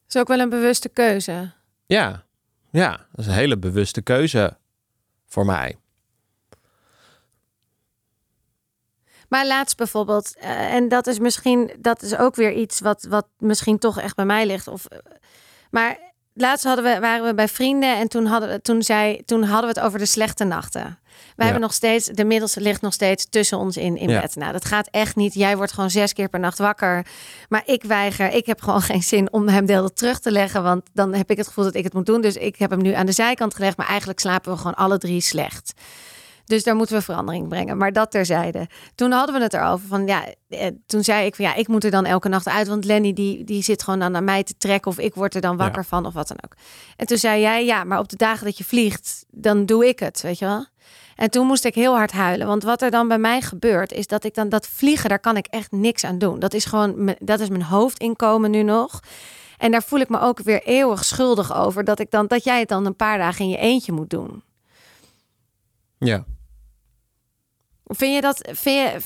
is 0.09 0.17
ook 0.17 0.29
wel 0.29 0.39
een 0.39 0.49
bewuste 0.49 0.89
keuze. 0.89 1.53
Ja, 1.87 2.25
ja, 2.73 2.91
dat 2.91 3.19
is 3.19 3.27
een 3.27 3.33
hele 3.33 3.59
bewuste 3.59 4.03
keuze 4.03 4.57
voor 5.27 5.45
mij. 5.45 5.77
Maar 9.29 9.47
laatst 9.47 9.77
bijvoorbeeld, 9.77 10.37
eh, 10.37 10.75
en 10.75 10.89
dat 10.89 11.07
is 11.07 11.19
misschien, 11.19 11.73
dat 11.79 12.03
is 12.03 12.17
ook 12.17 12.35
weer 12.35 12.53
iets 12.53 12.81
wat, 12.81 13.03
wat 13.09 13.27
misschien 13.39 13.79
toch 13.79 14.01
echt 14.01 14.17
bij 14.17 14.25
mij 14.25 14.47
ligt. 14.47 14.69
Of, 14.69 14.87
eh, 14.87 14.99
maar 15.71 16.12
laatst 16.35 16.65
hadden 16.65 16.85
we, 16.85 17.01
waren 17.01 17.27
we 17.27 17.35
bij 17.35 17.49
vrienden 17.49 17.97
en 17.97 18.09
toen 18.09 18.27
hadden, 18.27 18.49
we, 18.49 18.61
toen, 18.61 18.83
zei, 18.83 19.23
toen 19.25 19.43
hadden 19.43 19.73
we 19.73 19.79
het 19.79 19.87
over 19.87 19.99
de 19.99 20.07
slechte 20.07 20.45
nachten. 20.45 20.83
We 21.13 21.33
Ja. 21.37 21.45
hebben 21.45 21.61
nog 21.61 21.73
steeds, 21.73 22.07
de 22.07 22.25
middelste 22.25 22.61
ligt 22.61 22.81
nog 22.81 22.93
steeds 22.93 23.27
tussen 23.31 23.59
ons 23.59 23.77
in, 23.77 23.97
in 23.97 24.09
Ja. 24.09 24.21
bed. 24.21 24.37
Nou, 24.37 24.53
dat 24.53 24.65
gaat 24.65 24.89
echt 24.91 25.17
niet. 25.17 25.35
Jij 25.35 25.57
wordt 25.57 25.73
gewoon 25.73 25.91
zes 25.91 26.13
keer 26.13 26.29
per 26.29 26.41
nacht 26.41 26.59
wakker. 26.59 27.07
Maar 27.49 27.63
ik 27.67 27.83
weiger, 27.83 28.31
ik 28.33 28.47
heb 28.47 28.61
gewoon 28.63 28.83
geen 28.93 29.03
zin 29.03 29.33
om 29.33 29.49
hem 29.49 29.67
deel 29.67 29.93
terug 29.93 30.19
te 30.21 30.31
leggen. 30.31 30.63
Want 30.63 30.83
dan 30.93 31.15
heb 31.15 31.31
ik 31.31 31.37
het 31.37 31.47
gevoel 31.47 31.65
dat 31.65 31.75
ik 31.75 31.85
het 31.85 31.93
moet 31.93 32.07
doen. 32.07 32.21
Dus 32.21 32.37
ik 32.37 32.57
heb 32.59 32.71
hem 32.71 32.83
nu 32.83 32.93
aan 32.93 33.07
de 33.07 33.13
zijkant 33.13 33.55
gelegd. 33.55 33.77
Maar 33.77 33.87
eigenlijk 33.89 34.21
slapen 34.21 34.53
we 34.53 34.57
gewoon 34.59 34.75
alle 34.75 34.99
drie 34.99 35.21
slecht. 35.21 35.73
Dus 36.53 36.63
daar 36.63 36.77
moeten 36.77 36.97
we 36.97 37.03
verandering 37.03 37.49
brengen. 37.49 37.77
Maar 37.77 37.93
dat 37.93 38.11
terzijde. 38.11 38.69
Toen 38.95 39.11
hadden 39.11 39.35
we 39.35 39.43
het 39.43 39.55
erover. 39.55 39.89
Van, 39.89 40.07
ja, 40.07 40.25
eh, 40.49 40.67
toen 40.87 41.05
zei 41.05 41.27
ik 41.27 41.35
van 41.35 41.45
ja, 41.45 41.55
ik 41.55 41.69
moet 41.69 41.85
er 41.85 41.91
dan 41.91 42.05
elke 42.05 42.29
nacht 42.29 42.49
uit. 42.49 42.69
Want 42.69 42.85
Lenny 42.85 43.13
die, 43.13 43.45
die 43.45 43.63
zit 43.63 43.83
gewoon 43.83 43.99
dan 43.99 44.13
naar 44.13 44.23
mij 44.23 44.43
te 44.43 44.55
trekken. 44.57 44.91
Of 44.91 44.99
ik 44.99 45.15
word 45.15 45.35
er 45.35 45.41
dan 45.41 45.57
wakker 45.57 45.85
van 45.85 46.07
of 46.07 46.13
wat 46.13 46.29
dan 46.29 46.37
ook. 46.45 46.57
En 46.97 47.07
toen 47.07 47.19
zei 47.19 47.41
jij 47.41 47.65
ja, 47.65 47.85
maar 47.85 47.99
op 47.99 48.09
de 48.09 48.17
dagen 48.17 48.45
dat 48.45 48.59
je 48.59 48.65
vliegt, 48.65 49.25
dan 49.31 49.67
doe 49.67 49.87
ik 49.87 49.99
het. 49.99 50.21
Weet 50.21 50.39
je 50.39 50.45
wel? 50.45 50.67
En 51.17 51.31
toen 51.31 51.47
moest 51.47 51.65
ik 51.65 51.75
heel 51.75 51.97
hard 51.97 52.13
huilen. 52.13 52.47
Want 52.47 52.63
wat 52.63 52.83
er 52.83 52.91
dan 52.91 53.09
bij 53.09 53.19
mij 53.19 53.41
gebeurt, 53.41 53.93
is 53.93 54.07
dat 54.07 54.25
ik 54.25 54.35
dan 54.35 54.49
dat 54.49 54.67
vliegen, 54.67 55.09
daar 55.09 55.21
kan 55.21 55.37
ik 55.37 55.47
echt 55.47 55.71
niks 55.71 56.05
aan 56.05 56.19
doen. 56.19 56.39
Dat 56.39 56.55
is 56.55 56.65
gewoon, 56.65 57.17
dat 57.19 57.41
is 57.41 57.49
mijn 57.49 57.63
hoofdinkomen 57.63 58.51
nu 58.51 58.63
nog. 58.63 59.01
En 59.59 59.71
daar 59.71 59.83
voel 59.83 60.01
ik 60.01 60.09
me 60.09 60.21
ook 60.21 60.43
weer 60.43 60.63
eeuwig 60.63 61.05
schuldig 61.05 61.55
over. 61.55 61.85
Dat, 61.85 61.99
ik 61.99 62.11
dan, 62.11 62.27
dat 62.27 62.45
jij 62.45 62.59
het 62.59 62.69
dan 62.69 62.87
een 62.87 62.97
paar 62.97 63.19
dagen 63.19 63.45
in 63.45 63.51
je 63.51 63.57
eentje 63.57 63.93
moet 63.93 64.11
doen. 64.11 64.43
Ja. 65.99 66.25
Vind 67.97 68.15
je 68.15 68.21
dat, 68.21 68.49
vind 68.53 68.93
je, 68.93 69.01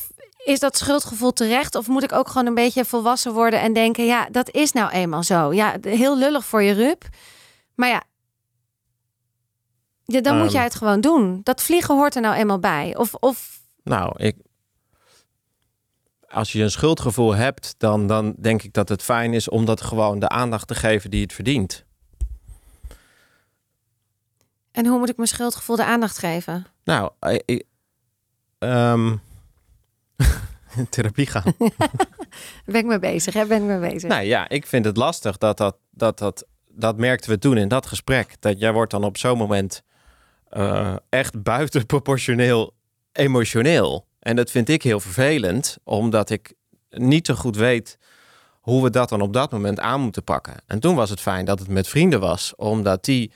is 0.44 0.58
dat 0.60 0.76
schuldgevoel 0.76 1.32
terecht? 1.32 1.74
Of 1.74 1.86
moet 1.88 2.02
ik 2.02 2.12
ook 2.12 2.28
gewoon 2.28 2.46
een 2.46 2.54
beetje 2.54 2.84
volwassen 2.84 3.32
worden 3.32 3.60
en 3.60 3.72
denken: 3.72 4.04
ja, 4.04 4.28
dat 4.30 4.50
is 4.50 4.72
nou 4.72 4.90
eenmaal 4.90 5.22
zo. 5.22 5.52
Ja, 5.52 5.76
heel 5.80 6.18
lullig 6.18 6.44
voor 6.44 6.62
je 6.62 6.72
rup. 6.72 7.04
Maar 7.74 7.88
ja, 7.88 8.02
ja 10.04 10.20
dan 10.20 10.38
moet 10.38 10.52
jij 10.52 10.60
Ehm. 10.60 10.68
het 10.70 10.78
gewoon 10.78 11.00
doen. 11.00 11.40
Dat 11.42 11.62
vliegen 11.62 11.94
hoort 11.94 12.14
er 12.14 12.20
nou 12.20 12.34
eenmaal 12.34 12.58
bij. 12.58 12.96
Of, 12.96 13.14
of 13.14 13.60
Nou, 13.84 14.12
ik. 14.24 14.36
Als 16.28 16.52
je 16.52 16.62
een 16.62 16.70
schuldgevoel 16.70 17.34
hebt, 17.34 17.74
dan, 17.78 18.06
dan 18.06 18.34
denk 18.40 18.62
ik 18.62 18.72
dat 18.72 18.88
het 18.88 19.02
fijn 19.02 19.34
is 19.34 19.48
om 19.48 19.64
dat 19.64 19.80
gewoon 19.80 20.18
de 20.18 20.28
aandacht 20.28 20.68
te 20.68 20.74
geven 20.74 21.10
die 21.10 21.22
het 21.22 21.32
verdient. 21.32 21.84
En 24.72 24.86
hoe 24.86 24.98
moet 24.98 25.08
ik 25.08 25.16
mijn 25.16 25.28
schuldgevoel 25.28 25.76
de 25.76 25.84
aandacht 25.84 26.18
geven? 26.18 26.66
Nou, 26.84 27.10
ik, 27.44 27.64
ehm, 28.58 29.16
therapie 30.90 31.26
gaan. 31.26 31.54
Ben 32.64 32.80
ik 32.80 32.84
mee 32.84 32.98
bezig, 32.98 33.34
hè? 33.34 33.46
Ben 33.46 33.62
ik 33.62 33.80
mee 33.80 33.92
bezig. 33.92 34.08
nou 34.08 34.22
ja, 34.22 34.48
ik 34.48 34.66
vind 34.66 34.84
het 34.84 34.96
lastig 34.96 35.38
dat 35.38 35.56
dat, 35.56 35.76
dat, 35.90 36.18
dat, 36.18 36.46
dat 36.68 36.96
merkten 36.96 37.30
we 37.30 37.38
toen 37.38 37.56
in 37.56 37.68
dat 37.68 37.86
gesprek. 37.86 38.36
Dat 38.40 38.58
jij 38.58 38.72
wordt 38.72 38.90
dan 38.90 39.04
op 39.04 39.18
zo'n 39.18 39.38
moment 39.38 39.82
eh, 40.48 40.96
echt 41.08 41.42
buitenproportioneel 41.42 42.74
emotioneel. 43.12 44.06
En 44.20 44.36
dat 44.36 44.50
vind 44.50 44.68
ik 44.68 44.82
heel 44.82 45.00
vervelend, 45.00 45.76
omdat 45.84 46.30
ik 46.30 46.54
niet 46.90 47.26
zo 47.26 47.34
goed 47.34 47.56
weet 47.56 47.98
hoe 48.60 48.82
we 48.82 48.90
dat 48.90 49.08
dan 49.08 49.20
op 49.20 49.32
dat 49.32 49.50
moment 49.50 49.80
aan 49.80 50.00
moeten 50.00 50.24
pakken. 50.24 50.54
En 50.66 50.80
toen 50.80 50.94
was 50.94 51.10
het 51.10 51.20
fijn 51.20 51.44
dat 51.44 51.58
het 51.58 51.68
met 51.68 51.88
vrienden 51.88 52.20
was, 52.20 52.54
omdat 52.56 53.04
die 53.04 53.32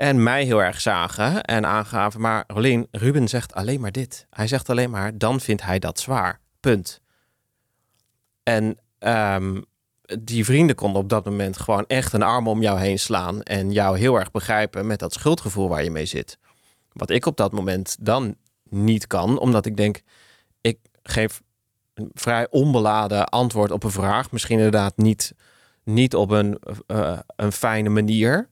en 0.00 0.22
mij 0.22 0.44
heel 0.44 0.62
erg 0.62 0.80
zagen 0.80 1.42
en 1.42 1.66
aangaven. 1.66 2.20
Maar 2.20 2.44
Rolien, 2.46 2.88
Ruben 2.90 3.28
zegt 3.28 3.54
alleen 3.54 3.80
maar 3.80 3.92
dit. 3.92 4.26
Hij 4.30 4.46
zegt 4.46 4.68
alleen 4.68 4.90
maar, 4.90 5.18
dan 5.18 5.40
vindt 5.40 5.62
hij 5.62 5.78
dat 5.78 6.00
zwaar. 6.00 6.40
Punt. 6.60 7.00
En 8.42 8.78
ehm, 8.98 9.60
die 10.20 10.44
vrienden 10.44 10.76
konden 10.76 11.02
op 11.02 11.08
dat 11.08 11.24
moment 11.24 11.58
gewoon 11.58 11.84
echt 11.86 12.12
een 12.12 12.22
arm 12.22 12.48
om 12.48 12.62
jou 12.62 12.78
heen 12.78 12.98
slaan 12.98 13.42
en 13.42 13.72
jou 13.72 13.98
heel 13.98 14.18
erg 14.18 14.30
begrijpen 14.30 14.86
met 14.86 14.98
dat 14.98 15.12
schuldgevoel 15.12 15.68
waar 15.68 15.84
je 15.84 15.90
mee 15.90 16.06
zit. 16.06 16.38
Wat 16.92 17.10
ik 17.10 17.26
op 17.26 17.36
dat 17.36 17.52
moment 17.52 17.96
dan 18.00 18.36
niet 18.64 19.06
kan, 19.06 19.38
omdat 19.38 19.66
ik 19.66 19.76
denk, 19.76 20.02
ik 20.60 20.78
geef 21.02 21.42
een 21.94 22.10
vrij 22.14 22.50
onbeladen 22.50 23.28
antwoord 23.28 23.70
op 23.70 23.84
een 23.84 23.90
vraag. 23.90 24.32
Misschien 24.32 24.56
inderdaad 24.56 24.96
niet, 24.96 25.34
niet 25.84 26.14
op 26.14 26.30
een, 26.30 26.58
eh, 26.86 27.18
een 27.36 27.52
fijne 27.52 27.88
manier. 27.88 28.48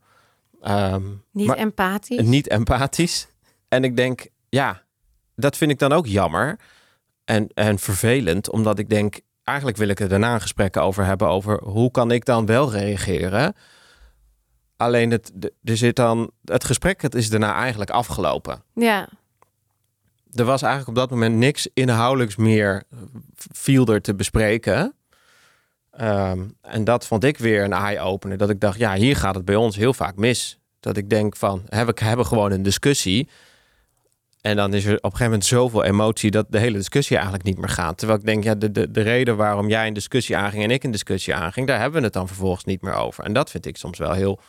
Ehm, 0.62 1.02
Niet 1.30 1.46
maar- 1.46 1.56
empathisch. 1.56 2.22
niet 2.26 2.48
empathisch. 2.48 3.28
En 3.68 3.84
ik 3.84 3.96
denk, 3.96 4.26
ja, 4.48 4.82
dat 5.36 5.56
vind 5.56 5.70
ik 5.70 5.78
dan 5.78 5.92
ook 5.92 6.06
jammer 6.06 6.58
en, 7.24 7.48
en 7.54 7.78
vervelend, 7.78 8.50
omdat 8.50 8.78
ik 8.78 8.88
denk, 8.88 9.20
eigenlijk 9.44 9.78
wil 9.78 9.88
ik 9.88 10.00
er 10.00 10.08
daarna 10.08 10.34
een 10.34 10.40
gesprek 10.40 10.76
over 10.76 11.04
hebben 11.04 11.28
over 11.28 11.62
hoe 11.62 11.90
kan 11.90 12.10
ik 12.10 12.24
dan 12.24 12.46
wel 12.46 12.70
reageren. 12.72 13.54
Alleen 14.76 15.10
het, 15.10 15.32
er 15.64 15.76
zit 15.76 15.96
dan, 15.96 16.30
het 16.44 16.64
gesprek 16.64 17.02
het 17.02 17.14
is 17.14 17.30
daarna 17.30 17.54
eigenlijk 17.54 17.90
afgelopen. 17.90 18.62
Ja. 18.74 19.08
Er 20.32 20.44
was 20.44 20.62
eigenlijk 20.62 20.90
op 20.90 20.94
dat 21.08 21.10
moment 21.10 21.36
niks 21.36 21.68
inhoudelijks 21.74 22.36
meer 22.36 22.82
eh, 22.90 22.98
viel 23.36 23.86
er 23.86 24.00
te 24.02 24.14
bespreken. 24.14 24.94
Ehm, 25.98 26.44
en 26.61 26.84
dat 26.84 27.06
vond 27.06 27.24
ik 27.24 27.38
weer 27.38 27.64
een 27.64 27.72
eye-opener. 27.72 28.37
Dat 28.37 28.50
ik 28.50 28.61
dacht, 28.61 28.78
ja, 28.78 28.94
hier 28.94 29.16
gaat 29.16 29.34
het 29.34 29.44
bij 29.44 29.54
ons 29.54 29.76
heel 29.76 29.94
vaak 29.94 30.16
mis. 30.16 30.58
Dat 30.80 30.96
ik 30.96 31.11
denk 31.11 31.37
van, 31.37 31.62
hè, 31.68 31.84
we 31.84 31.92
hebben 31.94 32.26
gewoon 32.26 32.52
een 32.52 32.62
discussie. 32.62 33.28
En 34.40 34.56
dan 34.56 34.74
is 34.74 34.84
er 34.84 34.96
op 34.96 35.04
een 35.04 35.11
gegeven 35.11 35.24
moment 35.24 35.44
zoveel 35.44 35.84
emotie 35.84 36.30
dat 36.30 36.46
de 36.48 36.58
hele 36.58 36.76
discussie 36.76 37.16
eigenlijk 37.16 37.44
niet 37.44 37.58
meer 37.58 37.68
gaat. 37.68 37.98
Terwijl 37.98 38.18
ik 38.18 38.26
denk, 38.26 38.44
ja, 38.44 38.54
de, 38.54 38.70
de, 38.70 38.90
de 38.90 39.00
reden 39.00 39.37
waarom 39.37 39.68
jij 39.68 39.87
een 39.87 39.92
discussie 39.92 40.37
aanging 40.37 40.62
en 40.62 40.70
ik 40.70 40.84
een 40.84 40.90
discussie 40.90 41.34
aanging, 41.34 41.66
daar 41.66 41.80
hebben 41.80 41.98
we 41.98 42.04
het 42.04 42.14
dan 42.14 42.26
vervolgens 42.26 42.64
niet 42.64 42.82
meer 42.82 42.94
over. 42.94 43.24
En 43.24 43.32
dat 43.32 43.50
vind 43.50 43.66
ik 43.66 43.76
soms 43.76 43.98
wel 43.98 44.12
heel, 44.12 44.40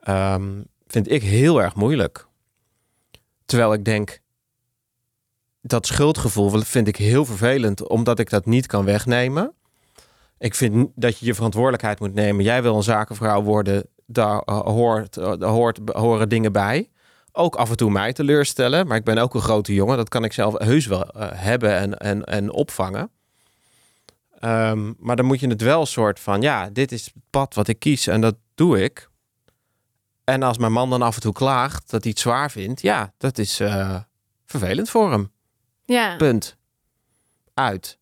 ehm, 0.00 0.62
vind 0.86 1.10
ik 1.10 1.22
heel 1.22 1.62
erg 1.62 1.74
moeilijk. 1.74 2.26
Terwijl 3.44 3.72
ik 3.72 3.84
denk, 3.84 4.20
dat 5.60 5.86
schuldgevoel 5.86 6.50
vind 6.50 6.88
ik 6.88 6.96
heel 6.96 7.24
vervelend, 7.24 7.88
omdat 7.88 8.18
ik 8.18 8.30
dat 8.30 8.46
niet 8.46 8.66
kan 8.66 8.84
wegnemen. 8.84 9.54
Ik 10.42 10.54
vind 10.54 10.88
dat 10.94 11.18
je 11.18 11.26
je 11.26 11.34
verantwoordelijkheid 11.34 12.00
moet 12.00 12.14
nemen. 12.14 12.44
Jij 12.44 12.62
wil 12.62 12.76
een 12.76 12.82
zakenvrouw 12.82 13.42
worden, 13.42 13.86
daar 14.06 14.38
eh, 14.38 14.60
hoort, 14.60 15.16
eh, 15.16 15.32
daar 15.38 15.50
hoort, 15.50 15.80
horen 15.92 16.28
dingen 16.28 16.52
bij. 16.52 16.90
Ook 17.32 17.54
af 17.54 17.70
en 17.70 17.76
toe 17.76 17.90
mij 17.90 18.12
teleurstellen, 18.12 18.86
maar 18.86 18.96
ik 18.96 19.04
ben 19.04 19.18
ook 19.18 19.34
een 19.34 19.40
grote 19.40 19.74
jongen. 19.74 19.96
Dat 19.96 20.08
kan 20.08 20.24
ik 20.24 20.32
zelf 20.32 20.58
heus 20.58 20.86
wel 20.86 21.10
eh, 21.10 21.28
hebben 21.32 21.76
en, 21.76 21.98
en, 21.98 22.24
en 22.24 22.50
opvangen. 22.50 23.10
Ehm, 24.38 24.92
maar 24.98 25.16
dan 25.16 25.24
moet 25.24 25.40
je 25.40 25.48
het 25.48 25.62
wel 25.62 25.86
soort 25.86 26.20
van, 26.20 26.40
ja, 26.40 26.70
dit 26.70 26.92
is 26.92 27.04
het 27.04 27.14
pad 27.30 27.54
wat 27.54 27.68
ik 27.68 27.78
kies 27.78 28.06
en 28.06 28.20
dat 28.20 28.36
doe 28.54 28.82
ik. 28.82 29.08
En 30.24 30.42
als 30.42 30.58
mijn 30.58 30.72
man 30.72 30.90
dan 30.90 31.02
af 31.02 31.14
en 31.14 31.20
toe 31.20 31.32
klaagt 31.32 31.90
dat 31.90 32.02
hij 32.02 32.10
het 32.10 32.20
zwaar 32.20 32.50
vindt, 32.50 32.80
ja, 32.80 33.12
dat 33.18 33.38
is 33.38 33.56
vervelend 34.46 34.90
voor 34.90 35.10
hem. 35.10 35.32
Ja. 35.84 36.16
Punt. 36.16 36.56
Uit. 37.54 38.00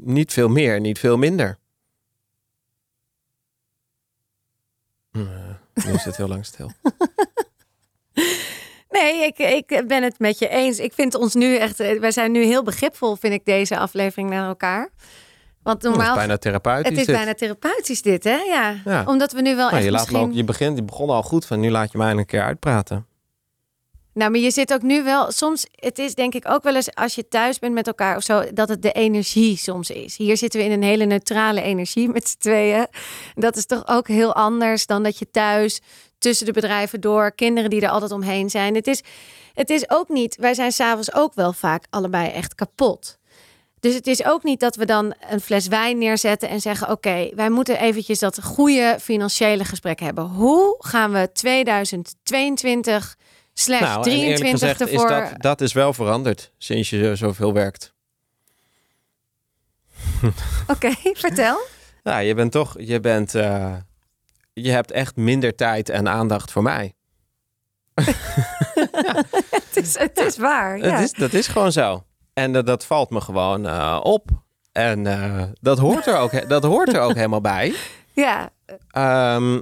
Niet 0.00 0.32
veel 0.32 0.48
meer, 0.48 0.80
niet 0.80 0.98
veel 0.98 1.16
minder. 1.16 1.58
Nu 5.74 5.92
is 5.92 6.04
het 6.04 6.16
heel 6.16 6.28
lang 6.28 6.44
stil. 6.44 6.70
Nee, 8.90 9.26
ik, 9.26 9.38
ik 9.38 9.84
ben 9.86 10.02
het 10.02 10.18
met 10.18 10.38
je 10.38 10.48
eens. 10.48 10.78
Ik 10.78 10.92
vind 10.92 11.14
ons 11.14 11.34
nu 11.34 11.56
echt, 11.56 11.80
eh, 11.80 12.00
wij 12.00 12.10
zijn 12.10 12.32
nu 12.32 12.44
heel 12.44 12.62
begripvol, 12.62 13.16
vind 13.16 13.32
ik, 13.34 13.44
deze 13.44 13.78
aflevering 13.78 14.30
naar 14.30 14.48
elkaar. 14.48 14.90
Want 15.62 15.82
Het 15.82 15.92
is 15.92 15.98
normaal, 15.98 16.16
bijna 16.16 16.36
therapeutisch. 16.36 16.90
het 16.90 16.98
is 16.98 17.06
dit. 17.06 17.14
bijna 17.14 17.34
therapeutisch 17.34 18.02
dit, 18.02 18.24
hè? 18.24 18.36
Ja. 18.36 18.74
Ja. 18.84 19.04
Omdat 19.06 19.32
we 19.32 19.40
nu 19.40 19.56
wel 19.56 19.64
Nou, 19.64 19.74
echt 19.76 19.84
je, 19.84 19.90
laat 19.90 20.00
misschien... 20.00 20.28
ook, 20.28 20.32
je, 20.34 20.44
begint, 20.44 20.76
je 20.76 20.84
begon 20.84 21.08
al 21.10 21.22
goed 21.22 21.46
van 21.46 21.60
nu 21.60 21.70
laat 21.70 21.92
je 21.92 21.98
mij 21.98 22.10
een 22.10 22.26
keer 22.26 22.42
uitpraten. 22.42 23.06
Nou, 24.18 24.30
maar 24.30 24.40
je 24.40 24.50
zit 24.50 24.72
ook 24.72 24.82
nu 24.82 25.02
wel. 25.02 25.32
Soms, 25.32 25.66
het 25.74 25.98
is 25.98 26.14
denk 26.14 26.34
ik 26.34 26.48
ook 26.48 26.62
wel 26.62 26.74
eens 26.74 26.94
als 26.94 27.14
je 27.14 27.28
thuis 27.28 27.58
bent 27.58 27.74
met 27.74 27.86
elkaar 27.86 28.16
of 28.16 28.22
zo, 28.22 28.44
dat 28.52 28.68
het 28.68 28.82
de 28.82 28.92
energie 28.92 29.56
soms 29.56 29.90
is. 29.90 30.16
Hier 30.16 30.36
zitten 30.36 30.60
we 30.60 30.66
in 30.66 30.72
een 30.72 30.82
hele 30.82 31.04
neutrale 31.04 31.62
energie 31.62 32.08
met 32.08 32.28
z'n 32.28 32.38
tweeën. 32.38 32.86
Dat 33.34 33.56
is 33.56 33.66
toch 33.66 33.88
ook 33.88 34.08
heel 34.08 34.34
anders 34.34 34.86
dan 34.86 35.02
dat 35.02 35.18
je 35.18 35.30
thuis 35.30 35.80
tussen 36.18 36.46
de 36.46 36.52
bedrijven 36.52 37.00
door, 37.00 37.32
kinderen 37.32 37.70
die 37.70 37.80
er 37.80 37.88
altijd 37.88 38.12
omheen 38.12 38.50
zijn. 38.50 38.74
Het 38.74 38.86
is, 38.86 39.02
het 39.54 39.70
is 39.70 39.90
ook 39.90 40.08
niet, 40.08 40.36
wij 40.36 40.54
zijn 40.54 40.72
s'avonds 40.72 41.14
ook 41.14 41.34
wel 41.34 41.52
vaak 41.52 41.84
allebei 41.90 42.28
echt 42.30 42.54
kapot. 42.54 43.18
Dus 43.80 43.94
het 43.94 44.06
is 44.06 44.24
ook 44.24 44.42
niet 44.42 44.60
dat 44.60 44.76
we 44.76 44.84
dan 44.84 45.14
een 45.30 45.40
fles 45.40 45.66
wijn 45.66 45.98
neerzetten 45.98 46.48
en 46.48 46.60
zeggen: 46.60 46.90
Oké, 46.90 47.30
wij 47.34 47.50
moeten 47.50 47.80
eventjes 47.80 48.18
dat 48.18 48.42
goede 48.42 48.96
financiële 49.00 49.64
gesprek 49.64 50.00
hebben. 50.00 50.24
Hoe 50.24 50.76
gaan 50.78 51.12
we 51.12 51.30
2022 51.32 53.16
slash 53.58 53.80
Nou, 53.80 54.02
en 54.10 54.16
eerlijk 54.16 54.36
23 54.36 54.50
gezegd 54.50 54.80
is 54.80 55.02
ervoor? 55.02 55.08
dat, 55.30 55.42
dat 55.42 55.60
is 55.60 55.72
wel 55.72 55.92
veranderd 55.92 56.52
sinds 56.58 56.90
je 56.90 57.16
zoveel 57.16 57.52
werkt. 57.52 57.94
Oké, 60.66 60.90
vertel. 61.14 61.58
Nou, 62.02 62.22
je 62.22 62.34
bent 62.34 62.52
toch, 62.52 62.74
je 62.78 63.00
bent, 63.00 63.34
eh, 63.34 63.74
je 64.52 64.70
hebt 64.70 64.90
echt 64.90 65.16
minder 65.16 65.54
tijd 65.54 65.88
en 65.88 66.08
aandacht 66.08 66.52
voor 66.52 66.62
mij. 66.62 66.92
Het 69.50 69.76
is, 69.86 69.98
het 69.98 70.18
is 70.18 70.36
waar. 70.38 70.78
Ja. 70.84 70.90
Het 70.96 71.00
is, 71.04 71.12
dat 71.12 71.32
is 71.32 71.46
gewoon 71.46 71.72
zo. 71.72 72.04
En 72.34 72.52
dat- 72.52 72.66
dat 72.66 72.84
valt 72.84 73.10
me 73.10 73.20
gewoon 73.20 73.66
eh, 73.66 74.00
op. 74.02 74.28
En 74.72 75.06
eh, 75.06 75.42
dat, 75.60 75.78
hoort 75.78 76.06
er 76.06 76.16
ook, 76.16 76.48
dat 76.48 76.64
hoort 76.64 76.92
er 76.92 77.00
ook 77.00 77.14
helemaal 77.14 77.40
bij. 77.40 77.74
ja. 78.12 78.50
Ehm, 78.90 79.60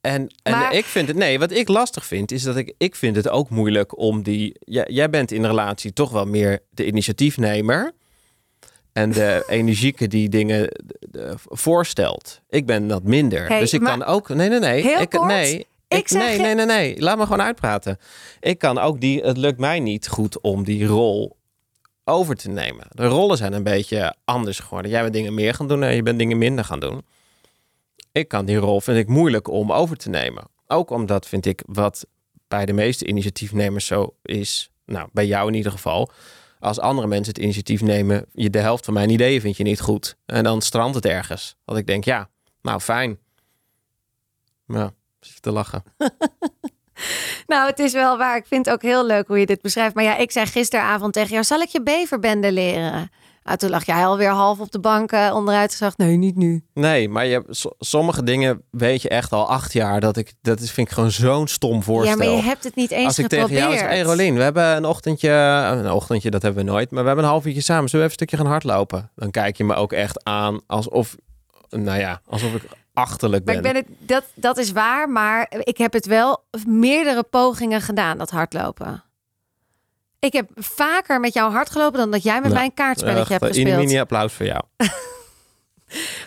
en 0.00 0.30
en 0.42 0.52
Maar- 0.52 0.74
ik 0.74 0.84
vind 0.84 1.08
het, 1.08 1.16
nee, 1.16 1.38
wat 1.38 1.50
ik 1.50 1.68
lastig 1.68 2.06
vind, 2.06 2.32
is 2.32 2.42
dat 2.42 2.56
ik, 2.56 2.74
ik 2.78 2.94
vind 2.94 3.16
het 3.16 3.28
ook 3.28 3.50
moeilijk 3.50 3.98
om 3.98 4.22
die, 4.22 4.56
jij, 4.60 4.86
jij 4.88 5.10
bent 5.10 5.32
in 5.32 5.44
relatie 5.44 5.92
toch 5.92 6.10
wel 6.10 6.24
meer 6.24 6.58
de 6.70 6.86
initiatiefnemer 6.86 7.92
en 8.92 9.12
de 9.12 9.44
energieke 9.48 10.08
die 10.08 10.28
dingen 10.28 10.72
voorstelt. 11.48 12.40
Ik 12.48 12.66
ben 12.66 12.86
dat 12.86 13.02
minder. 13.02 13.48
Hey, 13.48 13.60
dus 13.60 13.72
ik 13.72 13.80
kan 13.80 14.04
ook, 14.04 14.28
nee, 14.28 14.48
nee, 14.48 14.58
nee. 14.58 14.82
Heel 14.82 15.00
ik, 15.00 15.10
kort, 15.10 15.26
nee, 15.26 15.66
Ik 15.88 16.08
zeg 16.08 16.22
nee, 16.22 16.38
nee, 16.38 16.54
nee, 16.54 16.66
nee. 16.66 17.00
Laat 17.00 17.16
me 17.16 17.22
gewoon 17.22 17.42
uitpraten. 17.42 17.98
Ik 18.40 18.58
kan 18.58 18.78
ook 18.78 19.00
die. 19.00 19.22
Het 19.22 19.36
lukt 19.36 19.58
mij 19.58 19.80
niet 19.80 20.08
goed 20.08 20.40
om 20.40 20.64
die 20.64 20.86
rol 20.86 21.36
over 22.04 22.36
te 22.36 22.48
nemen. 22.48 22.86
De 22.90 23.06
rollen 23.06 23.36
zijn 23.36 23.52
een 23.52 23.62
beetje 23.62 24.14
anders 24.24 24.58
geworden. 24.58 24.90
Jij 24.90 25.02
bent 25.02 25.12
dingen 25.12 25.34
meer 25.34 25.54
gaan 25.54 25.68
doen 25.68 25.82
en 25.82 25.94
je 25.94 26.02
bent 26.02 26.18
dingen 26.18 26.38
minder 26.38 26.64
gaan 26.64 26.80
doen. 26.80 27.02
Ik 28.12 28.28
kan 28.28 28.44
die 28.44 28.56
rol, 28.56 28.80
vind 28.80 28.98
ik 28.98 29.08
moeilijk 29.08 29.48
om 29.48 29.72
over 29.72 29.96
te 29.96 30.08
nemen. 30.08 30.44
Ook 30.66 30.90
omdat, 30.90 31.26
vind 31.26 31.46
ik, 31.46 31.62
wat 31.66 32.06
bij 32.48 32.66
de 32.66 32.72
meeste 32.72 33.06
initiatiefnemers 33.06 33.86
zo 33.86 34.14
is. 34.22 34.70
Nou, 34.84 35.08
bij 35.12 35.26
jou 35.26 35.48
in 35.48 35.54
ieder 35.54 35.72
geval. 35.72 36.10
Als 36.58 36.78
andere 36.78 37.06
mensen 37.06 37.32
het 37.32 37.42
initiatief 37.42 37.82
nemen, 37.82 38.26
je 38.32 38.50
de 38.50 38.58
helft 38.58 38.84
van 38.84 38.94
mijn 38.94 39.10
ideeën 39.10 39.40
vind 39.40 39.56
je 39.56 39.62
niet 39.62 39.80
goed. 39.80 40.16
En 40.26 40.44
dan 40.44 40.62
strandt 40.62 40.94
het 40.94 41.06
ergens. 41.06 41.56
Dat 41.64 41.76
ik 41.76 41.86
denk, 41.86 42.04
ja, 42.04 42.28
nou 42.62 42.80
fijn. 42.80 43.18
Ja, 44.66 44.92
zit 45.20 45.42
te 45.42 45.50
lachen. 45.50 45.82
Nou, 47.46 47.66
het 47.70 47.78
is 47.78 47.92
wel 47.92 48.18
waar. 48.18 48.36
Ik 48.36 48.46
vind 48.46 48.64
het 48.64 48.74
ook 48.74 48.82
heel 48.82 49.06
leuk 49.06 49.26
hoe 49.26 49.38
je 49.38 49.46
dit 49.46 49.62
beschrijft. 49.62 49.94
Maar 49.94 50.04
ja, 50.04 50.16
ik 50.16 50.30
zei 50.30 50.46
gisteravond 50.46 51.12
tegen 51.12 51.30
jou: 51.30 51.44
zal 51.44 51.60
ik 51.60 51.68
je 51.68 51.82
beverbende 51.82 52.52
leren? 52.52 53.10
Nou, 53.42 53.56
toen 53.56 53.70
lag 53.70 53.86
jij 53.86 54.06
alweer 54.06 54.30
half 54.30 54.60
op 54.60 54.70
de 54.70 54.80
bank 54.80 55.12
eh, 55.12 55.30
onderuit 55.34 55.70
gezegd. 55.70 55.98
Nee, 55.98 56.16
niet 56.16 56.36
nu. 56.36 56.64
Nee, 56.74 57.08
maar 57.08 57.26
je, 57.26 57.44
sommige 57.78 58.22
dingen 58.22 58.62
weet 58.70 59.02
je 59.02 59.08
echt 59.08 59.32
al 59.32 59.48
acht 59.48 59.72
jaar. 59.72 60.00
Dat, 60.00 60.16
ik, 60.16 60.32
dat 60.42 60.60
is, 60.60 60.70
vind 60.70 60.86
ik 60.86 60.92
gewoon 60.94 61.10
zo'n 61.10 61.48
stom 61.48 61.82
voorstel. 61.82 62.18
Ja, 62.18 62.24
maar 62.24 62.36
je 62.36 62.42
hebt 62.42 62.64
het 62.64 62.74
niet 62.74 62.90
eens 62.90 63.06
Als 63.06 63.18
ik 63.18 63.26
tegen 63.28 63.52
jou 63.52 63.72
zeg, 63.72 63.86
hey 63.86 64.00
Rolien, 64.00 64.34
we 64.34 64.42
hebben 64.42 64.76
een 64.76 64.84
ochtendje, 64.84 65.30
een 65.30 65.90
ochtendje, 65.90 66.30
dat 66.30 66.42
hebben 66.42 66.64
we 66.64 66.70
nooit, 66.70 66.90
maar 66.90 67.00
we 67.00 67.06
hebben 67.06 67.24
een 67.24 67.30
half 67.30 67.46
uurtje 67.46 67.62
samen. 67.62 67.88
Zullen 67.88 68.06
we 68.06 68.12
even 68.12 68.22
een 68.22 68.28
stukje 68.28 68.36
gaan 68.36 68.52
hardlopen? 68.52 69.10
Dan 69.14 69.30
kijk 69.30 69.56
je 69.56 69.64
me 69.64 69.74
ook 69.74 69.92
echt 69.92 70.24
aan 70.24 70.60
alsof, 70.66 71.16
nou 71.68 71.98
ja, 71.98 72.20
alsof 72.26 72.54
ik 72.54 72.62
achterlijk 72.94 73.44
Maar 73.44 73.60
ben. 73.60 73.64
ik 73.64 73.72
ben 73.72 73.82
het, 73.82 74.08
dat, 74.08 74.24
dat 74.34 74.58
is 74.58 74.72
waar, 74.72 75.08
maar 75.08 75.52
ik 75.58 75.78
heb 75.78 75.92
het 75.92 76.06
wel 76.06 76.44
meerdere 76.66 77.22
pogingen 77.22 77.80
gedaan, 77.80 78.18
dat 78.18 78.30
hardlopen. 78.30 79.04
Ik 80.20 80.32
heb 80.32 80.50
vaker 80.54 81.20
met 81.20 81.32
jou 81.34 81.52
hard 81.52 81.70
gelopen 81.70 81.98
dan 81.98 82.10
dat 82.10 82.22
jij 82.22 82.34
met 82.34 82.42
Nou, 82.42 82.54
mij 82.54 82.64
een 82.64 82.74
kaartspelletje 82.74 83.20
Echt, 83.20 83.28
hebt 83.30 83.42
een 83.42 83.54
gespeeld. 83.64 83.76
mini 83.86 83.98
applaus 84.00 84.32
voor 84.32 84.46
jou. 84.46 84.62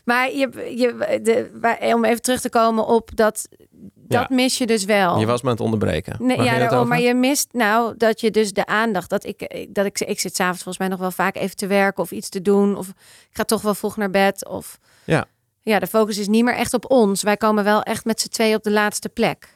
Maar 0.05 0.31
je, 0.31 0.49
je, 0.77 1.19
de, 1.21 1.93
om 1.95 2.05
even 2.05 2.21
terug 2.21 2.41
te 2.41 2.49
komen 2.49 2.85
op 2.87 3.09
dat, 3.15 3.47
dat 3.95 4.25
Ja. 4.29 4.35
mis 4.35 4.57
je 4.57 4.65
dus 4.65 4.83
wel. 4.85 5.19
Je 5.19 5.25
was 5.25 5.41
me 5.41 5.47
aan 5.47 5.53
het 5.53 5.63
onderbreken. 5.63 6.15
Nee, 6.19 6.41
ja, 6.41 6.57
daarom, 6.57 6.87
maar 6.87 6.99
je 6.99 7.13
mist 7.13 7.47
nou 7.51 7.97
dat 7.97 8.21
je 8.21 8.31
dus 8.31 8.53
de 8.53 8.65
aandacht. 8.65 9.09
Dat 9.09 9.25
ik, 9.25 9.67
dat 9.69 9.85
ik, 9.85 9.99
ik 9.99 10.19
zit 10.19 10.35
s'avonds 10.35 10.63
volgens 10.63 10.77
mij 10.77 10.87
nog 10.87 10.99
wel 10.99 11.11
vaak 11.11 11.35
even 11.35 11.55
te 11.55 11.67
werken 11.67 12.03
of 12.03 12.11
iets 12.11 12.29
te 12.29 12.41
doen. 12.41 12.77
Of 12.77 12.87
ik 12.89 12.95
ga 13.31 13.43
toch 13.43 13.61
wel 13.61 13.75
vroeg 13.75 13.97
naar 13.97 14.09
bed. 14.09 14.47
Of 14.47 14.79
Ja. 15.03 15.25
ja, 15.61 15.79
de 15.79 15.87
focus 15.87 16.17
is 16.17 16.27
niet 16.27 16.43
meer 16.43 16.55
echt 16.55 16.73
op 16.73 16.91
ons. 16.91 17.21
Wij 17.23 17.37
komen 17.37 17.63
wel 17.63 17.83
echt 17.83 18.05
met 18.05 18.21
z'n 18.21 18.29
twee 18.29 18.55
op 18.55 18.63
de 18.63 18.71
laatste 18.71 19.09
plek. 19.09 19.47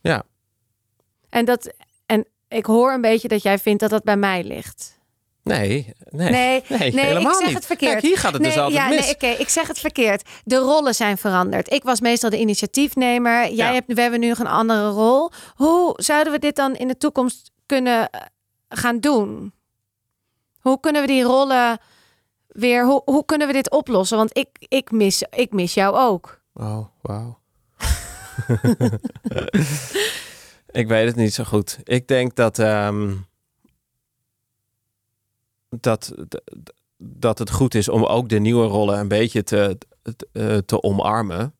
Ja. 0.00 0.22
En 1.28 1.44
dat 1.44 1.72
ik 2.48 2.66
hoor 2.66 2.92
een 2.92 3.00
beetje 3.00 3.28
dat 3.28 3.42
jij 3.42 3.58
vindt 3.58 3.80
dat 3.80 3.90
dat 3.90 4.04
bij 4.04 4.16
mij 4.16 4.44
ligt. 4.44 4.94
Nee, 5.42 5.92
nee, 6.10 6.30
Nee, 6.30 6.62
nee, 6.68 7.04
helemaal 7.04 7.32
ik 7.32 7.36
zeg 7.38 7.46
niet. 7.46 7.54
het 7.56 7.66
verkeerd. 7.66 7.92
Kijk, 7.92 8.02
hier 8.04 8.18
gaat 8.18 8.32
het 8.32 8.42
nee, 8.42 8.50
dus 8.50 8.60
altijd 8.60 8.80
ja, 8.82 8.88
mis. 8.88 9.00
Nee, 9.00 9.14
oké, 9.14 9.26
ik 9.26 9.48
zeg 9.48 9.66
het 9.68 9.78
verkeerd. 9.78 10.28
De 10.44 10.56
rollen 10.56 10.94
zijn 10.94 11.18
veranderd. 11.18 11.72
Ik 11.72 11.82
was 11.82 12.00
meestal 12.00 12.30
de 12.30 12.38
initiatiefnemer. 12.38 13.40
Jij 13.42 13.52
Ja. 13.66 13.72
hebt, 13.72 13.92
we 13.92 14.00
hebben 14.00 14.20
nu 14.20 14.30
een 14.30 14.46
andere 14.46 14.88
rol. 14.88 15.30
Hoe 15.54 15.92
zouden 15.96 16.32
we 16.32 16.38
dit 16.38 16.56
dan 16.56 16.74
in 16.74 16.88
de 16.88 16.96
toekomst 16.96 17.50
kunnen 17.66 18.10
eh, 18.10 18.20
gaan 18.68 18.98
doen? 19.00 19.52
Hoe 20.60 20.80
kunnen 20.80 21.00
we 21.00 21.06
die 21.08 21.22
rollen 21.22 21.78
weer? 22.48 22.84
Hoe, 22.84 23.02
hoe 23.04 23.24
kunnen 23.24 23.46
we 23.46 23.52
dit 23.52 23.70
oplossen? 23.70 24.16
Want 24.16 24.36
ik, 24.38 24.48
ik, 24.58 24.90
mis, 24.90 25.22
ik 25.30 25.52
mis 25.52 25.74
jou 25.74 25.96
ook. 25.96 26.40
Oh, 26.54 26.86
wauw. 27.02 27.38
ik 30.76 30.88
weet 30.88 31.06
het 31.06 31.16
niet 31.16 31.34
zo 31.34 31.44
goed. 31.44 31.78
Ik 31.84 32.08
denk 32.08 32.34
dat, 32.34 32.58
ehm, 32.58 33.14
dat, 35.68 36.14
dat 36.96 37.38
het 37.38 37.50
goed 37.50 37.74
is 37.74 37.88
om 37.88 38.04
ook 38.04 38.28
de 38.28 38.38
nieuwe 38.38 38.66
rollen 38.66 38.98
een 38.98 39.08
beetje 39.08 39.42
te, 39.42 39.78
te, 40.02 40.28
eh, 40.32 40.56
te 40.56 40.82
omarmen. 40.82 41.54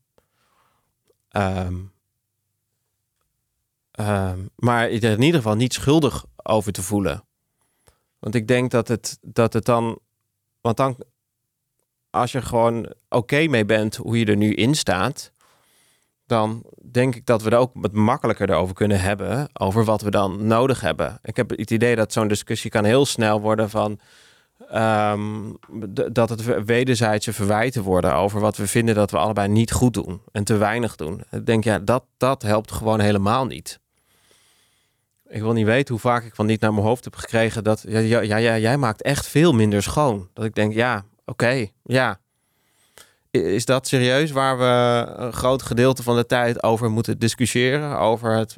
Ehm, 1.28 1.74
ehm, 3.90 4.46
maar 4.56 4.82
er 4.82 5.04
in 5.04 5.22
ieder 5.22 5.40
geval 5.40 5.56
niet 5.56 5.72
schuldig 5.72 6.24
over 6.36 6.72
te 6.72 6.82
voelen. 6.82 7.24
Want 8.18 8.34
ik 8.34 8.48
denk 8.48 8.70
dat 8.70 8.88
het, 8.88 9.18
dat 9.20 9.52
het 9.52 9.64
dan... 9.64 9.98
Want 10.60 10.76
dan, 10.76 10.96
als 12.10 12.32
je 12.32 12.42
gewoon 12.42 12.92
oké 13.08 13.46
mee 13.46 13.64
bent 13.64 13.96
hoe 13.96 14.18
je 14.18 14.24
er 14.24 14.36
nu 14.36 14.54
in 14.54 14.74
staat, 14.74 15.32
dan 16.26 16.62
denk 16.90 17.14
ik 17.14 17.26
dat 17.26 17.42
we 17.42 17.50
er 17.50 17.58
ook 17.58 17.70
wat 17.74 17.92
makkelijker 17.92 18.50
erover 18.50 18.74
kunnen 18.74 19.00
hebben 19.00 19.48
over 19.52 19.84
wat 19.84 20.00
we 20.00 20.10
dan 20.10 20.46
nodig 20.46 20.80
hebben. 20.80 21.18
Ik 21.22 21.36
heb 21.36 21.50
het 21.50 21.70
idee 21.70 21.96
dat 21.96 22.12
zo'n 22.12 22.28
discussie 22.28 22.70
kan 22.70 22.84
heel 22.84 23.06
snel 23.06 23.40
worden 23.40 23.70
van 23.70 24.00
ehm, 24.70 25.52
dat 26.12 26.28
het 26.28 26.64
wederzijdse 26.64 27.32
verwijten 27.32 27.82
worden 27.82 28.14
over 28.14 28.40
wat 28.40 28.56
we 28.56 28.66
vinden 28.66 28.94
dat 28.94 29.10
we 29.10 29.16
allebei 29.16 29.48
niet 29.48 29.72
goed 29.72 29.94
doen 29.94 30.20
en 30.32 30.44
te 30.44 30.56
weinig 30.56 30.96
doen. 30.96 31.22
Ik 31.30 31.46
denk 31.46 31.64
ja, 31.64 31.78
dat 31.78 32.04
dat 32.16 32.42
helpt 32.42 32.72
gewoon 32.72 33.00
helemaal 33.00 33.46
niet. 33.46 33.80
Ik 35.28 35.40
wil 35.40 35.52
niet 35.52 35.66
weten 35.66 35.94
hoe 35.94 36.02
vaak 36.02 36.24
ik 36.24 36.34
van 36.34 36.46
niet 36.46 36.60
naar 36.60 36.74
mijn 36.74 36.86
hoofd 36.86 37.04
heb 37.04 37.16
gekregen 37.16 37.64
dat 37.64 37.84
ja, 37.88 38.20
ja, 38.20 38.58
jij 38.58 38.76
maakt 38.76 39.02
echt 39.02 39.26
veel 39.26 39.52
minder 39.52 39.82
schoon. 39.82 40.28
Dat 40.32 40.44
ik 40.44 40.54
denk 40.54 40.72
ja, 40.72 41.04
oké, 41.24 41.66
ja. 41.82 42.18
Is 43.30 43.64
dat 43.64 43.86
serieus 43.86 44.30
waar 44.30 44.58
we 44.58 45.12
een 45.16 45.32
groot 45.32 45.62
gedeelte 45.62 46.02
van 46.02 46.16
de 46.16 46.26
tijd 46.26 46.62
over 46.62 46.90
moeten 46.90 47.18
discussiëren? 47.18 47.98
Over 47.98 48.36
het, 48.36 48.56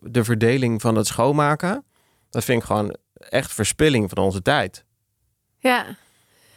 de 0.00 0.24
verdeling 0.24 0.80
van 0.80 0.96
het 0.96 1.06
schoonmaken? 1.06 1.84
Dat 2.30 2.44
vind 2.44 2.60
ik 2.60 2.66
gewoon 2.66 2.96
echt 3.14 3.52
verspilling 3.52 4.10
van 4.10 4.24
onze 4.24 4.42
tijd. 4.42 4.84
Ja. 5.58 5.96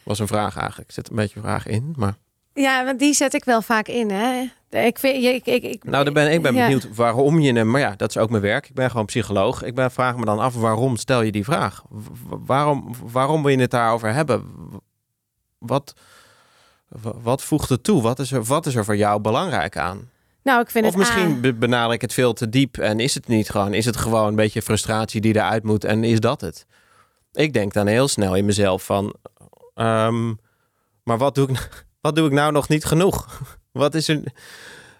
Was 0.03 0.19
een 0.19 0.27
vraag 0.27 0.57
eigenlijk. 0.57 0.87
Er 0.87 0.93
zit 0.93 1.09
een 1.09 1.15
beetje 1.15 1.35
een 1.35 1.41
vraag 1.41 1.67
in. 1.67 1.93
Maar... 1.97 2.17
Ja, 2.53 2.85
want 2.85 2.99
die 2.99 3.13
zet 3.13 3.33
ik 3.33 3.43
wel 3.43 3.61
vaak 3.61 3.87
in. 3.87 4.11
Hè? 4.11 4.49
Ik, 4.69 4.99
vind, 4.99 5.23
ik, 5.23 5.45
ik, 5.45 5.63
ik, 5.63 5.83
Nou, 5.83 6.03
dan 6.03 6.13
ben, 6.13 6.31
ik 6.31 6.41
ben 6.41 6.53
ja. 6.53 6.63
benieuwd 6.63 6.95
waarom 6.95 7.39
je 7.39 7.53
hem... 7.53 7.69
Maar 7.71 7.81
ja, 7.81 7.93
dat 7.95 8.09
is 8.09 8.17
ook 8.17 8.29
mijn 8.29 8.41
werk. 8.41 8.67
Ik 8.69 8.73
ben 8.73 8.89
gewoon 8.89 9.05
psycholoog. 9.05 9.63
Ik 9.63 9.75
ben, 9.75 9.91
vraag 9.91 10.17
me 10.17 10.25
dan 10.25 10.39
af, 10.39 10.55
waarom 10.55 10.95
stel 10.95 11.21
je 11.21 11.31
die 11.31 11.43
vraag? 11.43 11.83
Waarom, 12.27 12.93
waarom 13.11 13.41
wil 13.41 13.51
je 13.51 13.59
het 13.59 13.71
daarover 13.71 14.13
hebben? 14.13 14.43
Wat, 15.57 15.93
wat 17.21 17.43
voegt 17.43 17.69
het 17.69 17.83
toe? 17.83 18.01
Wat 18.01 18.19
is, 18.19 18.31
er, 18.31 18.43
wat 18.43 18.65
is 18.65 18.75
er 18.75 18.85
voor 18.85 18.97
jou 18.97 19.21
belangrijk 19.21 19.77
aan? 19.77 20.09
Nou, 20.43 20.61
ik 20.61 20.69
vind 20.69 20.85
Of 20.85 20.89
het 20.91 20.99
misschien 20.99 21.31
A- 21.31 21.39
be- 21.39 21.53
benader 21.53 21.93
ik 21.93 22.01
het 22.01 22.13
veel 22.13 22.33
te 22.33 22.49
diep 22.49 22.77
en 22.77 22.99
is 22.99 23.13
het 23.13 23.27
niet 23.27 23.49
gewoon? 23.49 23.73
Is 23.73 23.85
het 23.85 23.97
gewoon 23.97 24.27
een 24.27 24.35
beetje 24.35 24.61
frustratie 24.61 25.21
die 25.21 25.35
eruit 25.35 25.63
moet 25.63 25.83
en 25.83 26.03
is 26.03 26.19
dat 26.19 26.41
het? 26.41 26.65
Ik 27.33 27.53
denk 27.53 27.73
dan 27.73 27.87
heel 27.87 28.07
snel 28.07 28.35
in 28.35 28.45
mezelf 28.45 28.85
van... 28.85 29.15
ehm, 29.73 30.27
maar 31.03 31.17
wat 31.17 31.35
doe, 31.35 31.49
ik, 31.49 31.69
wat 32.01 32.15
doe 32.15 32.25
ik 32.27 32.33
nou 32.33 32.51
nog 32.51 32.67
niet 32.69 32.85
genoeg? 32.85 33.25
Wat 33.71 33.95
is 33.95 34.07
er... 34.07 34.21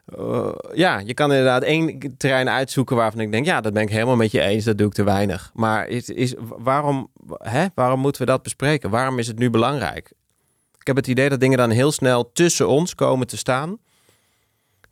Eh, 0.05 0.49
ja, 0.73 0.99
je 0.99 1.13
kan 1.13 1.29
inderdaad 1.31 1.63
één 1.63 1.99
terrein 2.17 2.49
uitzoeken 2.49 2.95
waarvan 2.95 3.19
ik 3.21 3.31
denk... 3.31 3.45
ja, 3.45 3.61
dat 3.61 3.73
ben 3.73 3.81
ik 3.81 3.89
helemaal 3.89 4.15
met 4.15 4.31
je 4.31 4.41
eens, 4.41 4.63
dat 4.63 4.77
doe 4.77 4.88
ik 4.88 4.93
te 4.93 5.03
weinig. 5.03 5.51
Maar 5.53 5.88
is, 5.88 6.09
is, 6.09 6.33
waarom, 6.57 7.11
hè, 7.38 7.65
waarom 7.75 7.99
moeten 7.99 8.21
we 8.21 8.27
dat 8.27 8.43
bespreken? 8.43 8.89
Waarom 8.89 9.19
is 9.19 9.27
het 9.27 9.39
nu 9.39 9.49
belangrijk? 9.49 10.11
Ik 10.88 10.95
heb 10.95 11.05
het 11.05 11.11
idee 11.13 11.29
dat 11.29 11.39
dingen 11.39 11.57
dan 11.57 11.69
heel 11.69 11.91
snel 11.91 12.31
tussen 12.31 12.67
ons 12.67 12.95
komen 12.95 13.27
te 13.27 13.38
staan... 13.38 13.77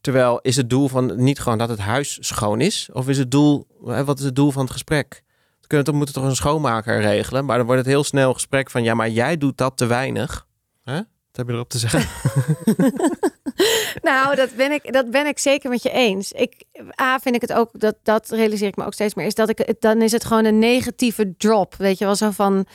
Terwijl 0.01 0.39
is 0.41 0.55
het 0.55 0.69
doel 0.69 0.87
van 0.87 1.23
niet 1.23 1.39
gewoon 1.39 1.57
dat 1.57 1.69
het 1.69 1.79
huis 1.79 2.17
schoon 2.21 2.61
is? 2.61 2.89
Of 2.93 3.07
is 3.07 3.17
het 3.17 3.31
doel, 3.31 3.67
wat 3.79 4.19
is 4.19 4.25
het 4.25 4.35
doel 4.35 4.51
van 4.51 4.61
het 4.61 4.71
gesprek? 4.71 5.23
We 5.61 5.67
kunnen 5.67 5.85
toch, 5.85 5.95
moeten 5.95 6.15
toch 6.15 6.23
een 6.23 6.35
schoonmaker 6.35 7.01
regelen? 7.01 7.45
Maar 7.45 7.57
dan 7.57 7.65
wordt 7.65 7.81
het 7.81 7.91
heel 7.91 8.03
snel 8.03 8.27
een 8.27 8.33
gesprek 8.33 8.71
van 8.71 8.83
ja, 8.83 8.93
maar 8.93 9.09
jij 9.09 9.37
doet 9.37 9.57
dat 9.57 9.77
te 9.77 9.85
weinig. 9.85 10.47
Hè? 10.83 10.95
Wat 10.95 11.05
heb 11.31 11.47
je 11.47 11.53
erop 11.53 11.69
te 11.69 11.77
zeggen? 11.77 12.05
Nou, 14.01 14.35
dat 14.35 14.55
ben, 14.55 14.71
ik, 14.71 14.93
dat 14.93 15.11
ben 15.11 15.27
ik 15.27 15.39
zeker 15.39 15.69
met 15.69 15.83
je 15.83 15.91
eens. 15.91 16.31
Ik, 16.31 16.63
A, 17.01 17.19
vind 17.19 17.35
ik 17.35 17.41
het 17.41 17.53
ook, 17.53 17.69
dat, 17.79 17.95
dat 18.03 18.29
realiseer 18.29 18.67
ik 18.67 18.75
me 18.75 18.85
ook 18.85 18.93
steeds 18.93 19.13
meer, 19.13 19.25
is 19.25 19.35
dat 19.35 19.49
ik, 19.49 19.73
dan 19.79 20.01
is 20.01 20.11
het 20.11 20.25
gewoon 20.25 20.45
een 20.45 20.59
negatieve 20.59 21.33
drop. 21.37 21.75
Weet 21.75 21.97
je 21.97 22.05
wel, 22.05 22.15
zo 22.15 22.31
van, 22.31 22.65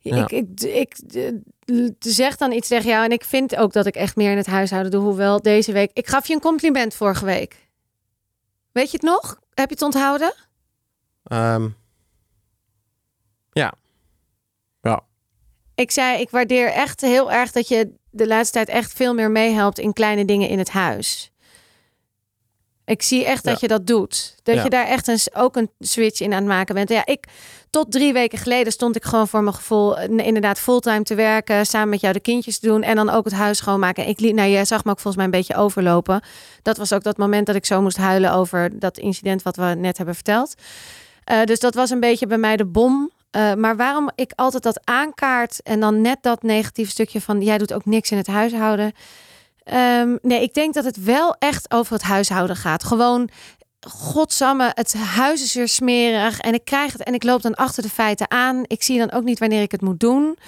Ja. 0.00 0.28
ik, 0.28 0.30
ik, 0.30 0.58
ik, 0.58 0.98
eh, 1.14 1.88
zeg 1.98 2.36
dan 2.36 2.52
iets 2.52 2.68
tegen 2.68 2.90
jou 2.90 3.04
en 3.04 3.10
ik 3.10 3.24
vind 3.24 3.56
ook 3.56 3.72
dat 3.72 3.86
ik 3.86 3.94
echt 3.94 4.16
meer 4.16 4.30
in 4.30 4.36
het 4.36 4.46
huishouden 4.46 4.90
doe. 4.90 5.02
Hoewel 5.02 5.42
deze 5.42 5.72
week, 5.72 5.90
ik 5.92 6.06
gaf 6.06 6.26
je 6.26 6.34
een 6.34 6.40
compliment 6.40 6.94
vorige 6.94 7.24
week. 7.24 7.68
Weet 8.72 8.90
je 8.90 8.96
het 8.96 9.06
nog? 9.06 9.40
Heb 9.54 9.68
je 9.68 9.74
het 9.74 9.84
onthouden? 9.84 10.34
Ehm, 11.24 11.68
ja. 13.52 13.74
Ja. 14.82 15.00
Ik 15.74 15.90
zei, 15.90 16.20
ik 16.20 16.30
waardeer 16.30 16.72
echt 16.72 17.00
heel 17.00 17.32
erg 17.32 17.52
dat 17.52 17.68
je 17.68 17.92
de 18.10 18.26
laatste 18.26 18.52
tijd 18.52 18.68
echt 18.68 18.92
veel 18.92 19.14
meer 19.14 19.30
meehelpt 19.30 19.78
in 19.78 19.92
kleine 19.92 20.24
dingen 20.24 20.48
in 20.48 20.58
het 20.58 20.70
huis. 20.70 21.32
Ik 22.90 23.02
zie 23.02 23.24
echt 23.24 23.44
dat 23.44 23.52
Ja. 23.52 23.58
je 23.60 23.68
dat 23.68 23.86
doet. 23.86 24.34
Dat 24.42 24.54
Ja. 24.54 24.62
je 24.62 24.70
daar 24.70 24.86
echt 24.86 25.08
een, 25.08 25.18
ook 25.34 25.56
een 25.56 25.70
switch 25.78 26.20
in 26.20 26.32
aan 26.32 26.38
het 26.38 26.46
maken 26.46 26.74
bent. 26.74 26.88
Ja, 26.88 27.06
ik 27.06 27.24
tot 27.70 27.92
drie 27.92 28.12
weken 28.12 28.38
geleden 28.38 28.72
stond 28.72 28.96
ik 28.96 29.04
gewoon 29.04 29.28
voor 29.28 29.42
mijn 29.42 29.54
gevoel 29.54 29.98
eh, 29.98 30.26
inderdaad 30.26 30.58
fulltime 30.58 31.02
te 31.02 31.14
werken, 31.14 31.66
samen 31.66 31.88
met 31.88 32.00
jou 32.00 32.12
de 32.12 32.20
kindjes 32.20 32.58
te 32.58 32.66
doen 32.66 32.82
en 32.82 32.96
dan 32.96 33.10
ook 33.10 33.24
het 33.24 33.34
huis 33.34 33.58
schoonmaken. 33.58 34.08
Ik 34.08 34.20
liep, 34.20 34.34
nou, 34.34 34.50
jij 34.50 34.64
zag 34.64 34.84
me 34.84 34.90
ook 34.90 35.00
volgens 35.00 35.16
mij 35.16 35.24
een 35.24 35.30
beetje 35.30 35.54
overlopen. 35.56 36.22
Dat 36.62 36.76
was 36.76 36.92
ook 36.92 37.02
dat 37.02 37.16
moment 37.16 37.46
dat 37.46 37.56
ik 37.56 37.66
zo 37.66 37.82
moest 37.82 37.96
huilen 37.96 38.32
over 38.32 38.78
dat 38.78 38.98
incident 38.98 39.42
wat 39.42 39.56
we 39.56 39.64
net 39.64 39.96
hebben 39.96 40.14
verteld. 40.14 40.54
Eh, 41.24 41.44
dus 41.44 41.58
dat 41.60 41.74
was 41.74 41.90
een 41.90 42.00
beetje 42.00 42.26
bij 42.26 42.38
mij 42.38 42.56
de 42.56 42.66
bom. 42.66 43.10
Eh, 43.30 43.54
maar 43.54 43.76
waarom 43.76 44.10
ik 44.14 44.32
altijd 44.36 44.62
dat 44.62 44.80
aankaart 44.84 45.62
en 45.62 45.80
dan 45.80 46.00
net 46.00 46.18
dat 46.20 46.42
negatieve 46.42 46.90
stukje 46.90 47.20
van 47.20 47.42
jij 47.42 47.58
doet 47.58 47.72
ook 47.72 47.84
niks 47.84 48.10
in 48.10 48.16
het 48.16 48.26
huishouden. 48.26 48.92
Ehm, 49.64 50.16
nee, 50.22 50.42
ik 50.42 50.54
denk 50.54 50.74
dat 50.74 50.84
het 50.84 51.04
wel 51.04 51.36
echt 51.38 51.70
over 51.72 51.92
het 51.92 52.02
huishouden 52.02 52.56
gaat. 52.56 52.84
Gewoon, 52.84 53.28
godsamme, 53.88 54.70
het 54.74 54.94
huis 54.94 55.42
is 55.42 55.54
weer 55.54 55.68
smerig 55.68 56.40
en 56.40 56.54
ik 56.54 56.64
krijg 56.64 56.92
het 56.92 57.02
en 57.02 57.14
ik 57.14 57.22
loop 57.22 57.42
dan 57.42 57.54
achter 57.54 57.82
de 57.82 57.88
feiten 57.88 58.30
aan. 58.30 58.62
Ik 58.66 58.82
zie 58.82 58.98
dan 58.98 59.10
ook 59.12 59.24
niet 59.24 59.38
wanneer 59.38 59.62
ik 59.62 59.70
het 59.70 59.80
moet 59.80 60.00
doen. 60.00 60.38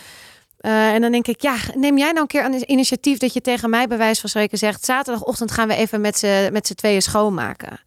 Eh, 0.58 0.92
en 0.92 1.00
dan 1.00 1.12
denk 1.12 1.26
ik, 1.26 1.40
ja, 1.42 1.56
neem 1.74 1.98
jij 1.98 2.08
nou 2.10 2.20
een 2.20 2.26
keer 2.26 2.44
een 2.44 2.70
initiatief 2.70 3.18
dat 3.18 3.32
je 3.32 3.40
tegen 3.40 3.70
mij 3.70 3.86
bij 3.86 3.98
wijze 3.98 4.20
van 4.20 4.30
spreken 4.30 4.58
zegt, 4.58 4.84
zaterdagochtend 4.84 5.50
gaan 5.50 5.68
we 5.68 5.74
even 5.74 6.00
met 6.00 6.18
z'n 6.66 6.74
tweeën 6.74 7.02
schoonmaken. 7.02 7.80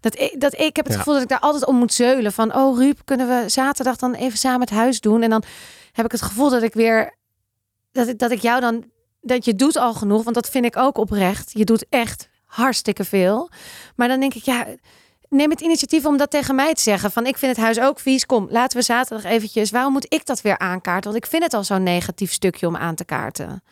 Dat 0.00 0.18
ik, 0.18 0.40
dat 0.40 0.58
ik 0.60 0.76
heb 0.76 0.84
het 0.84 0.92
Ja. 0.94 0.98
gevoel 0.98 1.14
dat 1.14 1.22
ik 1.22 1.28
daar 1.28 1.40
altijd 1.40 1.66
om 1.66 1.76
moet 1.76 1.92
zeulen. 1.94 2.32
Van, 2.32 2.54
oh 2.54 2.78
Ruud, 2.78 2.98
kunnen 3.04 3.28
we 3.28 3.48
zaterdag 3.48 3.96
dan 3.96 4.14
even 4.14 4.38
samen 4.38 4.60
het 4.60 4.70
huis 4.70 5.00
doen? 5.00 5.22
En 5.22 5.30
dan 5.30 5.42
heb 5.92 6.04
ik 6.04 6.12
het 6.12 6.22
gevoel 6.22 6.50
dat 6.50 6.62
ik 6.62 6.74
weer, 6.74 7.16
dat 7.92 8.08
ik, 8.08 8.18
dat 8.18 8.30
ik 8.30 8.40
jou 8.40 8.60
dan, 8.60 8.84
dat 9.20 9.44
je 9.44 9.54
doet 9.54 9.76
al 9.76 9.94
genoeg. 9.94 10.22
Want 10.22 10.34
dat 10.34 10.48
vind 10.48 10.64
ik 10.64 10.76
ook 10.76 10.98
oprecht. 10.98 11.50
Je 11.52 11.64
doet 11.64 11.86
echt 11.88 12.28
hartstikke 12.44 13.04
veel. 13.04 13.50
Maar 13.96 14.08
dan 14.08 14.20
denk 14.20 14.34
ik, 14.34 14.42
ja, 14.44 14.66
neem 15.28 15.50
het 15.50 15.60
initiatief 15.60 16.06
om 16.06 16.16
dat 16.16 16.30
tegen 16.30 16.54
mij 16.54 16.74
te 16.74 16.82
zeggen. 16.82 17.10
Van, 17.10 17.26
ik 17.26 17.38
vind 17.38 17.56
het 17.56 17.64
huis 17.64 17.80
ook 17.80 18.00
vies. 18.00 18.26
Kom, 18.26 18.46
laten 18.50 18.78
we 18.78 18.84
zaterdag 18.84 19.30
eventjes. 19.30 19.70
Waarom 19.70 19.92
moet 19.92 20.06
ik 20.14 20.26
dat 20.26 20.40
weer 20.40 20.58
aankaarten? 20.58 21.10
Want 21.10 21.24
ik 21.24 21.30
vind 21.30 21.42
het 21.42 21.54
al 21.54 21.64
zo'n 21.64 21.82
negatief 21.82 22.32
stukje 22.32 22.66
om 22.66 22.76
aan 22.76 22.94
te 22.94 23.04
kaarten. 23.04 23.62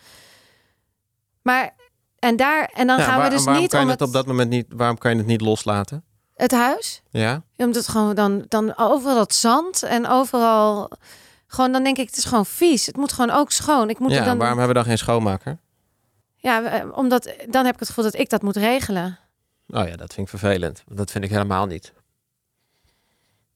Maar, 1.43 1.75
en 2.19 2.37
daar, 2.37 2.71
en 2.75 2.87
dan 2.87 2.99
Ja, 2.99 3.05
gaan 3.05 3.17
waar- 3.19 3.29
we 3.31 3.35
dus 3.35 3.45
waarom 3.45 3.63
niet 3.63 3.71
kan 3.71 3.81
je 3.81 3.87
om 3.87 3.93
het 3.93 4.03
op 4.03 4.13
dat 4.13 4.27
moment 4.27 4.51
niet, 4.51 4.67
waarom 4.69 4.99
kan 4.99 5.11
je 5.11 5.17
het 5.17 5.27
niet 5.27 5.41
loslaten? 5.41 6.03
het 6.35 6.53
huis. 6.53 7.03
Ja? 7.11 7.43
Omdat 7.57 7.75
het 7.75 7.89
gewoon 7.89 8.15
dan, 8.15 8.45
dan 8.49 8.77
overal 8.77 9.15
dat 9.17 9.35
zand 9.35 9.83
en 9.83 10.07
overal. 10.07 10.91
Gewoon, 11.51 11.73
dan 11.73 11.83
denk 11.83 11.99
ik, 11.99 12.07
het 12.07 12.17
is 12.17 12.25
gewoon 12.25 12.47
vies. 12.47 12.87
Het 12.87 12.97
moet 12.97 13.13
gewoon 13.13 13.31
ook 13.31 13.51
schoon. 13.51 13.91
Ik 13.91 13.99
moet 13.99 14.11
ja, 14.11 14.25
dan. 14.25 14.39
waarom 14.39 14.59
hebben 14.59 14.77
we 14.77 14.83
dan 14.83 14.91
geen 14.91 14.99
schoonmaker? 14.99 15.59
Ja, 16.37 16.63
eh, 16.63 16.97
omdat 16.97 17.35
dan 17.49 17.65
heb 17.65 17.75
ik 17.75 17.81
het 17.81 17.89
gevoel 17.89 18.05
dat 18.05 18.19
ik 18.19 18.31
dat 18.31 18.43
moet 18.43 18.57
regelen. 18.57 19.19
Oh 19.69 19.89
ja, 19.89 19.97
dat 19.97 20.15
vind 20.15 20.31
ik 20.33 20.39
vervelend. 20.39 20.85
Dat 20.87 21.11
vind 21.11 21.25
ik 21.25 21.31
helemaal 21.31 21.67
niet. 21.67 21.93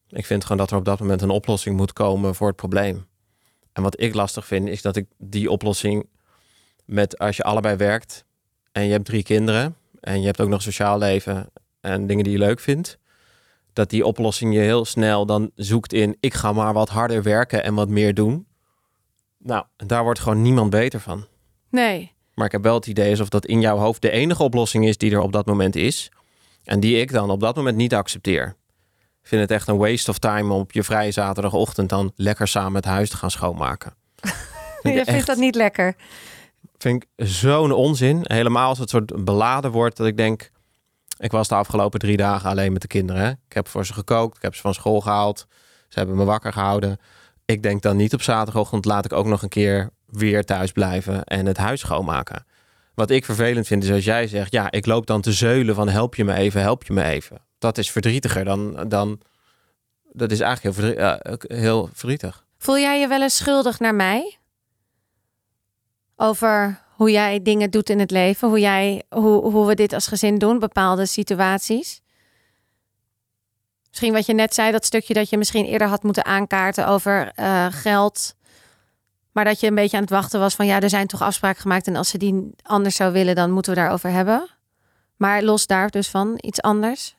Ik 0.08 0.26
vind 0.26 0.42
gewoon 0.42 0.58
dat 0.58 0.70
er 0.70 0.76
op 0.76 0.84
dat 0.84 1.00
moment 1.00 1.22
een 1.22 1.30
oplossing 1.30 1.76
moet 1.76 1.92
komen 1.92 2.34
voor 2.34 2.46
het 2.46 2.56
probleem. 2.56 3.06
En 3.72 3.82
wat 3.82 4.00
ik 4.00 4.14
lastig 4.14 4.46
vind, 4.46 4.68
is 4.68 4.82
dat 4.82 4.96
ik 4.96 5.06
die 5.18 5.50
oplossing 5.50 6.06
met 6.84 7.18
als 7.18 7.36
je 7.36 7.42
allebei 7.42 7.76
werkt 7.76 8.24
en 8.72 8.84
je 8.84 8.90
hebt 8.90 9.04
drie 9.04 9.22
kinderen 9.22 9.76
en 10.00 10.20
je 10.20 10.26
hebt 10.26 10.40
ook 10.40 10.48
nog 10.48 10.62
sociaal 10.62 10.98
leven 10.98 11.50
en 11.80 12.06
dingen 12.06 12.24
die 12.24 12.32
je 12.32 12.38
leuk 12.38 12.60
vindt, 12.60 12.98
dat 13.72 13.90
die 13.90 14.06
oplossing 14.06 14.54
je 14.54 14.60
heel 14.60 14.84
snel 14.84 15.26
dan 15.26 15.50
zoekt 15.54 15.92
in 15.92 16.16
ik 16.20 16.34
ga 16.34 16.52
maar 16.52 16.72
wat 16.72 16.88
harder 16.88 17.22
werken 17.22 17.64
en 17.64 17.74
wat 17.74 17.88
meer 17.88 18.14
doen. 18.14 18.46
Nou, 19.38 19.64
daar 19.76 20.02
wordt 20.02 20.20
gewoon 20.20 20.42
niemand 20.42 20.70
beter 20.70 21.00
van. 21.00 21.26
Nee. 21.70 22.12
Maar 22.34 22.46
ik 22.46 22.52
heb 22.52 22.62
wel 22.62 22.74
het 22.74 22.86
idee 22.86 23.10
alsof 23.10 23.28
dat 23.28 23.46
in 23.46 23.60
jouw 23.60 23.76
hoofd 23.76 24.02
de 24.02 24.10
enige 24.10 24.42
oplossing 24.42 24.86
is 24.86 24.98
die 24.98 25.12
er 25.12 25.20
op 25.20 25.32
dat 25.32 25.46
moment 25.46 25.76
is. 25.76 26.10
En 26.64 26.80
die 26.80 27.00
ik 27.00 27.12
dan 27.12 27.30
op 27.30 27.40
dat 27.40 27.56
moment 27.56 27.76
niet 27.76 27.94
accepteer. 27.94 28.56
Ik 29.22 29.28
vind 29.28 29.40
het 29.40 29.50
echt 29.50 29.68
een 29.68 29.76
waste 29.76 30.10
of 30.10 30.18
time 30.18 30.52
om 30.52 30.60
op 30.60 30.72
je 30.72 30.82
vrije 30.82 31.10
zaterdagochtend 31.10 31.88
dan 31.88 32.12
lekker 32.16 32.48
samen 32.48 32.74
het 32.74 32.84
huis 32.84 33.10
te 33.10 33.16
gaan 33.16 33.30
schoonmaken. 33.30 33.94
Vind 34.82 34.94
Je 34.98 35.04
vindt 35.04 35.26
dat 35.26 35.36
niet 35.36 35.54
lekker. 35.54 35.96
vind 36.78 37.02
ik 37.02 37.26
zo'n 37.26 37.72
onzin. 37.72 38.20
Helemaal 38.22 38.68
als 38.68 38.78
het 38.78 38.90
soort 38.90 39.24
beladen 39.24 39.70
wordt 39.70 39.96
dat 39.96 40.06
ik 40.06 40.16
denk... 40.16 40.50
Ik 41.22 41.30
was 41.30 41.48
de 41.48 41.54
afgelopen 41.54 41.98
drie 42.00 42.16
dagen 42.16 42.50
alleen 42.50 42.72
met 42.72 42.82
de 42.82 42.88
kinderen. 42.88 43.22
hè. 43.22 43.30
Ik 43.30 43.52
heb 43.52 43.68
voor 43.68 43.86
ze 43.86 43.92
gekookt, 43.92 44.36
ik 44.36 44.42
heb 44.42 44.54
ze 44.54 44.60
van 44.60 44.74
school 44.74 45.00
gehaald. 45.00 45.46
Ze 45.88 45.98
hebben 45.98 46.16
me 46.16 46.24
wakker 46.24 46.52
gehouden. 46.52 46.98
Ik 47.44 47.62
denk 47.62 47.82
dan 47.82 47.96
niet 47.96 48.14
op 48.14 48.22
zaterdagochtend 48.22 48.84
laat 48.84 49.04
ik 49.04 49.12
ook 49.12 49.26
nog 49.26 49.42
een 49.42 49.48
keer 49.48 49.90
weer 50.06 50.44
thuis 50.44 50.72
blijven 50.72 51.24
en 51.24 51.46
het 51.46 51.56
huis 51.56 51.80
schoonmaken. 51.80 52.46
Wat 52.94 53.10
ik 53.10 53.24
vervelend 53.24 53.66
vind 53.66 53.84
is 53.84 53.90
als 53.90 54.04
jij 54.04 54.26
zegt, 54.26 54.52
ja, 54.52 54.70
ik 54.70 54.86
loop 54.86 55.06
dan 55.06 55.20
te 55.20 55.32
zeulen 55.32 55.74
van 55.74 55.88
help 55.88 56.14
je 56.14 56.24
me 56.24 56.34
even, 56.34 56.60
help 56.60 56.84
je 56.84 56.92
me 56.92 57.02
even. 57.02 57.38
Dat 57.58 57.78
is 57.78 57.90
verdrietiger 57.90 58.44
dan, 58.44 58.88
dan 58.88 59.20
dat 60.12 60.30
is 60.30 60.40
eigenlijk 60.40 60.76
heel, 60.76 60.84
verdrie- 60.84 61.04
ja, 61.04 61.20
heel 61.58 61.88
verdrietig. 61.92 62.44
Voel 62.58 62.78
jij 62.78 63.00
je 63.00 63.08
wel 63.08 63.22
eens 63.22 63.36
schuldig 63.36 63.78
naar 63.78 63.94
mij? 63.94 64.38
Over 66.16 66.80
hoe 67.02 67.10
jij 67.10 67.42
dingen 67.42 67.70
doet 67.70 67.90
in 67.90 67.98
het 67.98 68.10
leven, 68.10 68.48
hoe, 68.48 68.60
jij, 68.60 69.02
hoe, 69.08 69.50
hoe 69.50 69.66
we 69.66 69.74
dit 69.74 69.92
als 69.92 70.06
gezin 70.06 70.38
doen, 70.38 70.58
bepaalde 70.58 71.06
situaties. 71.06 72.00
Misschien 73.88 74.12
wat 74.12 74.26
je 74.26 74.34
net 74.34 74.54
zei, 74.54 74.72
dat 74.72 74.84
stukje 74.84 75.14
dat 75.14 75.30
je 75.30 75.38
misschien 75.38 75.64
eerder 75.64 75.88
had 75.88 76.02
moeten 76.02 76.24
aankaarten 76.24 76.86
over 76.86 77.32
eh, 77.34 77.66
geld. 77.70 78.34
Maar 79.32 79.44
dat 79.44 79.60
je 79.60 79.66
een 79.66 79.74
beetje 79.74 79.96
aan 79.96 80.02
het 80.02 80.12
wachten 80.12 80.40
was 80.40 80.54
van 80.54 80.66
ja, 80.66 80.80
er 80.80 80.88
zijn 80.88 81.06
toch 81.06 81.22
afspraken 81.22 81.60
gemaakt. 81.60 81.86
En 81.86 81.96
als 81.96 82.08
ze 82.08 82.18
die 82.18 82.50
anders 82.62 82.96
zou 82.96 83.12
willen, 83.12 83.34
dan 83.34 83.50
moeten 83.50 83.72
we 83.74 83.80
daarover 83.80 84.10
hebben. 84.10 84.48
Maar 85.16 85.42
los 85.42 85.66
daar 85.66 85.90
dus 85.90 86.08
van, 86.08 86.38
iets 86.40 86.60
anders. 86.60 87.16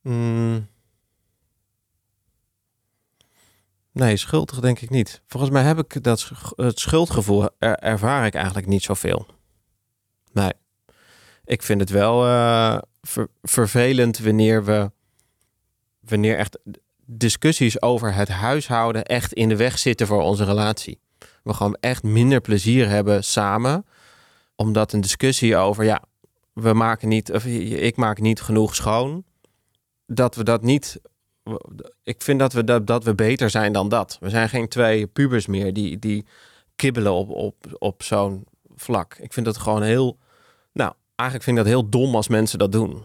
Mm. 0.00 0.66
Nee, 3.94 4.16
schuldig 4.16 4.60
denk 4.60 4.80
ik 4.80 4.90
niet. 4.90 5.22
Volgens 5.26 5.52
mij 5.52 5.62
heb 5.62 5.78
ik 5.78 6.02
dat 6.02 6.30
het 6.56 6.78
schuldgevoel 6.78 7.48
er, 7.58 7.78
ervaar 7.78 8.26
ik 8.26 8.34
eigenlijk 8.34 8.66
niet 8.66 8.82
zoveel. 8.82 9.26
Nee. 10.32 10.52
Ik 11.44 11.62
vind 11.62 11.80
het 11.80 11.90
wel 11.90 12.26
eh, 12.26 12.78
ver- 13.02 13.28
vervelend 13.42 14.18
wanneer 14.18 14.64
we 14.64 14.90
wanneer 16.00 16.38
echt 16.38 16.58
discussies 17.06 17.82
over 17.82 18.14
het 18.14 18.28
huishouden 18.28 19.04
echt 19.04 19.32
in 19.32 19.48
de 19.48 19.56
weg 19.56 19.78
zitten 19.78 20.06
voor 20.06 20.22
onze 20.22 20.44
relatie. 20.44 21.00
We 21.42 21.54
gewoon 21.54 21.76
echt 21.80 22.02
minder 22.02 22.40
plezier 22.40 22.88
hebben 22.88 23.24
samen, 23.24 23.86
omdat 24.56 24.92
een 24.92 25.00
discussie 25.00 25.56
over 25.56 25.84
ja, 25.84 26.02
we 26.52 26.72
maken 26.72 27.08
niet 27.08 27.32
of 27.32 27.44
ik 27.44 27.96
maak 27.96 28.20
niet 28.20 28.40
genoeg 28.40 28.74
schoon 28.74 29.24
dat 30.06 30.34
we 30.34 30.44
dat 30.44 30.62
niet. 30.62 31.00
Ik 32.02 32.22
vind 32.22 32.38
dat 32.38 32.52
we, 32.52 32.64
dat, 32.64 32.86
dat 32.86 33.04
we 33.04 33.14
beter 33.14 33.50
zijn 33.50 33.72
dan 33.72 33.88
dat. 33.88 34.16
We 34.20 34.30
zijn 34.30 34.48
geen 34.48 34.68
twee 34.68 35.06
pubers 35.06 35.46
meer 35.46 35.72
die, 35.72 35.98
die 35.98 36.26
kibbelen 36.76 37.12
op, 37.12 37.30
op, 37.30 37.76
op 37.78 38.02
zo'n 38.02 38.44
vlak. 38.76 39.16
Ik 39.18 39.32
vind 39.32 39.46
dat 39.46 39.56
gewoon 39.56 39.82
heel. 39.82 40.18
Nou, 40.72 40.92
eigenlijk 41.14 41.48
vind 41.48 41.58
ik 41.58 41.64
dat 41.64 41.72
heel 41.72 41.88
dom 41.88 42.14
als 42.14 42.28
mensen 42.28 42.58
dat 42.58 42.72
doen. 42.72 43.04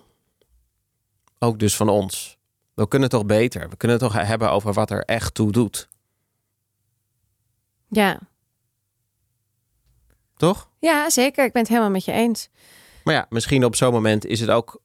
Ook 1.40 1.60
dus 1.60 1.76
van 1.76 1.90
ons. 1.90 2.38
We 2.74 2.88
kunnen 2.88 3.10
toch 3.10 3.26
beter. 3.26 3.70
We 3.70 3.78
kunnen 3.78 3.98
het 4.00 4.12
toch 4.12 4.26
hebben 4.26 4.52
over 4.52 4.74
wat 4.74 4.92
er 4.92 5.04
echt 5.04 5.34
toe 5.34 5.52
doet. 5.52 5.90
Ja. 7.90 8.20
Toch? 10.36 10.70
ja, 10.80 11.10
zeker. 11.10 11.46
Ik 11.46 11.52
ben 11.52 11.62
het 11.62 11.72
helemaal 11.72 11.92
met 11.92 12.06
je 12.06 12.12
eens. 12.12 12.50
Maar 13.04 13.14
ja, 13.14 13.26
misschien 13.30 13.66
op 13.66 13.76
zo'n 13.76 13.94
moment 13.94 14.26
is 14.26 14.40
het 14.40 14.50
ook 14.50 14.82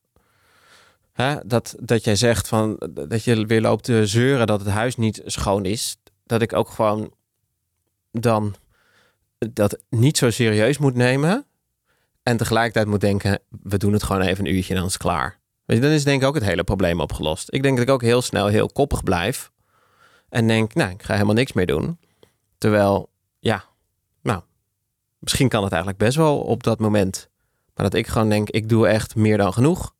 hè, 1.14 1.36
dat, 1.46 1.74
dat 1.80 2.04
jij 2.04 2.16
zegt 2.16 2.48
van 2.48 2.80
dat 2.92 3.24
je 3.24 3.46
weer 3.46 3.60
loopt 3.60 3.84
te 3.84 4.06
zeuren 4.06 4.46
dat 4.46 4.60
het 4.60 4.68
huis 4.68 4.96
niet 4.96 5.22
schoon 5.24 5.64
is. 5.64 5.96
Dat 6.26 6.42
ik 6.42 6.52
ook 6.52 6.70
gewoon 6.70 7.14
dan 8.10 8.54
dat 9.38 9.78
niet 9.88 10.18
zo 10.18 10.30
serieus 10.30 10.78
moet 10.78 10.94
nemen. 10.94 11.46
En 12.22 12.36
tegelijkertijd 12.36 12.86
moet 12.86 13.00
denken, 13.00 13.38
we 13.62 13.78
doen 13.78 13.92
het 13.92 14.02
gewoon 14.02 14.22
even 14.22 14.46
een 14.46 14.54
uurtje 14.54 14.70
en 14.70 14.78
dan 14.78 14.86
is 14.86 14.92
het 14.92 15.02
klaar. 15.02 15.40
Weet 15.64 15.76
je, 15.76 15.82
dan 15.82 15.92
is 15.92 16.04
denk 16.04 16.22
ik 16.22 16.28
ook 16.28 16.34
het 16.34 16.44
hele 16.44 16.64
probleem 16.64 17.00
opgelost. 17.00 17.48
Ik 17.52 17.62
denk 17.62 17.76
dat 17.76 17.86
ik 17.86 17.92
ook 17.92 18.02
heel 18.02 18.22
snel 18.22 18.46
heel 18.46 18.68
koppig 18.68 19.02
blijf. 19.02 19.52
En 20.28 20.46
denk, 20.46 20.74
nou, 20.74 20.90
ik 20.90 21.02
ga 21.02 21.12
helemaal 21.12 21.34
niks 21.34 21.52
meer 21.52 21.66
doen. 21.66 21.98
Terwijl, 22.58 23.10
ja, 23.38 23.64
nou, 24.22 24.42
misschien 25.18 25.48
kan 25.48 25.62
het 25.62 25.72
eigenlijk 25.72 26.02
best 26.02 26.16
wel 26.16 26.40
op 26.40 26.62
dat 26.62 26.78
moment. 26.78 27.28
Maar 27.74 27.90
dat 27.90 27.94
ik 27.94 28.06
gewoon 28.06 28.28
denk, 28.28 28.50
ik 28.50 28.68
doe 28.68 28.88
echt 28.88 29.14
meer 29.14 29.36
dan 29.36 29.52
genoeg. 29.52 29.94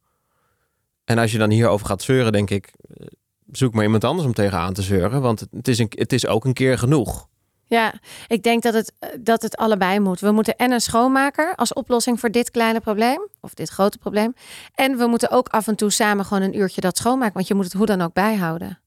En 1.04 1.18
als 1.18 1.32
je 1.32 1.38
dan 1.38 1.50
hierover 1.50 1.86
gaat 1.86 2.02
zeuren, 2.02 2.32
denk 2.32 2.50
ik, 2.50 2.72
eh, 2.80 3.06
zoek 3.52 3.74
maar 3.74 3.84
iemand 3.84 4.04
anders 4.04 4.26
om 4.26 4.34
tegenaan 4.34 4.72
te 4.72 4.82
zeuren. 4.82 5.20
Want 5.20 5.40
het 5.50 5.68
is, 5.68 5.78
een, 5.78 5.92
het 5.94 6.12
is 6.12 6.26
ook 6.26 6.44
een 6.44 6.52
keer 6.52 6.78
genoeg. 6.78 7.28
Ja, 7.66 7.94
ik 8.26 8.42
denk 8.42 8.62
dat 8.62 8.74
het, 8.74 8.92
eh, 8.98 9.08
dat 9.20 9.42
het 9.42 9.56
allebei 9.56 10.00
moet. 10.00 10.20
We 10.20 10.30
moeten 10.30 10.56
en 10.56 10.72
een 10.72 10.80
schoonmaker 10.80 11.54
als 11.54 11.72
oplossing 11.72 12.20
voor 12.20 12.30
dit 12.30 12.50
kleine 12.50 12.80
probleem, 12.80 13.28
of 13.40 13.54
dit 13.54 13.68
grote 13.68 13.98
probleem. 13.98 14.34
En 14.74 14.96
we 14.96 15.06
moeten 15.06 15.30
ook 15.30 15.48
af 15.48 15.66
en 15.68 15.76
toe 15.76 15.90
samen 15.90 16.24
gewoon 16.24 16.42
een 16.42 16.58
uurtje 16.58 16.80
dat 16.80 16.96
schoonmaken, 16.96 17.34
want 17.34 17.48
je 17.48 17.54
moet 17.54 17.64
het 17.64 17.72
hoe 17.72 17.86
dan 17.86 18.00
ook 18.00 18.12
bijhouden. 18.12 18.78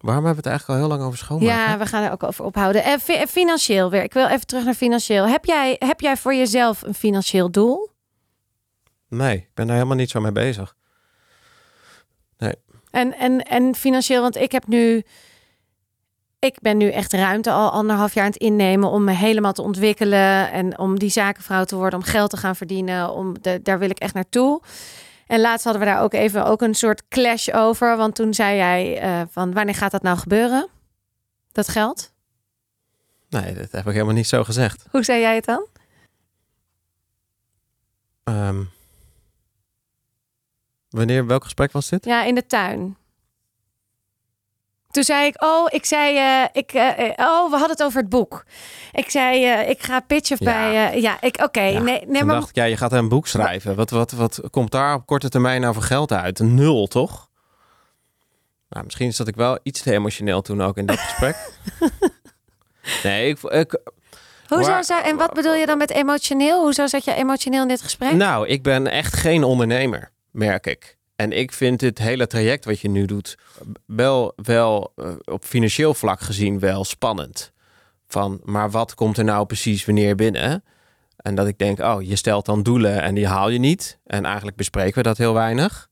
Waarom 0.00 0.24
hebben 0.24 0.42
we 0.42 0.48
het 0.48 0.58
eigenlijk 0.58 0.68
al 0.80 0.86
heel 0.86 0.96
lang 0.96 1.06
over 1.08 1.18
schoonmaken? 1.18 1.54
Ja, 1.54 1.78
we 1.78 1.86
gaan 1.86 2.02
er 2.02 2.12
ook 2.12 2.22
over 2.22 2.44
ophouden. 2.44 2.84
En 2.84 3.00
fi- 3.00 3.26
financieel 3.26 3.90
weer. 3.90 4.02
Ik 4.02 4.12
wil 4.12 4.26
even 4.26 4.46
terug 4.46 4.64
naar 4.64 4.74
financieel. 4.74 5.26
Heb 5.28 5.44
jij, 5.44 5.76
heb 5.78 6.00
jij 6.00 6.16
voor 6.16 6.34
jezelf 6.34 6.82
een 6.82 6.94
financieel 6.94 7.50
doel? 7.50 7.90
Nee, 9.12 9.36
ik 9.36 9.50
ben 9.54 9.66
daar 9.66 9.76
helemaal 9.76 9.96
niet 9.96 10.10
zo 10.10 10.20
mee 10.20 10.32
bezig. 10.32 10.74
En, 12.92 13.18
en, 13.18 13.42
en 13.42 13.74
financieel, 13.74 14.22
want 14.22 14.36
ik 14.36 14.52
heb 14.52 14.66
nu. 14.66 15.02
Ik 16.38 16.60
ben 16.60 16.76
nu 16.76 16.90
echt 16.90 17.12
ruimte 17.12 17.50
al 17.50 17.70
anderhalf 17.70 18.14
jaar 18.14 18.24
aan 18.24 18.30
het 18.30 18.40
innemen 18.40 18.88
om 18.88 19.04
me 19.04 19.12
helemaal 19.12 19.52
te 19.52 19.62
ontwikkelen. 19.62 20.50
En 20.50 20.78
om 20.78 20.98
die 20.98 21.10
zakenvrouw 21.10 21.64
te 21.64 21.76
worden, 21.76 21.98
om 21.98 22.04
geld 22.04 22.30
te 22.30 22.36
gaan 22.36 22.56
verdienen. 22.56 23.10
Om 23.10 23.42
de, 23.42 23.60
daar 23.62 23.78
wil 23.78 23.90
ik 23.90 23.98
echt 23.98 24.14
naartoe. 24.14 24.62
En 25.26 25.40
laatst 25.40 25.64
hadden 25.64 25.82
we 25.82 25.88
daar 25.88 26.02
ook 26.02 26.12
even 26.12 26.44
ook 26.44 26.62
een 26.62 26.74
soort 26.74 27.08
clash 27.08 27.48
over. 27.48 27.96
Want 27.96 28.14
toen 28.14 28.34
zei 28.34 28.56
jij 28.56 29.00
eh, 29.00 29.20
van 29.30 29.52
wanneer 29.52 29.74
gaat 29.74 29.90
dat 29.90 30.02
nou 30.02 30.18
gebeuren? 30.18 30.68
Dat 31.52 31.68
geld? 31.68 32.12
Nee, 33.28 33.54
dat 33.54 33.70
heb 33.70 33.86
ik 33.86 33.92
helemaal 33.92 34.14
niet 34.14 34.28
zo 34.28 34.44
gezegd. 34.44 34.84
Hoe 34.90 35.04
zei 35.04 35.20
jij 35.20 35.34
het 35.34 35.44
dan? 35.44 35.66
Ehm, 38.24 38.62
wanneer, 40.92 41.26
welk 41.26 41.44
gesprek 41.44 41.72
was 41.72 41.88
dit? 41.88 42.04
Ja, 42.04 42.24
in 42.24 42.34
de 42.34 42.46
tuin. 42.46 42.96
Toen 44.90 45.02
zei 45.04 45.26
ik, 45.26 45.42
oh, 45.42 45.66
ik 45.70 45.84
zei, 45.84 46.16
eh, 46.16 46.48
ik, 46.52 46.72
eh, 46.72 46.88
eh, 47.08 47.14
oh, 47.18 47.44
we 47.50 47.56
hadden 47.56 47.70
het 47.70 47.82
over 47.82 48.00
het 48.00 48.08
boek. 48.08 48.44
Ik 48.92 49.10
zei, 49.10 49.46
ik 49.68 49.82
ga 49.82 50.00
pitchen 50.00 50.36
Ja. 50.40 50.44
bij, 50.52 51.00
ja, 51.00 51.20
ik, 51.20 51.40
oké, 51.42 51.60
Ja, 51.60 51.80
nee, 51.80 52.06
nee, 52.06 52.24
maar 52.24 52.34
dacht 52.34 52.48
ik, 52.48 52.54
ja, 52.54 52.64
je 52.64 52.76
gaat 52.76 52.92
een 52.92 53.08
boek 53.08 53.26
schrijven. 53.26 53.76
Wat, 53.76 53.90
wat, 53.90 54.10
wat 54.10 54.40
komt 54.50 54.70
daar 54.70 54.94
op 54.94 55.06
korte 55.06 55.28
termijn 55.28 55.60
nou 55.60 55.74
voor 55.74 55.82
geld 55.82 56.12
uit? 56.12 56.38
Een 56.38 56.54
nul, 56.54 56.86
toch? 56.86 57.28
Nou, 58.68 58.84
misschien 58.84 59.12
zat 59.14 59.28
ik 59.28 59.34
wel 59.36 59.58
iets 59.62 59.82
te 59.82 59.92
emotioneel 59.92 60.42
toen 60.42 60.62
ook 60.62 60.76
in 60.76 60.86
dat 60.86 60.98
gesprek. 60.98 61.36
nee, 63.02 63.28
ik, 63.28 63.38
ik, 63.42 63.80
hoezo 64.48 64.70
waar- 64.70 64.84
zou, 64.84 65.02
en 65.02 65.16
wat 65.16 65.32
bedoel 65.32 65.54
je 65.54 65.66
dan 65.66 65.78
met 65.78 65.90
emotioneel? 65.90 66.62
Hoezo 66.62 66.86
zat 66.86 67.04
je 67.04 67.14
emotioneel 67.14 67.62
in 67.62 67.68
dit 67.68 67.82
gesprek? 67.82 68.12
Nou, 68.12 68.46
ik 68.46 68.62
ben 68.62 68.86
echt 68.86 69.14
geen 69.16 69.44
ondernemer, 69.44 70.10
merk 70.32 70.66
ik. 70.66 70.96
En 71.16 71.32
ik 71.32 71.52
vind 71.52 71.80
dit 71.80 71.98
hele 71.98 72.26
traject 72.26 72.64
wat 72.64 72.80
je 72.80 72.88
nu 72.88 73.06
doet 73.06 73.38
wel, 73.86 74.32
wel 74.36 74.92
eh, 74.96 75.14
op 75.24 75.44
financieel 75.44 75.94
vlak 75.94 76.20
gezien 76.20 76.58
wel 76.58 76.84
spannend. 76.84 77.52
Van, 78.06 78.40
maar 78.44 78.70
wat 78.70 78.94
komt 78.94 79.18
er 79.18 79.24
nou 79.24 79.46
precies 79.46 79.84
wanneer 79.84 80.14
binnen? 80.14 80.64
En 81.16 81.34
dat 81.34 81.46
ik 81.46 81.58
denk, 81.58 81.80
oh, 81.80 82.02
je 82.02 82.16
stelt 82.16 82.46
dan 82.46 82.62
doelen 82.62 83.02
en 83.02 83.14
die 83.14 83.26
haal 83.26 83.48
je 83.48 83.58
niet. 83.58 83.98
En 84.06 84.24
eigenlijk 84.24 84.56
bespreken 84.56 84.94
we 84.94 85.02
dat 85.02 85.18
heel 85.18 85.34
weinig. 85.34 85.88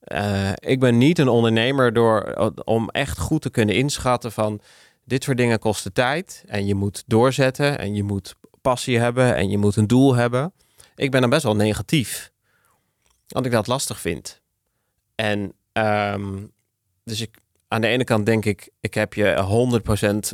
Eh, 0.00 0.50
ik 0.54 0.80
ben 0.80 0.98
niet 0.98 1.18
een 1.18 1.28
ondernemer 1.28 1.92
door, 1.92 2.52
om 2.64 2.88
echt 2.88 3.18
goed 3.18 3.42
te 3.42 3.50
kunnen 3.50 3.74
inschatten 3.74 4.32
van 4.32 4.60
dit 5.04 5.24
soort 5.24 5.36
dingen 5.36 5.58
kosten 5.58 5.92
tijd. 5.92 6.44
En 6.46 6.66
je 6.66 6.74
moet 6.74 7.04
doorzetten 7.06 7.78
en 7.78 7.94
je 7.94 8.02
moet 8.02 8.34
passie 8.60 8.98
hebben 8.98 9.36
en 9.36 9.50
je 9.50 9.58
moet 9.58 9.76
een 9.76 9.86
doel 9.86 10.14
hebben. 10.14 10.52
Ik 10.94 11.10
ben 11.10 11.20
dan 11.20 11.30
best 11.30 11.42
wel 11.42 11.56
negatief. 11.56 12.29
Want 13.30 13.46
ik 13.46 13.52
dat 13.52 13.66
lastig 13.66 14.00
vind. 14.00 14.40
En 15.14 15.52
ehm, 15.72 16.46
dus 17.04 17.20
ik, 17.20 17.36
aan 17.68 17.80
de 17.80 17.86
ene 17.86 18.04
kant 18.04 18.26
denk 18.26 18.44
ik, 18.44 18.70
ik 18.80 18.94
heb 18.94 19.14
je 19.14 19.34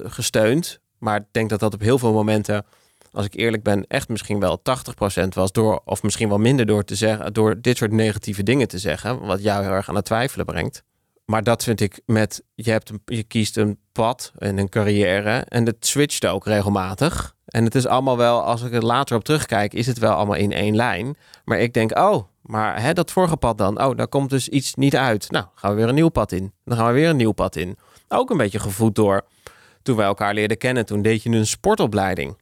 100% 0.02 0.04
gesteund. 0.04 0.80
Maar 0.98 1.16
ik 1.16 1.26
denk 1.30 1.50
dat 1.50 1.60
dat 1.60 1.74
op 1.74 1.80
heel 1.80 1.98
veel 1.98 2.12
momenten, 2.12 2.64
als 3.12 3.24
ik 3.24 3.34
eerlijk 3.34 3.62
ben, 3.62 3.86
echt 3.86 4.08
misschien 4.08 4.40
wel 4.40 4.62
80% 5.22 5.28
was 5.28 5.52
door, 5.52 5.80
of 5.84 6.02
misschien 6.02 6.28
wel 6.28 6.38
minder 6.38 6.66
door 6.66 6.84
te 6.84 6.94
zeggen, 6.94 7.32
door 7.32 7.60
dit 7.60 7.76
soort 7.76 7.92
negatieve 7.92 8.42
dingen 8.42 8.68
te 8.68 8.78
zeggen, 8.78 9.20
wat 9.20 9.42
jou 9.42 9.62
heel 9.62 9.72
erg 9.72 9.88
aan 9.88 9.94
het 9.94 10.04
twijfelen 10.04 10.46
brengt. 10.46 10.82
Maar 11.24 11.42
dat 11.42 11.64
vind 11.64 11.80
ik 11.80 12.00
met, 12.06 12.42
je, 12.54 12.70
hebt 12.70 12.90
een, 12.90 13.02
je 13.04 13.22
kiest 13.22 13.56
een 13.56 13.78
pad 13.92 14.32
en 14.38 14.58
een 14.58 14.68
carrière 14.68 15.38
en 15.38 15.66
het 15.66 15.86
switcht 15.86 16.26
ook 16.26 16.46
regelmatig. 16.46 17.35
En 17.46 17.64
het 17.64 17.74
is 17.74 17.86
allemaal 17.86 18.16
wel, 18.16 18.42
als 18.42 18.62
ik 18.62 18.72
er 18.72 18.84
later 18.84 19.16
op 19.16 19.24
terugkijk, 19.24 19.74
is 19.74 19.86
het 19.86 19.98
wel 19.98 20.12
allemaal 20.12 20.36
in 20.36 20.52
één 20.52 20.76
lijn. 20.76 21.16
Maar 21.44 21.58
ik 21.58 21.72
denk, 21.72 21.98
oh, 21.98 22.22
maar 22.42 22.82
hè, 22.82 22.92
dat 22.92 23.10
vorige 23.10 23.36
pad 23.36 23.58
dan, 23.58 23.82
oh, 23.82 23.96
daar 23.96 24.08
komt 24.08 24.30
dus 24.30 24.48
iets 24.48 24.74
niet 24.74 24.96
uit. 24.96 25.30
Nou, 25.30 25.44
gaan 25.54 25.70
we 25.70 25.76
weer 25.76 25.88
een 25.88 25.94
nieuw 25.94 26.08
pad 26.08 26.32
in. 26.32 26.52
Dan 26.64 26.76
gaan 26.76 26.86
we 26.86 26.92
weer 26.92 27.08
een 27.08 27.16
nieuw 27.16 27.32
pad 27.32 27.56
in. 27.56 27.76
Ook 28.08 28.30
een 28.30 28.36
beetje 28.36 28.58
gevoed 28.58 28.94
door, 28.94 29.26
toen 29.82 29.96
wij 29.96 30.06
elkaar 30.06 30.34
leerden 30.34 30.58
kennen, 30.58 30.86
toen 30.86 31.02
deed 31.02 31.22
je 31.22 31.30
een 31.30 31.46
sportopleiding. 31.46 32.36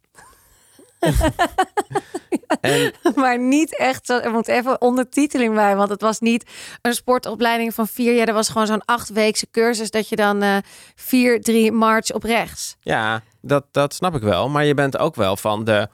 En 2.61 2.93
Maar 3.15 3.39
niet 3.39 3.79
echt, 3.79 4.07
zo, 4.07 4.19
er 4.19 4.31
moet 4.31 4.49
even 4.49 4.81
ondertiteling 4.81 5.55
bij, 5.55 5.77
want 5.77 5.89
het 5.91 6.01
was 6.01 6.21
niet 6.21 6.51
een 6.83 6.95
sportopleiding 6.95 7.75
van 7.75 7.87
vier 7.87 8.15
jaar. 8.17 8.29
Er 8.29 8.35
was 8.35 8.49
gewoon 8.49 8.67
zo'n 8.67 8.85
achtweekse 8.85 9.47
cursus 9.51 9.91
dat 9.91 10.09
je 10.09 10.17
dan 10.17 10.43
eh 10.43 10.57
vier, 10.95 11.41
drie 11.43 11.73
march 11.73 12.13
op 12.13 12.23
rechts. 12.23 12.77
Ja, 12.81 13.23
dat, 13.41 13.65
dat 13.71 13.95
snap 13.95 14.15
ik 14.15 14.23
wel. 14.23 14.49
Maar 14.49 14.65
je 14.65 14.75
bent 14.75 14.99
ook 14.99 15.15
wel 15.15 15.37
van 15.37 15.65
de. 15.65 15.89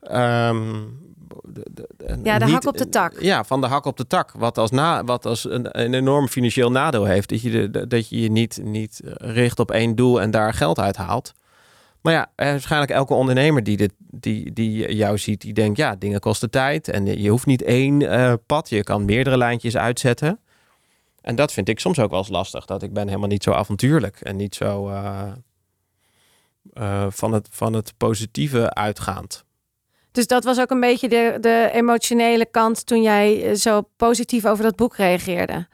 ehm, 0.00 0.72
de- 1.42 1.66
de- 1.70 1.88
de- 1.96 2.20
Ja, 2.22 2.38
de 2.38 2.44
niet- 2.44 2.54
hak 2.54 2.66
op 2.66 2.76
de 2.76 2.88
tak. 2.88 3.20
Ja, 3.20 3.44
van 3.44 3.60
de 3.60 3.66
hak 3.66 3.84
op 3.84 3.96
de 3.96 4.06
tak. 4.06 4.32
Wat 4.32 4.58
als, 4.58 4.70
na, 4.70 5.04
wat 5.04 5.26
als 5.26 5.44
een, 5.44 5.80
een 5.80 5.94
enorm 5.94 6.28
financieel 6.28 6.70
nadeel 6.70 7.04
heeft. 7.04 7.28
Dat 7.28 7.42
je, 7.42 7.70
dat 7.88 8.08
je 8.08 8.20
je 8.20 8.30
niet, 8.30 8.58
niet 8.62 9.00
richt 9.14 9.58
op 9.58 9.70
één 9.70 9.94
doel 9.96 10.20
en 10.20 10.30
daar 10.30 10.54
geld 10.54 10.78
uit 10.78 10.96
haalt. 10.96 11.32
Maar 12.02 12.12
ja, 12.12 12.32
eh, 12.36 12.50
waarschijnlijk 12.50 12.92
elke 12.92 13.14
ondernemer 13.14 13.62
die, 13.62 13.76
dit, 13.76 13.92
die, 13.98 14.52
die 14.52 14.94
jou 14.94 15.18
ziet, 15.18 15.40
die 15.40 15.52
denkt: 15.52 15.78
ja, 15.78 15.96
dingen 15.96 16.20
kosten 16.20 16.50
tijd. 16.50 16.88
En 16.88 17.20
je 17.20 17.30
hoeft 17.30 17.46
niet 17.46 17.62
één 17.62 18.02
eh, 18.02 18.32
pad, 18.46 18.68
je 18.68 18.82
kan 18.82 19.04
meerdere 19.04 19.36
lijntjes 19.36 19.76
uitzetten. 19.76 20.40
En 21.20 21.36
dat 21.36 21.52
vind 21.52 21.68
ik 21.68 21.80
soms 21.80 21.98
ook 21.98 22.10
wel 22.10 22.18
eens 22.18 22.28
lastig. 22.28 22.64
Dat 22.64 22.82
ik 22.82 22.92
ben 22.92 23.06
helemaal 23.06 23.28
niet 23.28 23.42
zo 23.42 23.52
avontuurlijk 23.52 24.20
en 24.20 24.36
niet 24.36 24.54
zo 24.54 24.88
eh, 24.88 25.32
van, 27.08 27.32
het, 27.32 27.48
van 27.50 27.72
het 27.72 27.94
positieve 27.96 28.74
uitgaand. 28.74 29.44
Dus 30.12 30.26
dat 30.26 30.44
was 30.44 30.60
ook 30.60 30.70
een 30.70 30.80
beetje 30.80 31.08
de, 31.08 31.36
de 31.40 31.70
emotionele 31.72 32.46
kant 32.46 32.86
toen 32.86 33.02
jij 33.02 33.54
zo 33.54 33.82
positief 33.96 34.46
over 34.46 34.64
dat 34.64 34.76
boek 34.76 34.96
reageerde. 34.96 35.68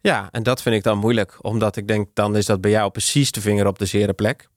Ja, 0.00 0.28
en 0.30 0.42
dat 0.42 0.62
vind 0.62 0.74
ik 0.74 0.82
dan 0.82 0.98
moeilijk. 0.98 1.38
Omdat 1.40 1.76
ik 1.76 1.88
denk, 1.88 2.08
dan 2.14 2.36
is 2.36 2.46
dat 2.46 2.60
bij 2.60 2.70
jou 2.70 2.90
precies 2.90 3.32
de 3.32 3.40
vinger 3.40 3.66
op 3.66 3.78
de 3.78 3.86
zere 3.86 4.12
plek. 4.12 4.48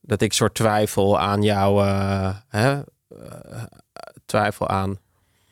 Dat 0.00 0.20
ik 0.20 0.32
soort 0.32 0.54
twijfel 0.54 1.18
aan 1.18 1.42
jou, 1.42 1.84
eh, 1.84 2.36
hè, 2.48 2.82
eh, 3.08 3.62
twijfel 4.26 4.68
aan. 4.68 4.98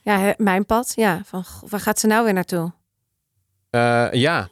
Ja, 0.03 0.35
mijn 0.37 0.67
pad. 0.67 0.93
Ja, 0.97 1.23
van 1.25 1.45
waar 1.69 1.81
gaat 1.81 1.99
ze 1.99 2.07
nou 2.07 2.25
weer 2.25 2.33
naartoe? 2.33 2.73
Eh, 3.71 4.13
ja. 4.13 4.49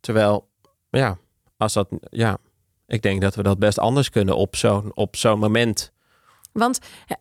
Terwijl, 0.00 0.48
ja, 0.90 1.18
als 1.56 1.72
dat, 1.72 1.88
ja, 2.10 2.38
ik 2.86 3.02
denk 3.02 3.20
dat 3.20 3.34
we 3.34 3.42
dat 3.42 3.58
best 3.58 3.78
anders 3.78 4.10
kunnen 4.10 4.36
op 4.36 4.56
zo'n 4.56 4.90
op 4.94 5.16
zo'n 5.16 5.38
moment. 5.38 5.92
Want, 6.52 6.78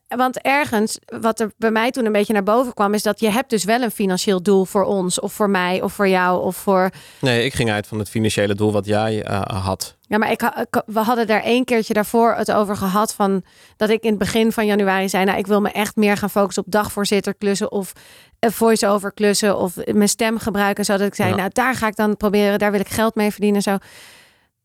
want 0.07 0.41
ergens, 0.41 0.99
wat 1.05 1.39
er 1.39 1.51
bij 1.57 1.71
mij 1.71 1.91
toen 1.91 2.05
een 2.05 2.11
beetje 2.11 2.33
naar 2.33 2.43
boven 2.43 2.73
kwam, 2.73 2.93
is 2.93 3.03
dat 3.03 3.19
je 3.19 3.31
hebt 3.31 3.49
dus 3.49 3.63
wel 3.63 3.81
een 3.81 3.91
financieel 3.91 4.43
doel 4.43 4.65
voor 4.65 4.83
ons, 4.83 5.19
of 5.19 5.33
voor 5.33 5.49
mij, 5.49 5.81
of 5.81 5.93
voor 5.93 6.07
jou, 6.07 6.43
of 6.43 6.55
voor. 6.55 6.89
Nee, 7.21 7.45
ik 7.45 7.53
ging 7.53 7.71
uit 7.71 7.87
van 7.87 7.99
het 7.99 8.09
financiële 8.09 8.55
doel 8.55 8.71
wat 8.71 8.85
jij 8.85 9.25
had. 9.47 9.97
Ja, 10.11 10.17
maar 10.17 10.31
ik, 10.31 10.51
we 10.85 10.99
hadden 10.99 11.27
daar 11.27 11.43
één 11.43 11.65
keertje 11.65 11.93
daarvoor 11.93 12.33
het 12.33 12.51
over 12.51 12.77
gehad 12.77 13.13
van 13.13 13.43
dat 13.77 13.89
ik 13.89 14.03
in 14.03 14.09
het 14.09 14.19
begin 14.19 14.51
van 14.51 14.65
januari 14.65 15.09
zei, 15.09 15.25
nou, 15.25 15.37
ik 15.37 15.47
wil 15.47 15.61
me 15.61 15.69
echt 15.71 15.95
meer 15.95 16.17
gaan 16.17 16.29
focussen 16.29 16.65
op 16.65 16.71
dagvoorzitter 16.71 17.35
klussen 17.35 17.71
of 17.71 17.93
een 18.39 18.51
voice-over 18.51 19.13
klussen 19.13 19.57
of 19.57 19.75
mijn 19.85 20.09
stem 20.09 20.37
gebruiken, 20.37 20.85
zodat 20.85 21.07
ik 21.07 21.15
zei, 21.15 21.29
Ja. 21.29 21.35
nou, 21.35 21.49
daar 21.53 21.75
ga 21.75 21.87
ik 21.87 21.95
dan 21.95 22.17
proberen, 22.17 22.59
daar 22.59 22.71
wil 22.71 22.79
ik 22.79 22.89
geld 22.89 23.15
mee 23.15 23.31
verdienen. 23.31 23.61
Zo. 23.61 23.77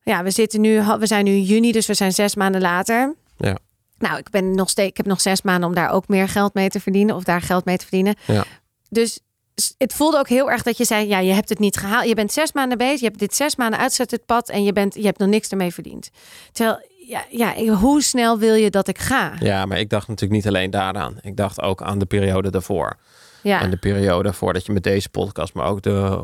Ja, 0.03 0.23
we 0.23 0.31
zitten 0.31 0.61
nu, 0.61 0.83
we 0.99 1.07
zijn 1.07 1.25
nu 1.25 1.31
in 1.31 1.43
juni, 1.43 1.73
dus 1.73 1.87
we 1.87 1.95
zijn 1.95 2.13
zes 2.13 2.35
maanden 2.35 2.61
later. 2.61 3.15
Ja. 3.37 3.57
Nou, 3.99 4.19
ik 4.19 4.31
ben 4.31 4.55
nog 4.55 4.71
steeds, 4.71 4.89
ik 4.91 4.97
heb 4.97 5.07
nog 5.07 5.21
zes 5.21 5.43
maanden 5.43 5.69
om 5.69 5.75
daar 5.75 5.91
ook 5.91 6.09
meer 6.09 6.29
geld 6.29 6.55
mee 6.55 6.69
te 6.69 6.81
verdienen 6.81 7.15
of 7.15 7.25
daar 7.25 7.41
geld 7.43 7.65
mee 7.65 7.77
te 7.77 7.87
verdienen. 7.87 8.15
Ja. 8.27 8.45
Dus 8.89 9.21
het 9.79 9.93
voelde 9.93 10.19
ook 10.19 10.29
heel 10.29 10.51
erg 10.51 10.63
dat 10.63 10.77
je 10.77 10.85
zei, 10.85 11.09
ja, 11.09 11.19
je 11.19 11.33
hebt 11.33 11.49
het 11.49 11.59
niet 11.59 11.77
gehaald. 11.77 12.09
Je 12.09 12.15
bent 12.15 12.33
zes 12.33 12.53
maanden 12.53 12.79
bezig, 12.79 13.01
je 13.01 13.07
hebt 13.07 13.19
dit 13.19 13.35
zes 13.35 13.57
maanden 13.57 13.79
uitzet 13.81 14.11
het 14.11 14.27
pad 14.27 14.49
en 14.49 14.65
je 14.65 14.73
bent, 14.73 14.95
je 14.95 15.05
hebt 15.05 15.19
nog 15.19 15.29
niks 15.29 15.49
ermee 15.49 15.73
verdiend. 15.75 16.11
Terwijl, 16.53 16.81
ja, 17.09 17.25
ja, 17.31 17.55
hoe 17.75 18.03
snel 18.03 18.39
wil 18.39 18.55
je 18.55 18.71
dat 18.71 18.89
ik 18.89 18.99
ga? 18.99 19.33
Ja, 19.41 19.67
maar 19.67 19.79
ik 19.79 19.91
dacht 19.91 20.09
natuurlijk 20.09 20.45
niet 20.45 20.47
alleen 20.55 20.71
daaraan. 20.71 21.19
Ik 21.21 21.37
dacht 21.37 21.63
ook 21.63 21.83
aan 21.83 21.99
de 21.99 22.07
periode 22.07 22.51
daarvoor. 22.51 22.97
Ja, 23.43 23.61
En 23.61 23.71
de 23.71 23.77
periode 23.77 24.33
voordat 24.33 24.67
je 24.67 24.73
met 24.73 24.83
deze 24.83 25.09
podcast, 25.09 25.55
maar 25.55 25.67
ook 25.67 25.83
de, 25.83 26.21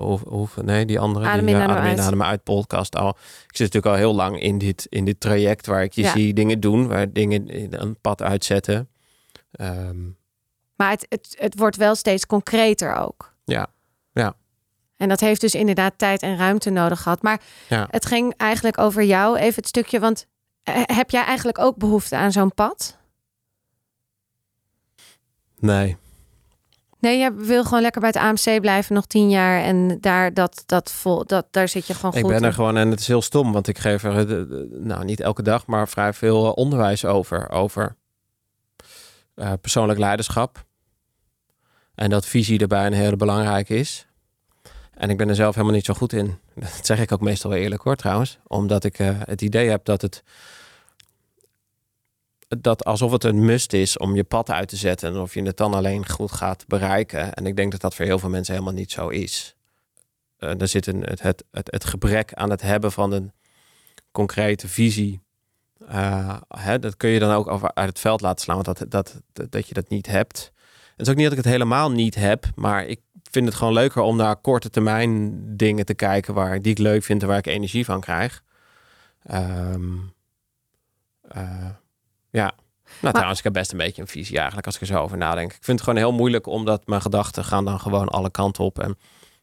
nee, 0.62 0.86
die 0.86 0.98
andere, 0.98 1.26
Adem 1.26 1.46
die 1.46 1.54
in, 1.54 1.60
eh, 1.60 1.66
adem 1.66 1.76
Adem 1.76 1.90
in, 1.90 1.96
uit. 1.98 2.06
Adem 2.06 2.22
uit 2.22 2.42
podcast 2.42 2.96
al. 2.96 3.08
Ik 3.08 3.56
zit 3.56 3.72
natuurlijk 3.72 3.86
al 3.86 3.94
heel 3.94 4.14
lang 4.14 4.40
in 4.40 4.58
dit, 4.58 4.86
in 4.88 5.04
dit 5.04 5.20
traject 5.20 5.66
waar 5.66 5.82
ik 5.82 5.92
je 5.92 6.02
Ja. 6.02 6.10
zie 6.12 6.34
dingen 6.34 6.60
doen, 6.60 6.88
waar 6.88 7.12
dingen 7.12 7.48
in 7.48 7.74
een 7.74 7.96
pad 8.00 8.22
uitzetten. 8.22 8.88
Ehm, 9.52 9.96
maar 10.82 10.90
het, 10.90 11.06
het, 11.08 11.36
het 11.38 11.58
wordt 11.58 11.76
wel 11.76 11.94
steeds 11.94 12.26
concreter 12.26 12.94
ook. 12.94 13.34
ja, 13.44 13.66
En 14.96 15.08
dat 15.08 15.20
heeft 15.20 15.40
dus 15.40 15.54
inderdaad 15.54 15.92
tijd 15.96 16.22
en 16.22 16.36
ruimte 16.36 16.70
nodig 16.70 17.02
gehad. 17.02 17.22
Maar 17.22 17.40
Ja. 17.68 17.86
het 17.90 18.06
ging 18.06 18.34
eigenlijk 18.36 18.78
over 18.78 19.02
jou, 19.02 19.36
even 19.38 19.54
het 19.54 19.66
stukje, 19.66 20.00
want 20.00 20.26
eh, 20.62 20.82
heb 20.84 21.10
jij 21.10 21.24
eigenlijk 21.24 21.58
ook 21.58 21.76
behoefte 21.76 22.16
aan 22.16 22.32
zo'n 22.32 22.54
pad? 22.54 22.98
nee. 25.58 25.96
Nee, 26.98 27.18
je 27.18 27.32
wil 27.34 27.64
gewoon 27.64 27.82
lekker 27.82 28.00
bij 28.00 28.10
het 28.14 28.18
AMC 28.46 28.60
blijven, 28.60 28.94
nog 28.94 29.06
tien 29.06 29.30
jaar. 29.30 29.62
En 29.62 30.00
daar, 30.00 30.34
dat, 30.34 30.62
dat 30.66 30.92
vol, 30.92 31.26
dat, 31.26 31.46
daar 31.50 31.68
zit 31.68 31.86
je 31.86 31.94
gewoon 31.94 32.12
Ik 32.14 32.20
goed 32.20 32.28
ben 32.30 32.40
er 32.40 32.46
in. 32.46 32.52
gewoon, 32.54 32.76
en 32.76 32.90
het 32.90 33.00
is 33.00 33.06
heel 33.06 33.22
stom, 33.22 33.52
want 33.52 33.68
ik 33.68 33.78
geef 33.78 34.04
er, 34.04 34.18
eh, 34.18 34.46
nou 34.70 35.04
niet 35.04 35.20
elke 35.20 35.42
dag, 35.42 35.66
maar 35.66 35.88
vrij 35.88 36.12
veel 36.12 36.46
eh, 36.46 36.52
onderwijs 36.54 37.04
over. 37.04 37.50
Over 37.50 37.96
eh, 39.34 39.52
persoonlijk 39.60 39.98
leiderschap. 39.98 40.64
En 41.94 42.10
dat 42.10 42.26
visie 42.26 42.58
erbij 42.58 42.86
een 42.86 42.92
hele 42.92 43.16
belangrijke 43.16 43.74
is. 43.74 44.06
En 44.94 45.10
ik 45.10 45.16
ben 45.16 45.28
er 45.28 45.34
zelf 45.34 45.54
helemaal 45.54 45.76
niet 45.76 45.84
zo 45.84 45.94
goed 45.94 46.12
in. 46.12 46.38
Dat 46.54 46.86
zeg 46.86 47.00
ik 47.00 47.12
ook 47.12 47.20
meestal 47.20 47.50
wel 47.50 47.58
eerlijk 47.58 47.82
hoor 47.82 47.96
trouwens. 47.96 48.38
Omdat 48.46 48.84
ik 48.84 48.98
uh, 48.98 49.20
het 49.24 49.42
idee 49.42 49.68
heb 49.68 49.84
dat 49.84 50.02
het... 50.02 50.22
Dat 52.48 52.84
alsof 52.84 53.12
het 53.12 53.24
een 53.24 53.44
must 53.44 53.72
is 53.72 53.98
om 53.98 54.14
je 54.14 54.24
pad 54.24 54.50
uit 54.50 54.68
te 54.68 54.76
zetten. 54.76 55.08
En 55.08 55.20
of 55.20 55.34
je 55.34 55.42
het 55.42 55.56
dan 55.56 55.74
alleen 55.74 56.08
goed 56.08 56.32
gaat 56.32 56.64
bereiken. 56.66 57.34
En 57.34 57.46
ik 57.46 57.56
denk 57.56 57.70
dat 57.72 57.80
dat 57.80 57.94
voor 57.94 58.04
heel 58.04 58.18
veel 58.18 58.28
mensen 58.28 58.54
helemaal 58.54 58.74
niet 58.74 58.90
zo 58.90 59.08
is. 59.08 59.56
Uh, 60.38 60.60
er 60.60 60.68
zit 60.68 60.86
een, 60.86 61.00
het, 61.00 61.22
het, 61.22 61.44
het, 61.50 61.70
het 61.70 61.84
gebrek 61.84 62.34
aan 62.34 62.50
het 62.50 62.62
hebben 62.62 62.92
van 62.92 63.12
een 63.12 63.32
concrete 64.10 64.68
visie. 64.68 65.20
Uh, 65.82 66.36
hè, 66.48 66.78
dat 66.78 66.96
kun 66.96 67.10
je 67.10 67.18
dan 67.18 67.34
ook 67.34 67.48
over 67.48 67.74
uit 67.74 67.88
het 67.88 67.98
veld 67.98 68.20
laten 68.20 68.44
slaan. 68.44 68.62
Want 68.62 68.78
dat, 68.78 68.90
dat, 68.90 69.20
dat, 69.32 69.52
dat 69.52 69.68
je 69.68 69.74
dat 69.74 69.88
niet 69.88 70.06
hebt. 70.06 70.52
Het 71.02 71.10
is 71.10 71.16
ook 71.16 71.22
niet 71.22 71.30
dat 71.30 71.38
ik 71.38 71.44
het 71.44 71.54
helemaal 71.54 71.90
niet 71.90 72.14
heb. 72.14 72.46
Maar 72.54 72.86
ik 72.86 73.00
vind 73.30 73.46
het 73.46 73.54
gewoon 73.54 73.72
leuker 73.72 74.02
om 74.02 74.16
naar 74.16 74.36
korte 74.36 74.70
termijn 74.70 75.42
dingen 75.56 75.84
te 75.84 75.94
kijken 75.94 76.34
waar, 76.34 76.62
die 76.62 76.72
ik 76.72 76.78
leuk 76.78 77.02
vind 77.02 77.22
en 77.22 77.28
waar 77.28 77.38
ik 77.38 77.46
energie 77.46 77.84
van 77.84 78.00
krijg. 78.00 78.42
Um, 79.32 80.12
uh, 81.36 81.66
ja. 82.30 82.52
Nou, 83.00 83.12
trouwens, 83.12 83.38
ik 83.38 83.44
heb 83.44 83.52
best 83.52 83.72
een 83.72 83.78
beetje 83.78 84.02
een 84.02 84.08
visie 84.08 84.36
eigenlijk 84.36 84.66
als 84.66 84.74
ik 84.74 84.80
er 84.80 84.86
zo 84.86 84.98
over 84.98 85.16
nadenk. 85.16 85.52
Ik 85.52 85.64
vind 85.64 85.78
het 85.78 85.88
gewoon 85.88 86.04
heel 86.04 86.12
moeilijk 86.12 86.46
omdat 86.46 86.86
mijn 86.86 87.02
gedachten 87.02 87.44
gaan 87.44 87.64
dan 87.64 87.80
gewoon 87.80 88.08
alle 88.08 88.30
kanten 88.30 88.64
op. 88.64 88.78
En 88.78 88.90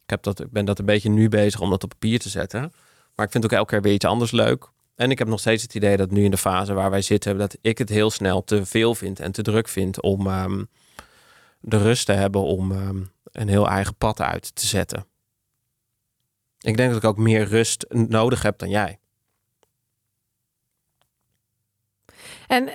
ik, 0.04 0.10
heb 0.10 0.24
dat, 0.24 0.40
ik 0.40 0.52
ben 0.52 0.66
dat 0.66 0.80
een 0.80 0.86
beetje 0.86 1.10
nu 1.10 1.30
bezig 1.30 1.60
om 1.60 1.70
dat 1.70 1.84
op 1.84 1.90
papier 1.90 2.20
te 2.20 2.30
zetten. 2.30 2.74
Maar 3.16 3.26
ik 3.26 3.32
vind 3.32 3.44
ook 3.44 3.52
elke 3.52 3.72
keer 3.72 3.82
weer 3.82 3.94
iets 3.94 4.06
anders 4.06 4.32
leuk. 4.32 4.70
En 4.96 5.12
ik 5.12 5.20
heb 5.20 5.28
nog 5.28 5.40
steeds 5.40 5.64
het 5.64 5.76
idee 5.76 5.98
dat 5.98 6.12
nu 6.12 6.24
in 6.24 6.32
de 6.32 6.38
fase 6.38 6.74
waar 6.74 6.90
wij 6.90 7.02
zitten, 7.02 7.38
dat 7.38 7.58
ik 7.62 7.78
het 7.78 7.90
heel 7.90 8.10
snel 8.10 8.44
te 8.44 8.66
veel 8.66 8.96
vind 8.96 9.20
en 9.20 9.32
te 9.32 9.42
druk 9.42 9.68
vind 9.68 10.02
om 10.02 10.28
um, 10.28 10.70
de 11.60 11.78
rust 11.78 12.06
te 12.06 12.12
hebben 12.12 12.42
om 12.42 12.72
um, 12.72 13.12
een 13.24 13.48
heel 13.48 13.68
eigen 13.68 13.96
pad 13.96 14.22
uit 14.22 14.56
te 14.56 14.66
zetten. 14.66 15.06
Ik 16.60 16.78
denk 16.78 16.90
dat 16.90 17.04
ik 17.04 17.10
ook 17.10 17.18
meer 17.18 17.44
rust 17.44 17.86
nodig 17.90 18.42
heb 18.42 18.58
dan 18.58 18.70
jij. 18.70 19.00
En 22.48 22.68
eh, 22.68 22.74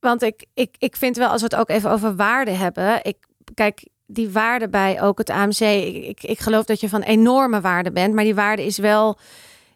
want 0.00 0.22
ik, 0.22 0.46
ik, 0.54 0.74
ik 0.78 0.96
vind 0.96 1.16
wel, 1.16 1.28
als 1.28 1.40
we 1.40 1.46
het 1.46 1.56
ook 1.56 1.68
even 1.68 1.90
over 1.90 2.16
waarde 2.16 2.50
hebben. 2.50 3.04
Ik 3.04 3.16
kijk, 3.54 3.88
die 4.06 4.30
waarde 4.30 4.68
bij 4.68 5.02
ook 5.02 5.18
het 5.18 5.30
AMC. 5.30 5.60
Ik, 5.60 6.22
ik 6.22 6.38
geloof 6.38 6.64
dat 6.64 6.80
je 6.80 6.88
van 6.88 7.02
enorme 7.02 7.60
waarde 7.60 7.92
bent, 7.92 8.14
maar 8.14 8.24
die 8.24 8.34
waarde 8.34 8.64
is 8.64 8.78
wel. 8.78 9.18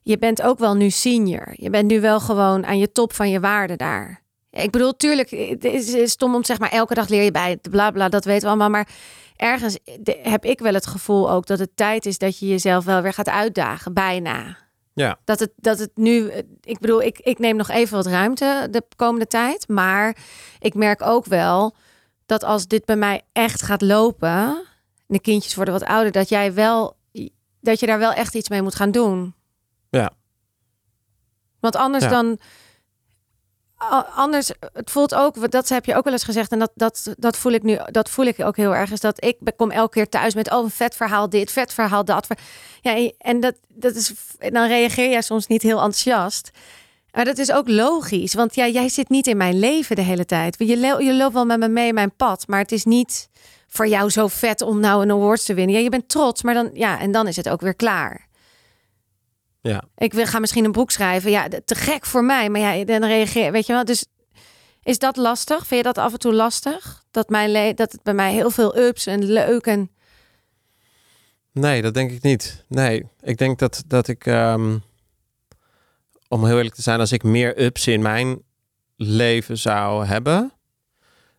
Je 0.03 0.19
bent 0.19 0.43
ook 0.43 0.59
wel 0.59 0.75
nu 0.75 0.91
senior. 0.91 1.53
Je 1.57 1.71
bent 1.71 1.87
nu 1.87 2.01
wel 2.01 2.21
gewoon 2.21 2.67
aan 2.67 2.79
je 2.79 2.93
top 2.93 3.13
van 3.13 3.31
je 3.31 3.41
waarde 3.41 3.77
daar. 3.77 4.24
Ik 4.63 4.71
bedoel, 4.71 4.97
tuurlijk, 4.97 5.31
het 5.31 5.65
is 5.65 6.11
stom 6.11 6.35
om 6.35 6.45
zeg 6.45 6.59
maar 6.59 6.71
elke 6.71 6.95
dag 6.95 7.09
leer 7.09 7.23
je 7.23 7.31
bij, 7.31 7.59
bla 7.71 7.91
bla, 7.91 8.09
dat 8.09 8.25
weten 8.25 8.43
we 8.43 8.49
allemaal. 8.49 8.71
Maar 8.71 8.89
ergens 9.37 9.79
heb 10.23 10.45
ik 10.45 10.59
wel 10.59 10.75
het 10.75 10.87
gevoel 10.87 11.31
ook 11.31 11.47
dat 11.47 11.59
het 11.59 11.77
tijd 11.77 12.07
is 12.07 12.19
dat 12.19 12.39
je 12.39 12.47
jezelf 12.47 12.85
wel 12.85 13.03
weer 13.03 13.13
gaat 13.13 13.29
uitdagen, 13.29 13.95
bijna. 13.95 14.57
Ja. 14.93 15.19
Dat 15.25 15.41
het, 15.41 15.51
dat 15.57 15.79
het 15.79 15.91
nu, 15.95 16.31
ik 16.61 16.79
bedoel, 16.79 17.03
ik, 17.03 17.19
ik 17.19 17.39
neem 17.39 17.57
nog 17.57 17.69
even 17.69 17.97
wat 17.97 18.07
ruimte 18.07 18.69
de 18.71 18.83
komende 18.97 19.27
tijd. 19.27 19.69
Maar 19.69 20.17
ik 20.59 20.75
merk 20.75 21.03
ook 21.03 21.25
wel 21.25 21.75
dat 22.27 22.45
als 22.45 22.67
dit 22.67 22.85
bij 22.85 22.97
mij 22.97 23.23
echt 23.33 23.63
gaat 23.63 23.83
lopen, 23.83 24.65
de 25.07 25.21
kindjes 25.21 25.55
worden 25.55 25.75
wat 25.75 25.85
ouder, 25.85 26.13
dat 26.13 26.29
jij 26.29 26.55
wel, 26.55 26.97
dat 27.61 27.81
je 27.81 27.87
daar 27.87 27.99
wel 27.99 28.13
echt 28.13 28.35
iets 28.35 28.49
mee 28.49 28.63
moet 28.63 28.75
gaan 28.75 28.91
doen. 28.91 29.35
Ja. 29.91 30.13
Want 31.61 31.77
anders 31.77 32.09
dan 32.09 32.39
anders, 34.15 34.51
het 34.73 34.91
voelt 34.91 35.15
ook, 35.15 35.51
dat 35.51 35.69
heb 35.69 35.85
je 35.85 35.95
ook 35.95 36.05
wel 36.05 36.13
eens 36.13 36.25
gezegd, 36.25 36.53
en 36.53 36.59
dat, 36.59 36.71
dat, 36.75 37.15
dat 37.19 37.37
voel 37.37 37.53
ik 37.53 37.63
nu, 37.63 37.79
dat 37.87 38.11
voel 38.11 38.25
ik 38.25 38.41
ook 38.41 38.57
heel 38.57 38.75
erg, 38.75 38.91
is 38.91 39.01
dat 39.01 39.25
ik 39.25 39.39
kom 39.57 39.71
elke 39.71 39.93
keer 39.93 40.09
thuis 40.09 40.35
met, 40.35 40.51
oh, 40.51 40.65
een 40.65 40.71
vet 40.71 40.97
verhaal 40.97 41.29
dit, 41.29 41.53
vet 41.53 41.73
verhaal 41.73 42.05
dat. 42.05 42.27
Ja, 42.81 43.11
en 43.19 43.41
dat, 43.41 43.55
dat 43.69 43.95
is, 43.95 44.13
dan 44.39 44.67
reageer 44.67 45.11
jij 45.11 45.23
soms 45.23 45.47
niet 45.47 45.63
heel 45.63 45.77
enthousiast. 45.77 46.51
Maar 47.13 47.25
dat 47.25 47.39
is 47.39 47.53
ook 47.53 47.69
logisch, 47.69 48.35
want 48.35 48.55
ja, 48.55 48.69
jij 48.69 48.89
zit 48.89 49.09
niet 49.09 49.27
in 49.27 49.37
mijn 49.37 49.59
leven 49.59 49.97
de 49.97 50.03
hele 50.03 50.25
tijd. 50.25 50.57
Je, 50.59 50.77
je 50.99 51.15
loopt 51.15 51.35
wel 51.35 51.45
met 51.45 51.59
me 51.59 51.69
mee 51.69 51.89
in 51.89 51.95
mijn 51.95 52.17
pad, 52.17 52.47
maar 52.47 52.59
het 52.59 52.73
is 52.73 52.85
niet 52.85 53.29
voor 53.69 53.89
jou 53.89 54.11
zo 54.11 54.27
vet 54.27 54.63
om 54.63 54.81
nou 54.81 55.03
een 55.03 55.11
award 55.11 55.45
te 55.45 55.55
winnen. 55.55 55.75
Ja, 55.77 55.83
je 55.83 55.89
bent 55.89 56.09
trots, 56.09 56.43
maar 56.43 56.55
dan, 56.55 56.71
ja, 56.73 57.01
en 57.01 57.13
dan 57.13 57.27
is 57.27 57.37
het 57.37 57.49
ook 57.49 57.61
weer 57.61 57.75
klaar. 57.75 58.29
Ja. 59.71 59.85
Ik 59.97 60.13
wil, 60.13 60.27
ga 60.27 60.39
misschien 60.39 60.65
een 60.65 60.73
boek 60.73 60.91
schrijven. 60.91 61.31
Ja, 61.31 61.49
te 61.65 61.75
gek 61.75 62.07
voor 62.07 62.25
mij. 62.25 62.49
Maar 62.49 62.61
ja, 62.61 62.85
dan 62.85 63.05
reageer, 63.05 63.53
weet 63.53 63.67
je 63.67 63.73
wel. 63.73 63.85
Dus 63.85 64.07
is 64.83 64.99
dat 64.99 65.17
lastig? 65.17 65.67
Vind 65.67 65.85
je 65.85 65.93
dat 65.93 66.05
af 66.05 66.13
en 66.13 66.19
toe 66.19 66.33
lastig? 66.33 67.05
Dat, 67.11 67.29
mijn 67.29 67.77
dat 67.77 67.93
het 67.93 68.03
bij 68.03 68.15
mij 68.15 68.33
heel 68.33 68.51
veel 68.51 68.79
ups 68.79 69.07
en 69.07 69.25
leuk 69.25 69.67
en... 69.67 69.91
Nee, 71.53 71.83
dat 71.83 71.95
denk 71.95 72.11
ik 72.11 72.23
niet. 72.23 72.65
Nee, 72.69 73.09
ik 73.21 73.39
denk 73.39 73.59
dat, 73.59 73.83
dat 73.87 74.09
ik... 74.09 74.27
Um, 74.27 74.83
om 76.29 76.45
heel 76.45 76.57
eerlijk 76.57 76.75
te 76.75 76.83
zijn, 76.83 77.01
als 77.01 77.13
ik 77.13 77.23
meer 77.23 77.63
ups 77.63 77.87
in 77.87 78.03
mijn 78.03 78.43
leven 78.97 79.59
zou 79.59 80.07
hebben... 80.07 80.53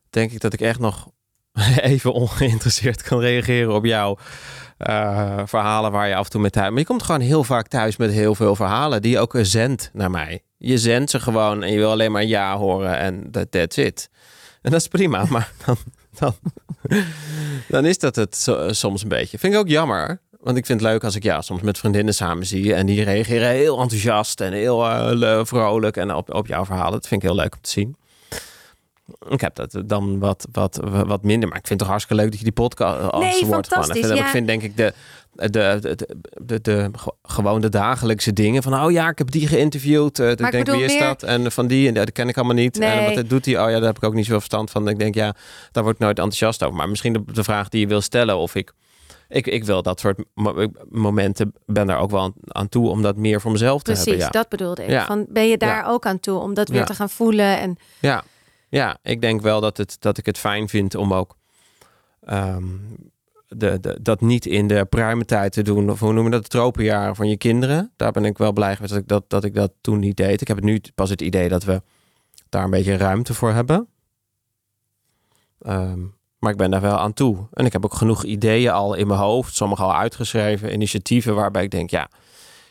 denk 0.10 0.32
ik 0.32 0.40
dat 0.40 0.54
ik 0.54 0.62
echt 0.62 0.80
nog 0.80 1.10
even 1.82 2.14
ongeïnteresseerd 2.14 3.02
kan 3.02 3.20
reageren 3.20 3.74
op 3.74 3.86
jou 3.86 4.18
uh, 4.78 5.42
verhalen 5.46 5.92
waar 5.92 6.08
je 6.08 6.16
af 6.16 6.26
en 6.26 6.32
toe 6.32 6.42
mee 6.42 6.50
thuis... 6.50 6.70
Maar 6.70 6.80
je 6.80 6.86
komt 6.86 7.04
gewoon 7.04 7.22
heel 7.22 7.44
vaak 7.44 7.68
thuis 7.68 7.98
met 7.98 8.12
heel 8.12 8.36
veel 8.36 8.56
verhalen 8.56 9.02
die 9.02 9.12
je 9.12 9.20
ook 9.20 9.38
zendt 9.42 9.90
naar 9.94 10.12
mij. 10.12 10.44
Je 10.58 10.78
zendt 10.78 11.12
ze 11.12 11.20
gewoon 11.20 11.64
en 11.64 11.72
je 11.72 11.78
wil 11.78 11.92
alleen 11.92 12.12
maar 12.12 12.26
ja 12.26 12.58
horen 12.58 12.98
en 12.98 13.32
dat 13.32 13.52
that's 13.52 13.78
it. 13.78 14.10
En 14.62 14.72
dat 14.72 14.80
is 14.80 14.88
prima, 14.88 15.26
maar 15.30 15.52
dan, 15.66 15.78
dan, 16.20 16.36
dan 17.68 17.86
is 17.86 18.00
dat 18.00 18.16
het 18.16 18.48
soms 18.70 19.04
een 19.04 19.10
beetje. 19.10 19.38
Vind 19.38 19.54
ik 19.54 19.60
ook 19.60 19.68
jammer. 19.68 20.24
Want 20.46 20.58
ik 20.58 20.66
vind 20.66 20.82
het 20.82 20.90
leuk 20.90 21.04
als 21.04 21.16
ik 21.16 21.24
ja, 21.24 21.42
soms 21.42 21.62
met 21.62 21.78
vriendinnen 21.78 22.14
samen 22.14 22.46
zie 22.46 22.74
en 22.74 22.86
die 22.86 23.04
reageren 23.04 23.50
heel 23.50 23.82
enthousiast 23.82 24.42
en 24.42 24.54
heel 24.54 24.86
uh, 25.22 25.40
vrolijk 25.44 25.98
en 25.98 26.14
op, 26.14 26.34
op 26.34 26.48
jouw 26.48 26.66
verhalen. 26.66 26.92
Dat 26.92 27.08
vind 27.08 27.24
ik 27.24 27.28
heel 27.28 27.38
leuk 27.38 27.54
om 27.54 27.62
te 27.62 27.70
zien. 27.70 27.96
Ik 29.30 29.42
heb 29.42 29.56
dat 29.56 29.82
dan 29.86 30.20
wat, 30.20 30.48
wat, 30.52 30.80
wat 31.06 31.24
minder. 31.24 31.50
Maar 31.50 31.58
ik 31.58 31.68
vind 31.68 31.70
het 31.70 31.80
toch 31.80 31.88
hartstikke 31.88 32.22
leuk 32.22 32.32
dat 32.32 32.40
je 32.40 32.46
die 32.46 32.54
podcast 32.54 33.12
als 33.12 33.24
nee, 33.24 33.46
wordt 33.46 33.68
fantastisch, 33.68 34.08
ja. 34.08 34.16
Ik 34.16 34.26
vind 34.26 34.48
denk 34.48 34.62
ik 34.62 34.78
de, 34.78 34.94
de, 35.34 35.50
de, 35.82 35.98
de, 36.42 36.62
de, 36.62 36.92
gewoon 37.24 37.62
de 37.62 37.70
dagelijkse 37.70 38.34
dingen. 38.34 38.64
Van 38.64 38.84
oh 38.84 38.92
ja, 38.92 39.10
ik 39.10 39.18
heb 39.18 39.32
die 39.32 39.48
geïnterviewd. 39.48 40.20
Uh, 40.20 40.30
ik 40.30 40.52
denk, 40.52 40.68
wie 40.68 40.84
is 40.84 41.00
dat? 41.00 41.24
En 41.24 41.52
van 41.52 41.68
die, 41.68 41.88
en 41.88 41.94
dat 41.94 42.12
ken 42.12 42.28
ik 42.28 42.36
allemaal 42.36 42.56
niet. 42.56 42.80
Nee. 42.80 42.90
En 42.90 43.16
wat 43.16 43.30
doet 43.30 43.46
hij? 43.46 43.60
Oh 43.60 43.70
ja, 43.70 43.76
daar 43.76 43.88
heb 43.88 43.98
ik 43.98 44.04
ook 44.04 44.14
niet 44.14 44.26
zoveel 44.26 44.40
verstand 44.40 44.72
van. 44.72 44.88
Ik 44.88 45.00
denk, 45.00 45.16
ja, 45.16 45.36
daar 45.72 45.84
word 45.84 45.96
ik 45.96 46.02
nooit 46.02 46.18
enthousiast 46.18 46.64
over. 46.64 46.76
Maar 46.76 46.90
misschien 46.90 47.14
de, 47.14 47.24
de 47.34 47.44
vraag 47.44 47.70
die 47.70 47.80
je 47.80 47.88
wil 47.88 48.02
stellen 48.02 48.38
of 48.38 48.56
ik... 48.56 48.74
Ik, 49.30 49.48
ik 49.48 49.64
wil 49.64 49.82
dat 49.82 50.00
soort 50.00 50.24
momenten, 50.90 51.54
ben 51.66 51.88
daar 51.88 52.00
ook 52.00 52.12
wel 52.12 52.34
aan, 52.48 52.70
toe 52.70 52.90
om 52.90 53.02
dat 53.02 53.16
meer 53.16 53.42
voor 53.42 53.52
mezelf 53.52 53.82
te 53.82 53.92
Precies, 53.92 54.06
hebben. 54.06 54.30
Precies, 54.30 54.42
dat 54.42 54.60
bedoelde 54.60 54.84
ik. 54.84 54.90
Ja. 54.90 55.06
Van, 55.06 55.26
ben 55.30 55.48
je 55.48 55.58
daar 55.58 55.84
ja. 55.84 55.90
ook 55.90 56.06
aan 56.06 56.20
toe 56.20 56.40
om 56.40 56.54
dat 56.54 56.70
weer 56.70 56.86
te 56.86 56.94
gaan 56.94 57.10
voelen? 57.10 57.60
En... 57.60 57.78
Ja, 58.00 58.24
ja, 58.76 58.98
ik 59.02 59.22
denk 59.22 59.42
wel 59.42 59.62
dat, 59.62 59.78
het, 59.78 59.98
dat 60.00 60.18
ik 60.18 60.26
het 60.26 60.38
fijn 60.38 60.70
vind 60.70 60.96
om 60.96 61.14
ook 61.14 61.36
um, 62.30 63.12
de, 63.48 63.80
de, 63.80 64.00
dat 64.02 64.22
niet 64.22 64.46
in 64.46 64.68
de 64.68 64.86
pruimentijd 64.86 65.52
te 65.52 65.62
doen. 65.62 65.90
Of 65.90 66.00
hoe 66.00 66.14
noemen 66.14 66.32
dat? 66.32 66.44
De 66.44 66.50
tropenjaren 66.50 67.16
van 67.16 67.30
je 67.30 67.38
kinderen. 67.38 67.92
Daar 67.96 68.12
ben 68.12 68.26
ik 68.26 68.38
wel 68.38 68.54
blij 68.54 68.78
dat 68.82 68.92
ik 68.92 69.08
dat, 69.08 69.30
dat 69.30 69.44
ik 69.44 69.54
dat 69.54 69.72
toen 69.82 70.00
niet 70.00 70.18
deed. 70.18 70.42
Ik 70.42 70.48
heb 70.48 70.62
nu 70.62 70.82
pas 70.96 71.10
het 71.10 71.22
idee 71.22 71.50
dat 71.50 71.64
we 71.64 71.82
daar 72.50 72.64
een 72.64 72.70
beetje 72.70 72.98
ruimte 72.98 73.34
voor 73.34 73.52
hebben. 73.52 73.88
Um, 75.68 76.16
maar 76.40 76.52
ik 76.52 76.58
ben 76.58 76.72
daar 76.72 76.82
wel 76.82 76.98
aan 76.98 77.14
toe. 77.14 77.48
En 77.54 77.66
ik 77.66 77.74
heb 77.74 77.86
ook 77.86 77.94
genoeg 77.94 78.24
ideeën 78.24 78.72
al 78.72 78.94
in 78.94 79.08
mijn 79.08 79.20
hoofd. 79.20 79.56
Sommige 79.56 79.84
al 79.84 79.96
uitgeschreven. 79.96 80.74
Initiatieven 80.74 81.36
waarbij 81.36 81.64
ik 81.64 81.72
denk, 81.72 81.90
ja, 81.90 82.10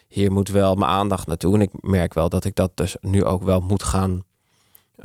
hier 0.09 0.33
moet 0.33 0.49
wel 0.49 0.75
mijn 0.75 0.91
aandacht 0.91 1.27
naartoe. 1.27 1.55
En 1.55 1.61
ik 1.61 1.71
merk 1.81 2.15
wel 2.15 2.29
dat 2.29 2.45
ik 2.45 2.55
dat 2.55 2.77
dus 2.77 2.97
nu 3.01 3.25
ook 3.25 3.43
wel 3.43 3.61
moet 3.61 3.83
gaan 3.83 4.25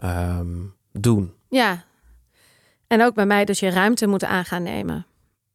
um, 0.04 0.78
doen. 0.92 1.34
Ja. 1.50 1.84
En 2.88 3.04
ook 3.04 3.14
bij 3.14 3.26
mij 3.26 3.46
dus 3.46 3.60
je 3.60 3.70
ruimte 3.70 4.08
moeten 4.08 4.28
aan 4.28 4.46
gaan 4.46 4.64
nemen. 4.64 5.06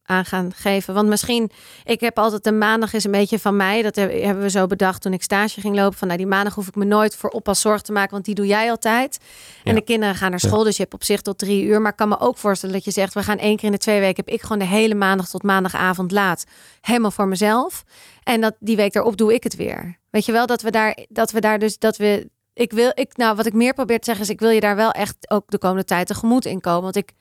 Aan 0.06 0.24
gaan 0.24 0.52
geven. 0.54 0.94
Want 0.94 1.08
misschien, 1.08 1.50
ik 1.84 2.00
heb 2.00 2.18
altijd 2.18 2.44
de 2.44 2.52
maandag 2.52 2.92
is 2.92 3.04
een 3.04 3.10
beetje 3.10 3.38
van 3.38 3.56
mij. 3.56 3.82
Dat 3.82 3.96
hebben 3.96 4.40
we 4.40 4.50
zo 4.50 4.66
bedacht 4.66 5.02
toen 5.02 5.12
ik 5.12 5.22
stage 5.22 5.60
ging 5.60 5.74
lopen. 5.76 5.98
Van 5.98 6.06
nou, 6.06 6.18
die 6.18 6.28
maandag 6.28 6.54
hoef 6.54 6.68
ik 6.68 6.74
me 6.74 6.84
nooit 6.84 7.16
voor 7.16 7.30
oppas 7.30 7.60
zorg 7.60 7.82
te 7.82 7.92
maken. 7.92 8.10
Want 8.10 8.24
die 8.24 8.34
doe 8.34 8.46
jij 8.46 8.70
altijd. 8.70 9.18
En 9.64 9.70
Ja. 9.72 9.78
de 9.78 9.84
kinderen 9.84 10.14
gaan 10.14 10.30
naar 10.30 10.40
school. 10.40 10.64
Dus 10.64 10.76
je 10.76 10.82
hebt 10.82 10.94
op 10.94 11.04
zich 11.04 11.20
tot 11.20 11.38
drie 11.38 11.64
uur. 11.64 11.80
Maar 11.80 11.90
ik 11.90 11.96
kan 11.96 12.08
me 12.08 12.20
ook 12.20 12.36
voorstellen 12.38 12.74
dat 12.74 12.84
je 12.84 12.90
zegt. 12.90 13.14
We 13.14 13.22
gaan 13.22 13.38
één 13.38 13.56
keer 13.56 13.64
in 13.64 13.72
de 13.72 13.78
twee 13.78 14.00
weken. 14.00 14.24
Heb 14.24 14.34
ik 14.34 14.42
gewoon 14.42 14.58
de 14.58 14.64
hele 14.64 14.94
maandag 14.94 15.28
tot 15.28 15.42
maandagavond 15.42 16.10
laat. 16.12 16.44
Helemaal 16.80 17.10
voor 17.10 17.28
mezelf. 17.28 17.84
En 18.22 18.40
dat 18.40 18.54
die 18.60 18.76
week 18.76 18.92
daarop 18.92 19.16
doe 19.16 19.34
ik 19.34 19.42
het 19.42 19.56
weer. 19.56 19.98
Weet 20.10 20.24
je 20.26 20.32
wel, 20.32 20.46
dat 20.46 20.62
we 20.62 20.70
daar, 20.70 20.98
dat 21.08 21.30
we 21.30 21.40
daar 21.40 21.58
dus, 21.58 21.78
dat 21.78 21.96
we 21.96 22.30
ik 22.54 22.72
wil, 22.72 22.90
ik, 22.94 23.16
nou, 23.16 23.36
wat 23.36 23.46
ik 23.46 23.52
meer 23.52 23.74
probeer 23.74 23.98
te 23.98 24.04
zeggen 24.04 24.24
is, 24.24 24.30
ik 24.30 24.40
wil 24.40 24.50
je 24.50 24.60
daar 24.60 24.76
wel 24.76 24.90
echt 24.90 25.30
ook 25.30 25.50
de 25.50 25.58
komende 25.58 25.84
tijd 25.84 26.06
tegemoet 26.06 26.44
in 26.44 26.60
komen. 26.60 26.82
Want 26.82 26.96
ik 26.96 27.12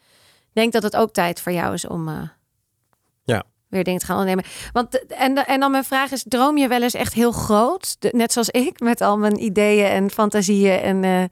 denk 0.53 0.73
dat 0.73 0.83
het 0.83 0.95
ook 0.95 1.13
tijd 1.13 1.41
voor 1.41 1.51
jou 1.51 1.73
is 1.73 1.87
om 1.87 2.07
uh, 2.07 2.21
ja. 3.23 3.43
weer 3.67 3.83
dingen 3.83 3.99
te 3.99 4.05
gaan 4.05 4.17
ondernemen. 4.17 4.51
Want, 4.71 5.05
en, 5.07 5.45
en 5.45 5.59
dan 5.59 5.71
mijn 5.71 5.83
vraag 5.83 6.11
is, 6.11 6.25
droom 6.27 6.57
je 6.57 6.67
wel 6.67 6.81
eens 6.81 6.93
echt 6.93 7.13
heel 7.13 7.31
groot? 7.31 8.01
De, 8.01 8.09
net 8.11 8.31
zoals 8.31 8.49
ik, 8.49 8.79
met 8.79 9.01
al 9.01 9.17
mijn 9.17 9.43
ideeën 9.43 9.87
en 9.87 10.09
fantasieën 10.09 10.79
en... 10.79 11.03
Uh... 11.03 11.23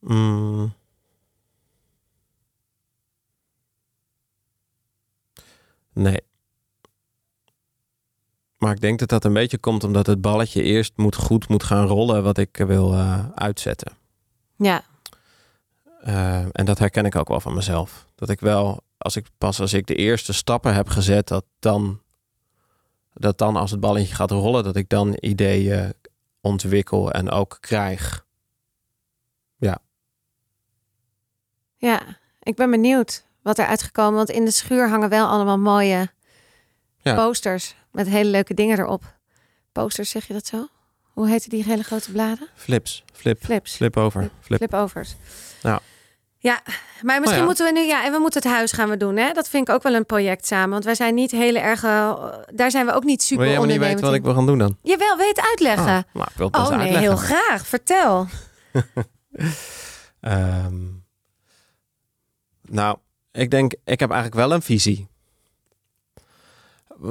Mm. 0.00 0.74
Nee. 5.92 6.20
Maar 8.58 8.72
ik 8.72 8.80
denk 8.80 8.98
dat 8.98 9.08
dat 9.08 9.24
een 9.24 9.32
beetje 9.32 9.58
komt 9.58 9.84
omdat 9.84 10.06
het 10.06 10.20
balletje 10.20 10.62
eerst 10.62 10.92
moet 10.96 11.16
goed 11.16 11.48
moet 11.48 11.62
gaan 11.62 11.86
rollen 11.86 12.22
wat 12.22 12.38
ik 12.38 12.56
wil 12.56 12.92
uh, 12.92 13.28
uitzetten. 13.34 13.92
Ja. 14.56 14.82
Uh, 16.06 16.38
en 16.52 16.64
dat 16.64 16.78
herken 16.78 17.04
ik 17.04 17.16
ook 17.16 17.28
wel 17.28 17.40
van 17.40 17.54
mezelf. 17.54 18.06
Dat 18.14 18.28
ik 18.28 18.40
wel, 18.40 18.80
als 18.98 19.16
ik 19.16 19.26
pas 19.38 19.60
als 19.60 19.72
ik 19.72 19.86
de 19.86 19.94
eerste 19.94 20.32
stappen 20.32 20.74
heb 20.74 20.88
gezet, 20.88 21.28
dat 21.28 21.44
dan, 21.58 22.00
dat 23.12 23.38
dan 23.38 23.56
als 23.56 23.70
het 23.70 23.80
balletje 23.80 24.14
gaat 24.14 24.30
rollen, 24.30 24.64
dat 24.64 24.76
ik 24.76 24.88
dan 24.88 25.16
ideeën 25.20 25.94
ontwikkel 26.40 27.12
en 27.12 27.30
ook 27.30 27.56
krijg. 27.60 28.24
Ja. 29.56 29.78
Ja, 31.76 32.02
ik 32.42 32.54
ben 32.54 32.70
benieuwd 32.70 33.24
wat 33.42 33.58
er 33.58 33.66
uitgekomen. 33.66 34.14
Want 34.14 34.30
in 34.30 34.44
de 34.44 34.50
schuur 34.50 34.88
hangen 34.88 35.08
wel 35.08 35.28
allemaal 35.28 35.58
mooie 35.58 36.08
ja. 36.98 37.14
posters 37.14 37.75
met 37.96 38.08
hele 38.08 38.30
leuke 38.30 38.54
dingen 38.54 38.78
erop. 38.78 39.16
Posters, 39.72 40.10
zeg 40.10 40.26
je 40.26 40.32
dat 40.32 40.46
zo? 40.46 40.68
Hoe 41.12 41.28
heten 41.28 41.50
die 41.50 41.64
hele 41.64 41.82
grote 41.82 42.12
bladen? 42.12 42.48
Flips. 42.54 43.04
Flip. 43.12 43.44
Flips. 43.44 43.76
Flip 43.76 43.96
over. 43.96 44.30
Flip. 44.40 44.58
Flip 44.58 44.74
overs. 44.74 45.16
Nou. 45.62 45.80
Ja, 46.38 46.60
maar 47.02 47.20
misschien 47.20 47.30
Oh 47.30 47.36
ja. 47.36 47.44
moeten 47.44 47.66
we 47.66 47.72
nu, 47.72 47.86
ja, 47.86 48.04
en 48.04 48.12
we 48.12 48.18
moeten 48.18 48.42
het 48.42 48.52
huis 48.52 48.72
gaan 48.72 48.88
we 48.88 48.96
doen, 48.96 49.16
hè? 49.16 49.32
Dat 49.32 49.48
vind 49.48 49.68
ik 49.68 49.74
ook 49.74 49.82
wel 49.82 49.94
een 49.94 50.06
project 50.06 50.46
samen, 50.46 50.70
want 50.70 50.84
wij 50.84 50.94
zijn 50.94 51.14
niet 51.14 51.30
hele 51.30 51.58
erg, 51.58 51.84
eh, 51.84 52.24
daar 52.54 52.70
zijn 52.70 52.86
we 52.86 52.92
ook 52.92 53.04
niet 53.04 53.22
super 53.22 53.44
Wil 53.44 53.52
je 53.52 53.58
niet 53.58 53.62
ondernemend 53.62 54.00
weten 54.00 54.10
wat 54.10 54.18
ik 54.18 54.24
wil 54.24 54.34
gaan 54.34 54.46
doen 54.46 54.58
dan? 54.58 54.76
Jawel, 54.82 55.18
het 55.18 55.40
uitleggen? 55.40 55.96
Oh, 55.96 56.14
nou, 56.14 56.26
ik 56.30 56.36
wil 56.36 56.46
het 56.46 56.56
oh 56.56 56.68
nee, 56.68 56.78
uitleggen. 56.78 57.00
heel 57.00 57.16
graag. 57.16 57.66
Vertel. 57.66 58.26
Ehm, 60.20 60.84
nou, 62.62 62.98
ik 63.32 63.50
denk, 63.50 63.72
ik 63.84 64.00
heb 64.00 64.10
eigenlijk 64.10 64.40
wel 64.40 64.52
een 64.52 64.62
visie. 64.62 65.08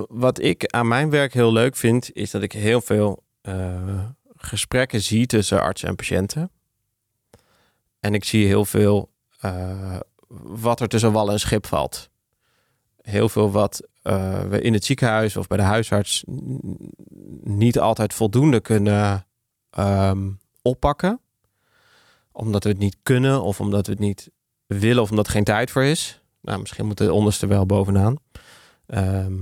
Wat 0.10 0.40
ik 0.40 0.66
aan 0.66 0.88
mijn 0.88 1.10
werk 1.10 1.34
heel 1.34 1.52
leuk 1.52 1.76
vind, 1.76 2.14
is 2.14 2.32
dat 2.32 2.42
ik 2.42 2.52
heel 2.52 2.82
veel 2.82 3.24
eh, 3.42 4.06
gesprekken 4.36 5.02
zie 5.02 5.26
tussen 5.26 5.62
artsen 5.62 5.88
en 5.88 5.96
patiënten. 5.96 6.52
En 8.00 8.14
ik 8.14 8.24
zie 8.24 8.46
heel 8.46 8.66
veel 8.66 9.12
eh, 9.40 10.00
wat 10.44 10.80
er 10.80 10.88
tussen 10.88 11.12
wal 11.12 11.32
en 11.32 11.40
schip 11.40 11.66
valt. 11.66 12.10
Heel 13.02 13.30
veel 13.30 13.52
wat 13.52 13.88
eh, 14.02 14.44
we 14.44 14.62
in 14.62 14.74
het 14.74 14.86
ziekenhuis 14.86 15.38
of 15.38 15.48
bij 15.48 15.58
de 15.58 15.64
huisarts 15.64 16.24
niet 17.44 17.80
altijd 17.80 18.14
voldoende 18.14 18.60
kunnen 18.60 19.28
ehm, 19.70 20.32
oppakken 20.62 21.20
omdat 22.36 22.64
we 22.64 22.70
het 22.70 22.78
niet 22.78 22.98
kunnen 23.04 23.42
of 23.42 23.60
omdat 23.60 23.86
we 23.86 23.92
het 23.92 24.02
niet 24.02 24.30
willen 24.66 25.02
of 25.02 25.10
omdat 25.10 25.26
er 25.26 25.32
geen 25.32 25.44
tijd 25.44 25.72
voor 25.72 25.84
is. 25.84 26.22
Nou, 26.42 26.60
misschien 26.60 26.86
moet 26.86 26.98
de 26.98 27.14
onderste 27.14 27.48
wel 27.48 27.66
bovenaan. 27.66 28.18
Ehm, 28.86 29.34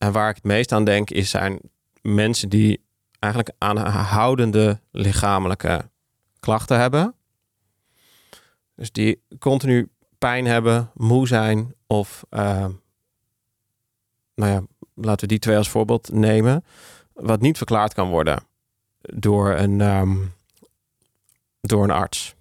en 0.00 0.12
waar 0.12 0.28
ik 0.28 0.34
het 0.34 0.44
meest 0.44 0.72
aan 0.72 0.84
denk, 0.84 1.10
is 1.10 1.30
zijn 1.30 1.60
mensen 2.02 2.48
die 2.48 2.84
eigenlijk 3.18 3.54
aanhoudende 3.58 4.80
lichamelijke 4.90 5.90
klachten 6.38 6.78
hebben. 6.78 7.14
Dus 8.74 8.92
die 8.92 9.22
continu 9.38 9.88
pijn 10.18 10.46
hebben, 10.46 10.90
moe 10.94 11.26
zijn 11.26 11.74
of, 11.86 12.24
ehm, 12.28 12.70
nou 14.34 14.50
ja, 14.50 14.62
laten 14.94 15.20
we 15.20 15.26
die 15.26 15.38
twee 15.38 15.56
als 15.56 15.68
voorbeeld 15.68 16.12
nemen. 16.12 16.64
Wat 17.12 17.40
niet 17.40 17.56
verklaard 17.56 17.94
kan 17.94 18.08
worden 18.08 18.42
door 19.00 19.50
een, 19.50 19.80
ehm, 19.80 20.16
door 21.60 21.84
een 21.84 21.90
arts. 21.90 22.34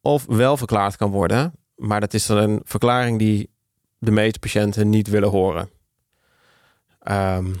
Of 0.00 0.26
wel 0.26 0.56
verklaard 0.56 0.96
kan 0.96 1.10
worden, 1.10 1.52
maar 1.74 2.00
dat 2.00 2.14
is 2.14 2.26
dan 2.26 2.36
een 2.36 2.60
verklaring 2.64 3.18
die 3.18 3.50
de 3.98 4.10
meeste 4.10 4.38
patiënten 4.38 4.88
niet 4.88 5.08
willen 5.08 5.30
horen. 5.30 5.78
Ehm, 7.00 7.54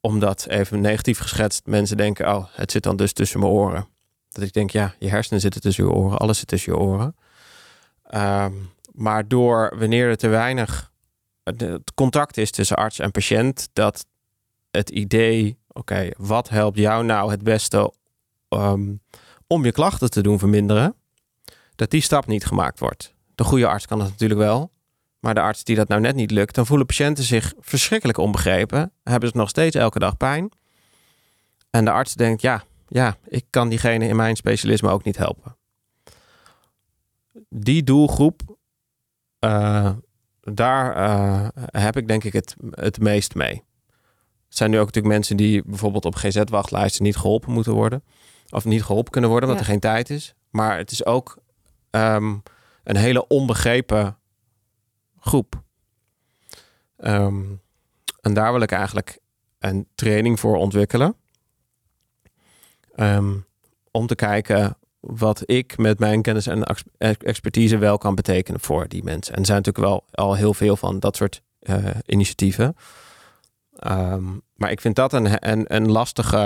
omdat, 0.00 0.46
even 0.46 0.80
negatief 0.80 1.18
geschetst, 1.18 1.66
mensen 1.66 1.96
denken, 1.96 2.34
oh, 2.34 2.46
het 2.50 2.70
zit 2.70 2.82
dan 2.82 2.96
dus 2.96 3.12
tussen 3.12 3.40
mijn 3.40 3.52
oren. 3.52 3.88
Dat 4.28 4.44
ik 4.44 4.52
denk, 4.52 4.70
ja, 4.70 4.94
je 4.98 5.08
hersenen 5.08 5.40
zitten 5.40 5.60
tussen 5.60 5.84
je 5.84 5.90
oren, 5.90 6.18
alles 6.18 6.38
zit 6.38 6.48
tussen 6.48 6.72
je 6.72 6.78
oren. 6.78 7.16
Ehm, 8.02 8.52
maar 8.92 9.28
door 9.28 9.74
wanneer 9.78 10.08
er 10.08 10.16
te 10.16 10.28
weinig 10.28 10.92
het 11.54 11.94
contact 11.94 12.36
is 12.36 12.50
tussen 12.50 12.76
arts 12.76 12.98
en 12.98 13.10
patiënt, 13.10 13.68
dat 13.72 14.06
het 14.70 14.90
idee, 14.90 15.58
oké, 15.68 16.10
wat 16.16 16.48
helpt 16.48 16.78
jou 16.78 17.04
nou 17.04 17.30
het 17.30 17.42
beste 17.42 17.92
ehm, 18.48 18.94
om 19.46 19.64
je 19.64 19.72
klachten 19.72 20.10
te 20.10 20.22
doen 20.22 20.38
verminderen, 20.38 20.94
dat 21.74 21.90
die 21.90 22.00
stap 22.00 22.26
niet 22.26 22.46
gemaakt 22.46 22.78
wordt. 22.78 23.14
De 23.34 23.44
goede 23.44 23.66
arts 23.66 23.86
kan 23.86 23.98
dat 23.98 24.08
natuurlijk 24.08 24.40
wel, 24.40 24.70
maar 25.20 25.34
de 25.34 25.40
arts 25.40 25.64
die 25.64 25.76
dat 25.76 25.88
nou 25.88 26.00
net 26.00 26.14
niet 26.14 26.30
lukt, 26.30 26.54
dan 26.54 26.66
voelen 26.66 26.86
patiënten 26.86 27.24
zich 27.24 27.52
verschrikkelijk 27.60 28.18
onbegrepen, 28.18 28.92
hebben 29.02 29.28
ze 29.28 29.36
nog 29.36 29.48
steeds 29.48 29.76
elke 29.76 29.98
dag 29.98 30.16
pijn. 30.16 30.50
En 31.70 31.84
de 31.84 31.90
arts 31.90 32.14
denkt, 32.14 32.42
ja, 32.42 32.64
ja, 32.88 33.16
ik 33.28 33.44
kan 33.50 33.68
diegene 33.68 34.08
in 34.08 34.16
mijn 34.16 34.36
specialisme 34.36 34.88
ook 34.90 35.04
niet 35.04 35.16
helpen. 35.16 35.56
Die 37.48 37.82
doelgroep, 37.84 38.42
eh, 39.38 39.90
daar 40.40 40.94
eh, 40.96 41.48
heb 41.82 41.96
ik 41.96 42.08
denk 42.08 42.24
ik 42.24 42.32
het, 42.32 42.56
het 42.70 43.00
meest 43.00 43.34
mee. 43.34 43.64
Het 44.48 44.56
zijn 44.56 44.70
nu 44.70 44.78
ook 44.78 44.86
natuurlijk 44.86 45.14
mensen 45.14 45.36
die 45.36 45.62
bijvoorbeeld 45.66 46.04
op 46.04 46.14
GZ-wachtlijsten 46.14 47.04
niet 47.04 47.16
geholpen 47.16 47.52
moeten 47.52 47.72
worden. 47.72 48.04
Of 48.48 48.64
niet 48.64 48.82
geholpen 48.82 49.12
kunnen 49.12 49.30
worden, 49.30 49.48
omdat 49.48 49.64
Ja. 49.64 49.68
er 49.68 49.78
geen 49.80 49.90
tijd 49.90 50.10
is. 50.10 50.34
Maar 50.50 50.78
het 50.78 50.90
is 50.90 51.04
ook 51.04 51.38
ehm, 51.90 52.34
een 52.84 52.96
hele 52.96 53.26
onbegrepen 53.26 54.18
groep. 55.26 55.62
Ehm, 56.96 57.44
en 58.20 58.34
daar 58.34 58.52
wil 58.52 58.60
ik 58.60 58.72
eigenlijk 58.72 59.18
een 59.58 59.86
training 59.94 60.40
voor 60.40 60.56
ontwikkelen. 60.56 61.16
Ehm, 62.94 63.34
om 63.90 64.06
te 64.06 64.14
kijken 64.14 64.76
wat 65.00 65.42
ik 65.44 65.78
met 65.78 65.98
mijn 65.98 66.22
kennis 66.22 66.46
en 66.46 66.64
ex- 66.64 66.84
expertise 67.18 67.78
wel 67.78 67.98
kan 67.98 68.14
betekenen 68.14 68.60
voor 68.60 68.88
die 68.88 69.02
mensen. 69.04 69.34
En 69.34 69.40
er 69.40 69.46
zijn 69.46 69.62
natuurlijk 69.62 69.86
wel 69.86 70.04
al 70.10 70.34
heel 70.34 70.54
veel 70.54 70.76
van 70.76 70.98
dat 70.98 71.16
soort 71.16 71.42
eh, 71.58 71.84
initiatieven. 72.06 72.76
Ehm, 73.76 74.24
maar 74.54 74.70
ik 74.70 74.80
vind 74.80 74.96
dat 74.96 75.12
een, 75.12 75.50
een, 75.50 75.74
een 75.74 75.90
lastige 75.90 76.36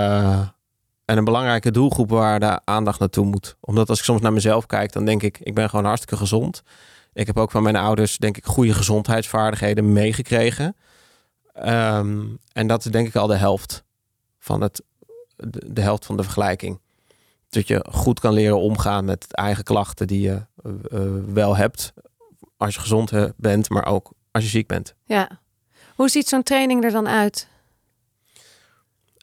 en 1.05 1.17
een 1.17 1.23
belangrijke 1.23 1.71
doelgroep 1.71 2.09
waar 2.09 2.39
de 2.39 2.59
aandacht 2.63 2.99
naartoe 2.99 3.25
moet. 3.25 3.57
Omdat 3.59 3.89
als 3.89 3.99
ik 3.99 4.05
soms 4.05 4.21
naar 4.21 4.33
mezelf 4.33 4.65
kijk, 4.65 4.91
dan 4.91 5.05
denk 5.05 5.23
ik, 5.23 5.39
ik 5.39 5.53
ben 5.53 5.69
gewoon 5.69 5.85
hartstikke 5.85 6.17
gezond. 6.17 6.63
Ik 7.13 7.27
heb 7.27 7.37
ook 7.37 7.51
van 7.51 7.63
mijn 7.63 7.75
ouders, 7.75 8.17
denk 8.17 8.37
ik, 8.37 8.45
goede 8.45 8.73
gezondheidsvaardigheden 8.73 9.93
meegekregen. 9.93 10.75
Ehm, 11.53 12.25
en 12.53 12.67
dat 12.67 12.85
is 12.85 12.91
denk 12.91 13.07
ik 13.07 13.15
al 13.15 13.27
de 13.27 13.35
helft 13.35 13.83
van 14.39 14.61
het, 14.61 14.83
de, 15.67 15.81
helft 15.81 16.05
van 16.05 16.17
de 16.17 16.23
vergelijking. 16.23 16.79
Dat 17.49 17.67
je 17.67 17.85
goed 17.91 18.19
kan 18.19 18.33
leren 18.33 18.59
omgaan 18.59 19.05
met 19.05 19.33
eigen 19.33 19.63
klachten 19.63 20.07
die 20.07 20.21
je 20.21 20.45
eh, 20.63 20.71
eh, 20.91 21.23
wel 21.33 21.55
hebt. 21.55 21.93
Als 22.57 22.73
je 22.75 22.79
gezond 22.81 23.11
eh, 23.11 23.25
bent, 23.37 23.69
maar 23.69 23.85
ook 23.85 24.11
als 24.31 24.43
je 24.43 24.49
ziek 24.49 24.67
bent. 24.67 24.95
Ja. 25.03 25.39
Hoe 25.95 26.09
ziet 26.09 26.27
zo'n 26.27 26.43
training 26.43 26.83
er 26.83 26.91
dan 26.91 27.07
uit? 27.07 27.47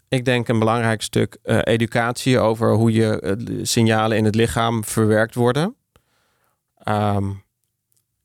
Ik 0.09 0.25
denk 0.25 0.49
een 0.49 0.59
belangrijk 0.59 1.03
stuk 1.03 1.39
educatie 1.43 2.39
over 2.39 2.73
hoe 2.73 2.93
je 2.93 3.61
signalen 3.63 4.17
in 4.17 4.25
het 4.25 4.35
lichaam 4.35 4.85
verwerkt 4.85 5.35
worden. 5.35 5.77
Ehm, 6.79 7.31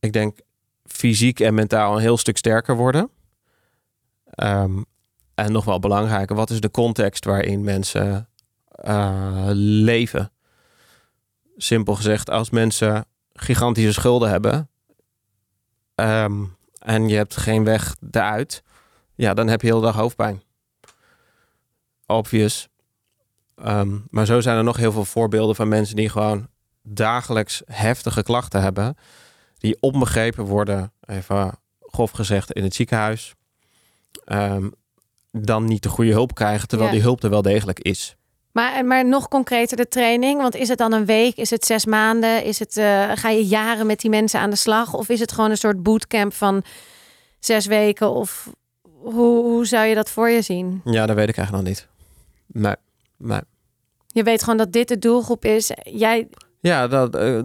ik 0.03 0.13
denk 0.13 0.39
fysiek 0.85 1.39
en 1.39 1.53
mentaal 1.53 1.95
een 1.95 2.01
heel 2.01 2.17
stuk 2.17 2.37
sterker 2.37 2.75
worden. 2.75 3.09
Ehm, 4.25 4.81
en 5.35 5.51
nog 5.51 5.65
wel 5.65 5.79
belangrijker, 5.79 6.35
wat 6.35 6.49
is 6.49 6.59
de 6.59 6.71
context 6.71 7.25
waarin 7.25 7.63
mensen 7.63 8.29
eh, 8.67 9.49
leven? 9.53 10.31
Simpel 11.57 11.95
gezegd, 11.95 12.29
als 12.29 12.49
mensen 12.49 13.05
gigantische 13.33 13.93
schulden 13.93 14.29
hebben 14.29 14.69
ehm, 15.95 16.43
en 16.79 17.07
je 17.07 17.15
hebt 17.15 17.37
geen 17.37 17.63
weg 17.63 17.95
eruit, 18.11 18.63
ja, 19.15 19.33
dan 19.33 19.47
heb 19.47 19.61
je 19.61 19.67
heel 19.67 19.81
dag 19.81 19.95
hoofdpijn 19.95 20.41
obvious. 22.07 22.67
Ehm, 23.55 23.97
maar 24.09 24.25
zo 24.25 24.41
zijn 24.41 24.57
er 24.57 24.63
nog 24.63 24.77
heel 24.77 24.91
veel 24.91 25.05
voorbeelden 25.05 25.55
van 25.55 25.67
mensen 25.67 25.95
die 25.95 26.09
gewoon 26.09 26.47
dagelijks 26.81 27.61
heftige 27.65 28.23
klachten 28.23 28.61
hebben. 28.61 28.95
Die 29.63 29.77
onbegrepen 29.79 30.45
worden, 30.45 30.91
even 31.05 31.51
grof 31.81 32.11
gezegd, 32.11 32.51
in 32.51 32.63
het 32.63 32.75
ziekenhuis. 32.75 33.33
Ehm, 34.25 34.69
dan 35.31 35.65
niet 35.65 35.83
de 35.83 35.89
goede 35.89 36.11
hulp 36.11 36.35
krijgen, 36.35 36.67
terwijl 36.67 36.89
Ja. 36.89 36.95
die 36.95 37.03
hulp 37.05 37.23
er 37.23 37.29
wel 37.29 37.41
degelijk 37.41 37.79
is. 37.79 38.15
Maar, 38.51 38.85
maar 38.85 39.05
nog 39.07 39.27
concreter 39.27 39.77
de 39.77 39.87
training. 39.87 40.41
Want 40.41 40.55
is 40.55 40.67
het 40.67 40.77
dan 40.77 40.91
een 40.93 41.05
week? 41.05 41.35
Is 41.37 41.49
het 41.49 41.65
zes 41.65 41.85
maanden? 41.85 42.43
Is 42.43 42.59
het, 42.59 42.77
eh, 42.77 43.11
ga 43.15 43.29
je 43.29 43.45
jaren 43.45 43.85
met 43.85 43.99
die 43.99 44.09
mensen 44.09 44.39
aan 44.39 44.49
de 44.49 44.55
slag? 44.55 44.93
Of 44.93 45.09
is 45.09 45.19
het 45.19 45.31
gewoon 45.31 45.49
een 45.49 45.57
soort 45.57 45.83
bootcamp 45.83 46.33
van 46.33 46.63
zes 47.39 47.65
weken? 47.65 48.09
Of 48.11 48.49
hoe, 49.01 49.43
hoe 49.43 49.65
zou 49.65 49.85
je 49.85 49.95
dat 49.95 50.09
voor 50.09 50.29
je 50.29 50.41
zien? 50.41 50.81
Ja, 50.85 51.05
dat 51.05 51.15
weet 51.15 51.29
ik 51.29 51.37
eigenlijk 51.37 51.67
nog 51.67 51.75
niet. 51.75 51.87
Nee, 52.63 52.75
nee. 53.17 53.41
Je 54.07 54.23
weet 54.23 54.43
gewoon 54.43 54.57
dat 54.57 54.71
dit 54.71 54.87
de 54.87 54.97
doelgroep 54.99 55.45
is. 55.45 55.71
Jij, 55.83 56.27
Ja, 56.59 56.87
dat, 56.87 57.15
eh, 57.15 57.39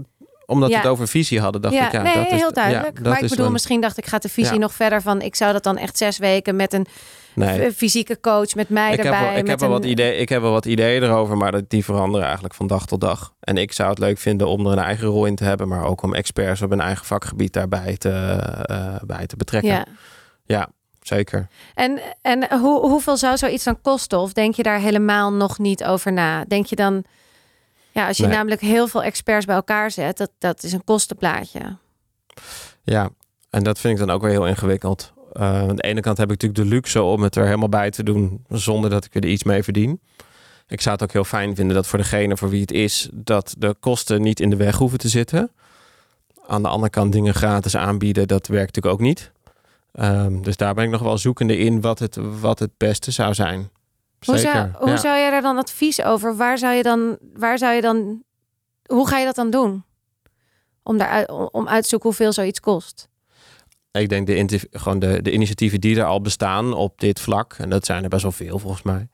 omdat 0.49 0.69
Ja. 0.69 0.75
we 0.75 0.81
het 0.83 0.91
over 0.91 1.09
visie 1.09 1.41
hadden, 1.41 1.61
dacht 1.63 1.75
ja, 1.75 1.87
ik, 1.87 1.93
ja, 1.93 2.03
nee, 2.03 2.15
dat 2.15 2.27
is, 2.27 2.31
heel 2.41 2.53
duidelijk. 2.53 2.87
Ja, 2.87 2.93
dat 3.03 3.03
maar 3.13 3.17
ik 3.19 3.25
is 3.25 3.31
bedoel, 3.31 3.51
misschien 3.51 3.81
dacht 3.81 3.99
ik, 3.99 4.07
gaat 4.07 4.23
de 4.23 4.29
visie 4.29 4.59
nog 4.59 4.73
verder 4.73 5.03
van... 5.03 5.21
ik 5.23 5.35
zou 5.37 5.53
dat 5.53 5.63
dan 5.63 5.77
echt 5.77 5.99
zes 5.99 6.19
weken 6.19 6.57
met 6.57 6.73
een 6.73 6.87
nee. 7.35 7.73
fysieke 7.73 8.21
coach, 8.21 8.55
met 8.55 8.69
mij 8.69 8.91
Ik 8.93 8.97
heb, 8.97 9.07
erbij. 9.07 9.29
wel, 9.29 9.37
ik, 9.39 9.47
heb 9.47 9.61
wel 9.61 9.69
een- 9.69 9.75
wat 9.75 9.85
idee, 9.85 10.17
ik 10.17 10.29
heb 10.29 10.41
wel 10.43 10.51
wat 10.51 10.65
ideeën 10.65 11.03
erover, 11.03 11.37
maar 11.37 11.53
dat- 11.53 11.71
die 11.71 11.85
veranderen 11.85 12.25
eigenlijk 12.25 12.55
van 12.55 12.67
dag 12.67 12.87
tot 12.87 13.01
dag. 13.01 13.33
En 13.41 13.57
ik 13.57 13.73
zou 13.73 13.91
het 13.91 13.99
leuk 13.99 14.19
vinden 14.19 14.49
om 14.49 14.67
er 14.67 14.73
een 14.73 14.79
eigen 14.79 15.07
rol 15.09 15.25
in 15.25 15.35
te 15.37 15.45
hebben, 15.45 15.69
maar 15.69 15.85
ook 15.85 16.03
om 16.03 16.15
experts 16.15 16.63
op 16.63 16.71
een 16.71 16.81
eigen 16.81 17.07
vakgebied 17.07 17.53
daarbij 17.53 17.97
te, 17.97 18.11
eh, 18.11 18.95
bij 19.07 19.27
te 19.27 19.37
betrekken. 19.37 19.71
Ja. 19.73 19.85
Ja, 20.47 20.69
zeker. 21.03 21.49
En, 21.75 22.01
en 22.23 22.59
hoe, 22.59 22.81
hoeveel 22.81 23.17
zou 23.17 23.37
zoiets 23.37 23.65
dan 23.65 23.81
kosten? 23.83 24.19
Of 24.19 24.33
denk 24.33 24.55
je 24.55 24.63
daar 24.63 24.79
helemaal 24.81 25.33
nog 25.33 25.59
niet 25.59 25.85
over 25.85 26.13
na? 26.13 26.45
Denk 26.45 26.67
je 26.67 26.77
dan... 26.77 27.05
Ja, 27.99 28.07
als 28.07 28.17
je 28.17 28.27
Nee. 28.27 28.37
namelijk 28.37 28.61
heel 28.61 28.89
veel 28.89 29.03
experts 29.03 29.45
bij 29.47 29.55
elkaar 29.55 29.91
zet... 29.91 30.17
dat, 30.17 30.31
dat 30.39 30.63
is 30.63 30.73
een 30.73 30.85
kostenplaatje. 30.85 31.77
Ja, 32.83 33.09
en 33.51 33.63
dat 33.63 33.79
vind 33.79 33.99
ik 33.99 34.07
dan 34.07 34.15
ook 34.15 34.23
weer 34.23 34.31
heel 34.31 34.47
ingewikkeld. 34.47 35.13
Eh, 35.33 35.43
aan 35.43 35.77
de 35.77 35.83
ene 35.83 36.01
kant 36.01 36.17
heb 36.19 36.31
ik 36.31 36.41
natuurlijk 36.43 36.69
de 36.69 36.75
luxe 36.75 37.03
om 37.03 37.23
het 37.23 37.37
er 37.37 37.45
helemaal 37.45 37.69
bij 37.69 37.91
te 37.91 38.03
doen 38.03 38.45
zonder 38.49 38.91
dat 38.91 39.05
ik 39.05 39.15
er 39.15 39.25
iets 39.25 39.45
mee 39.45 39.63
verdien. 39.63 40.01
Ik 40.69 40.81
zou 40.81 40.95
het 40.95 41.05
ook 41.05 41.13
heel 41.13 41.25
fijn 41.25 41.55
vinden 41.55 41.77
dat 41.77 41.87
voor 41.87 41.99
degene 41.99 42.37
voor 42.37 42.49
wie 42.49 42.61
het 42.61 42.73
is, 42.73 43.09
dat 43.13 43.55
de 43.59 43.77
kosten 43.81 44.23
niet 44.23 44.41
in 44.41 44.51
de 44.51 44.57
weg 44.57 44.77
hoeven 44.77 44.99
te 44.99 45.09
zitten. 45.09 45.51
Aan 46.47 46.63
de 46.63 46.69
andere 46.69 46.91
kant 46.91 47.13
dingen 47.13 47.35
gratis 47.35 47.77
aanbieden, 47.77 48.29
dat 48.29 48.47
werkt 48.47 48.75
natuurlijk 48.75 48.95
ook 48.95 49.07
niet. 49.07 49.33
Ehm, 49.93 50.43
dus 50.43 50.57
daar 50.57 50.75
ben 50.75 50.85
ik 50.85 50.91
nog 50.91 51.03
wel 51.03 51.19
zoekende 51.19 51.57
in 51.57 51.81
wat 51.81 51.99
het, 51.99 52.19
wat 52.41 52.59
het 52.59 52.71
beste 52.77 53.11
zou 53.11 53.35
zijn. 53.35 53.71
Hoe, 54.25 54.39
Zeker. 54.39 54.53
zou, 54.53 54.71
hoe 54.79 54.89
ja. 54.89 54.97
zou 54.97 55.17
je 55.19 55.31
daar 55.31 55.43
dan 55.43 55.59
advies 55.59 56.03
over? 56.03 56.37
Waar 56.37 56.59
zou 56.59 56.75
je 56.75 56.83
dan... 56.83 57.19
Waar 57.35 57.59
zou 57.59 57.75
je 57.75 57.81
dan 57.81 58.23
hoe 58.87 59.09
ga 59.09 59.19
je 59.19 59.25
dat 59.25 59.35
dan 59.35 59.51
doen? 59.51 59.85
Om, 60.83 60.99
daar, 60.99 61.09
uit- 61.09 61.31
om 61.53 61.69
uit 61.69 61.83
te 61.83 61.89
zoeken 61.89 62.09
hoeveel 62.09 62.33
zoiets 62.33 62.61
kost. 62.61 63.09
Ik 63.91 64.09
denk 64.09 64.27
de, 64.27 64.69
gewoon 64.71 64.99
de, 64.99 65.23
de 65.23 65.33
initiatieven 65.33 65.81
die 65.81 65.97
er 65.99 66.05
al 66.05 66.21
bestaan 66.21 66.73
op 66.73 67.01
dit 67.01 67.21
vlak, 67.21 67.53
en 67.59 67.71
dat 67.71 67.87
zijn 67.87 68.03
er 68.03 68.09
best 68.09 68.23
wel 68.23 68.33
veel 68.33 68.59
volgens 68.59 68.83
mij, 68.83 69.09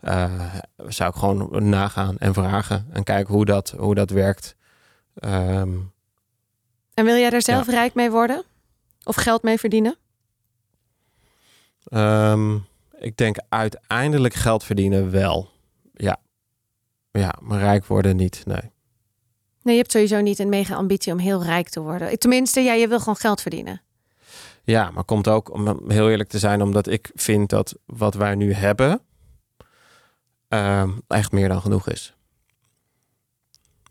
eh, 0.00 0.54
zou 0.88 1.10
ik 1.10 1.16
gewoon 1.16 1.68
nagaan 1.68 2.18
en 2.18 2.34
vragen 2.34 2.86
en 2.92 3.04
kijken 3.04 3.34
hoe 3.34 3.44
dat, 3.44 3.74
hoe 3.78 3.94
dat 3.94 4.10
werkt. 4.10 4.56
Ehm, 5.14 5.76
En 6.94 7.04
wil 7.04 7.16
jij 7.16 7.30
daar 7.30 7.42
zelf 7.42 7.68
rijk 7.68 7.94
mee 7.94 8.10
worden? 8.10 8.42
Of 9.04 9.16
geld 9.16 9.42
mee 9.42 9.58
verdienen? 9.58 9.96
ehm, 11.84 12.56
ik 13.00 13.16
denk 13.16 13.36
uiteindelijk 13.48 14.34
geld 14.34 14.64
verdienen 14.64 15.10
wel. 15.10 15.48
Ja. 15.94 16.16
Ja, 17.10 17.34
maar 17.40 17.58
rijk 17.58 17.86
worden 17.86 18.16
niet. 18.16 18.42
Nee. 18.46 18.70
Nee, 19.62 19.74
je 19.74 19.80
hebt 19.80 19.92
sowieso 19.92 20.20
niet 20.20 20.38
een 20.38 20.48
mega 20.48 20.74
ambitie 20.74 21.12
om 21.12 21.18
heel 21.18 21.42
rijk 21.42 21.68
te 21.68 21.80
worden. 21.80 22.18
Tenminste, 22.18 22.60
ja, 22.60 22.72
je 22.72 22.88
wil 22.88 22.98
gewoon 22.98 23.16
geld 23.16 23.40
verdienen. 23.40 23.82
Ja, 24.64 24.90
maar 24.90 25.04
komt 25.04 25.28
ook, 25.28 25.52
om 25.52 25.90
heel 25.90 26.10
eerlijk 26.10 26.28
te 26.28 26.38
zijn, 26.38 26.62
omdat 26.62 26.86
ik 26.86 27.10
vind 27.14 27.48
dat 27.50 27.78
wat 27.86 28.14
wij 28.14 28.34
nu 28.34 28.52
hebben 28.52 29.00
ehm, 30.48 30.90
echt 31.06 31.32
meer 31.32 31.48
dan 31.48 31.60
genoeg 31.60 31.88
is. 31.88 32.14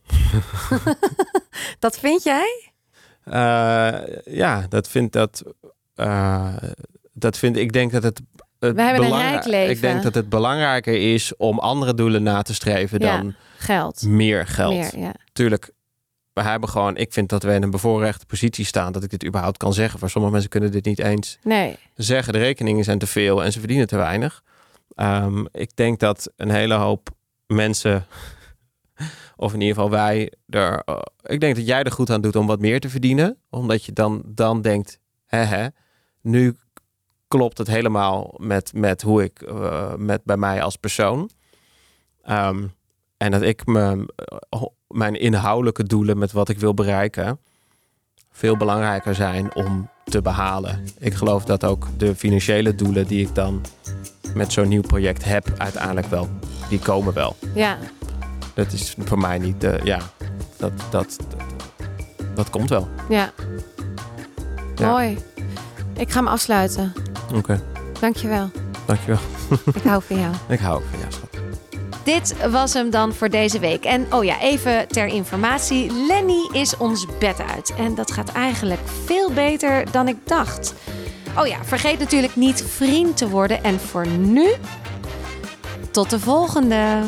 Dat 1.80 2.00
vind 2.00 2.24
jij? 2.24 2.72
Eh, 3.24 4.02
ja, 4.24 4.66
dat 4.70 4.88
vind 4.88 5.12
dat. 5.12 5.44
eh, 5.96 6.56
dat 7.14 7.38
vind 7.38 7.58
ik 7.58 7.74
denk 7.74 7.92
dat 7.92 8.04
het. 8.04 8.22
Het 8.60 8.76
We 8.76 8.82
hebben 8.82 9.06
een 9.06 9.18
rijk 9.18 9.46
leven. 9.46 9.72
Ik 9.76 9.82
denk 9.82 10.04
dat 10.04 10.14
het 10.16 10.30
belangrijker 10.30 11.14
is 11.14 11.36
om 11.36 11.60
andere 11.60 11.94
doelen 11.94 12.24
na 12.24 12.42
te 12.42 12.54
streven 12.54 13.00
Ja. 13.02 13.18
dan 13.18 13.36
Geld. 13.58 14.04
meer 14.04 14.48
geld. 14.48 14.74
Meer, 14.74 15.00
ja. 15.00 15.14
Tuurlijk, 15.34 15.72
we 16.34 16.42
hebben 16.42 16.70
gewoon. 16.70 16.98
Ik 16.98 17.14
vind 17.14 17.30
dat 17.30 17.44
we 17.44 17.54
in 17.54 17.64
een 17.64 17.72
bevoorrechte 17.72 18.26
positie 18.26 18.66
staan 18.66 18.92
dat 18.92 19.04
ik 19.04 19.10
dit 19.10 19.26
überhaupt 19.26 19.58
kan 19.58 19.74
zeggen. 19.74 20.00
Voor 20.00 20.10
sommige 20.10 20.32
mensen 20.34 20.52
kunnen 20.52 20.72
dit 20.72 20.86
niet 20.86 21.00
eens 21.00 21.38
Nee. 21.44 21.78
zeggen. 21.96 22.34
De 22.34 22.40
rekeningen 22.40 22.84
zijn 22.84 23.00
te 23.00 23.08
veel 23.08 23.44
en 23.44 23.52
ze 23.52 23.60
verdienen 23.60 23.88
te 23.88 23.98
weinig. 23.98 24.44
Ehm, 24.96 25.46
ik 25.52 25.76
denk 25.76 26.00
dat 26.00 26.32
een 26.36 26.50
hele 26.50 26.74
hoop 26.74 27.10
mensen, 27.48 28.06
of 29.36 29.54
in 29.54 29.62
ieder 29.62 29.76
geval 29.76 29.90
wij, 29.90 30.34
er, 30.48 30.82
eh, 30.86 31.00
ik 31.24 31.40
denk 31.40 31.56
dat 31.56 31.68
jij 31.68 31.84
er 31.84 31.92
goed 31.92 32.10
aan 32.10 32.22
doet 32.22 32.36
om 32.36 32.48
wat 32.48 32.60
meer 32.60 32.80
te 32.80 32.90
verdienen. 32.90 33.38
Omdat 33.50 33.86
je 33.86 33.94
dan, 33.94 34.22
dan 34.26 34.62
denkt, 34.62 35.00
hè, 35.26 35.68
nu 36.22 36.56
klopt 37.30 37.58
het 37.58 37.68
helemaal 37.68 38.34
met, 38.38 38.72
met 38.74 39.02
hoe 39.02 39.24
ik, 39.24 39.42
eh, 39.42 39.94
met 39.96 40.24
bij 40.24 40.38
mij 40.38 40.62
als 40.64 40.76
persoon. 40.76 41.30
Ehm, 42.24 42.64
en 43.18 43.32
dat 43.32 43.42
ik 43.42 43.66
me, 43.66 44.14
eh, 44.50 44.64
mijn 44.88 45.16
inhoudelijke 45.20 45.84
doelen 45.84 46.18
met 46.18 46.32
wat 46.32 46.50
ik 46.50 46.60
wil 46.60 46.74
bereiken, 46.74 47.40
veel 48.32 48.58
belangrijker 48.58 49.16
zijn 49.16 49.56
om 49.56 49.90
te 50.04 50.22
behalen. 50.22 50.84
Ik 50.98 51.14
geloof 51.14 51.46
dat 51.46 51.64
ook 51.66 51.88
de 51.98 52.16
financiële 52.16 52.76
doelen 52.76 53.08
die 53.08 53.28
ik 53.28 53.36
dan 53.36 53.62
met 54.34 54.54
zo'n 54.54 54.68
nieuw 54.68 54.82
project 54.82 55.26
heb, 55.26 55.54
uiteindelijk 55.58 56.08
wel, 56.08 56.30
die 56.70 56.80
komen 56.80 57.14
wel. 57.14 57.36
Ja. 57.54 57.78
Dat 58.54 58.72
is 58.72 58.96
voor 59.00 59.20
mij 59.20 59.38
niet, 59.38 59.62
de 59.62 59.80
ja, 59.84 60.00
dat, 60.58 60.72
dat, 60.90 60.92
dat, 60.92 61.18
dat 62.36 62.50
komt 62.50 62.70
wel. 62.70 62.88
Ja. 63.10 63.32
Ja. 64.76 64.92
Mooi. 64.92 65.18
Ik 66.00 66.10
ga 66.12 66.20
hem 66.20 66.28
afsluiten. 66.28 66.94
Oké, 67.36 67.62
Dankjewel. 68.00 68.50
dankjewel. 68.86 69.20
Ik 69.76 69.84
hou 69.84 70.02
van 70.08 70.20
jou. 70.20 70.34
Ik 70.48 70.60
hou 70.60 70.82
van 70.90 71.00
jou, 71.00 71.12
schat. 71.12 71.28
Dit 72.04 72.50
was 72.50 72.74
hem 72.74 72.90
dan 72.90 73.14
voor 73.14 73.30
deze 73.30 73.60
week. 73.60 73.84
En 73.86 74.14
oh 74.14 74.24
ja, 74.24 74.40
even 74.42 74.88
ter 74.88 75.06
informatie. 75.06 75.92
Lenny 76.08 76.50
is 76.52 76.78
ons 76.78 77.06
bed 77.20 77.42
uit. 77.56 77.74
En 77.78 77.96
dat 77.96 78.12
gaat 78.12 78.32
eigenlijk 78.32 78.82
veel 79.06 79.32
beter 79.32 79.92
dan 79.92 80.08
ik 80.08 80.16
dacht. 80.24 80.74
Oh 81.38 81.48
ja, 81.48 81.58
vergeet 81.64 82.00
natuurlijk 82.00 82.36
niet 82.36 82.64
vriend 82.68 83.18
te 83.18 83.30
worden. 83.30 83.64
En 83.64 83.80
voor 83.80 84.08
nu, 84.08 84.48
tot 85.92 86.10
de 86.10 86.20
volgende. 86.20 87.02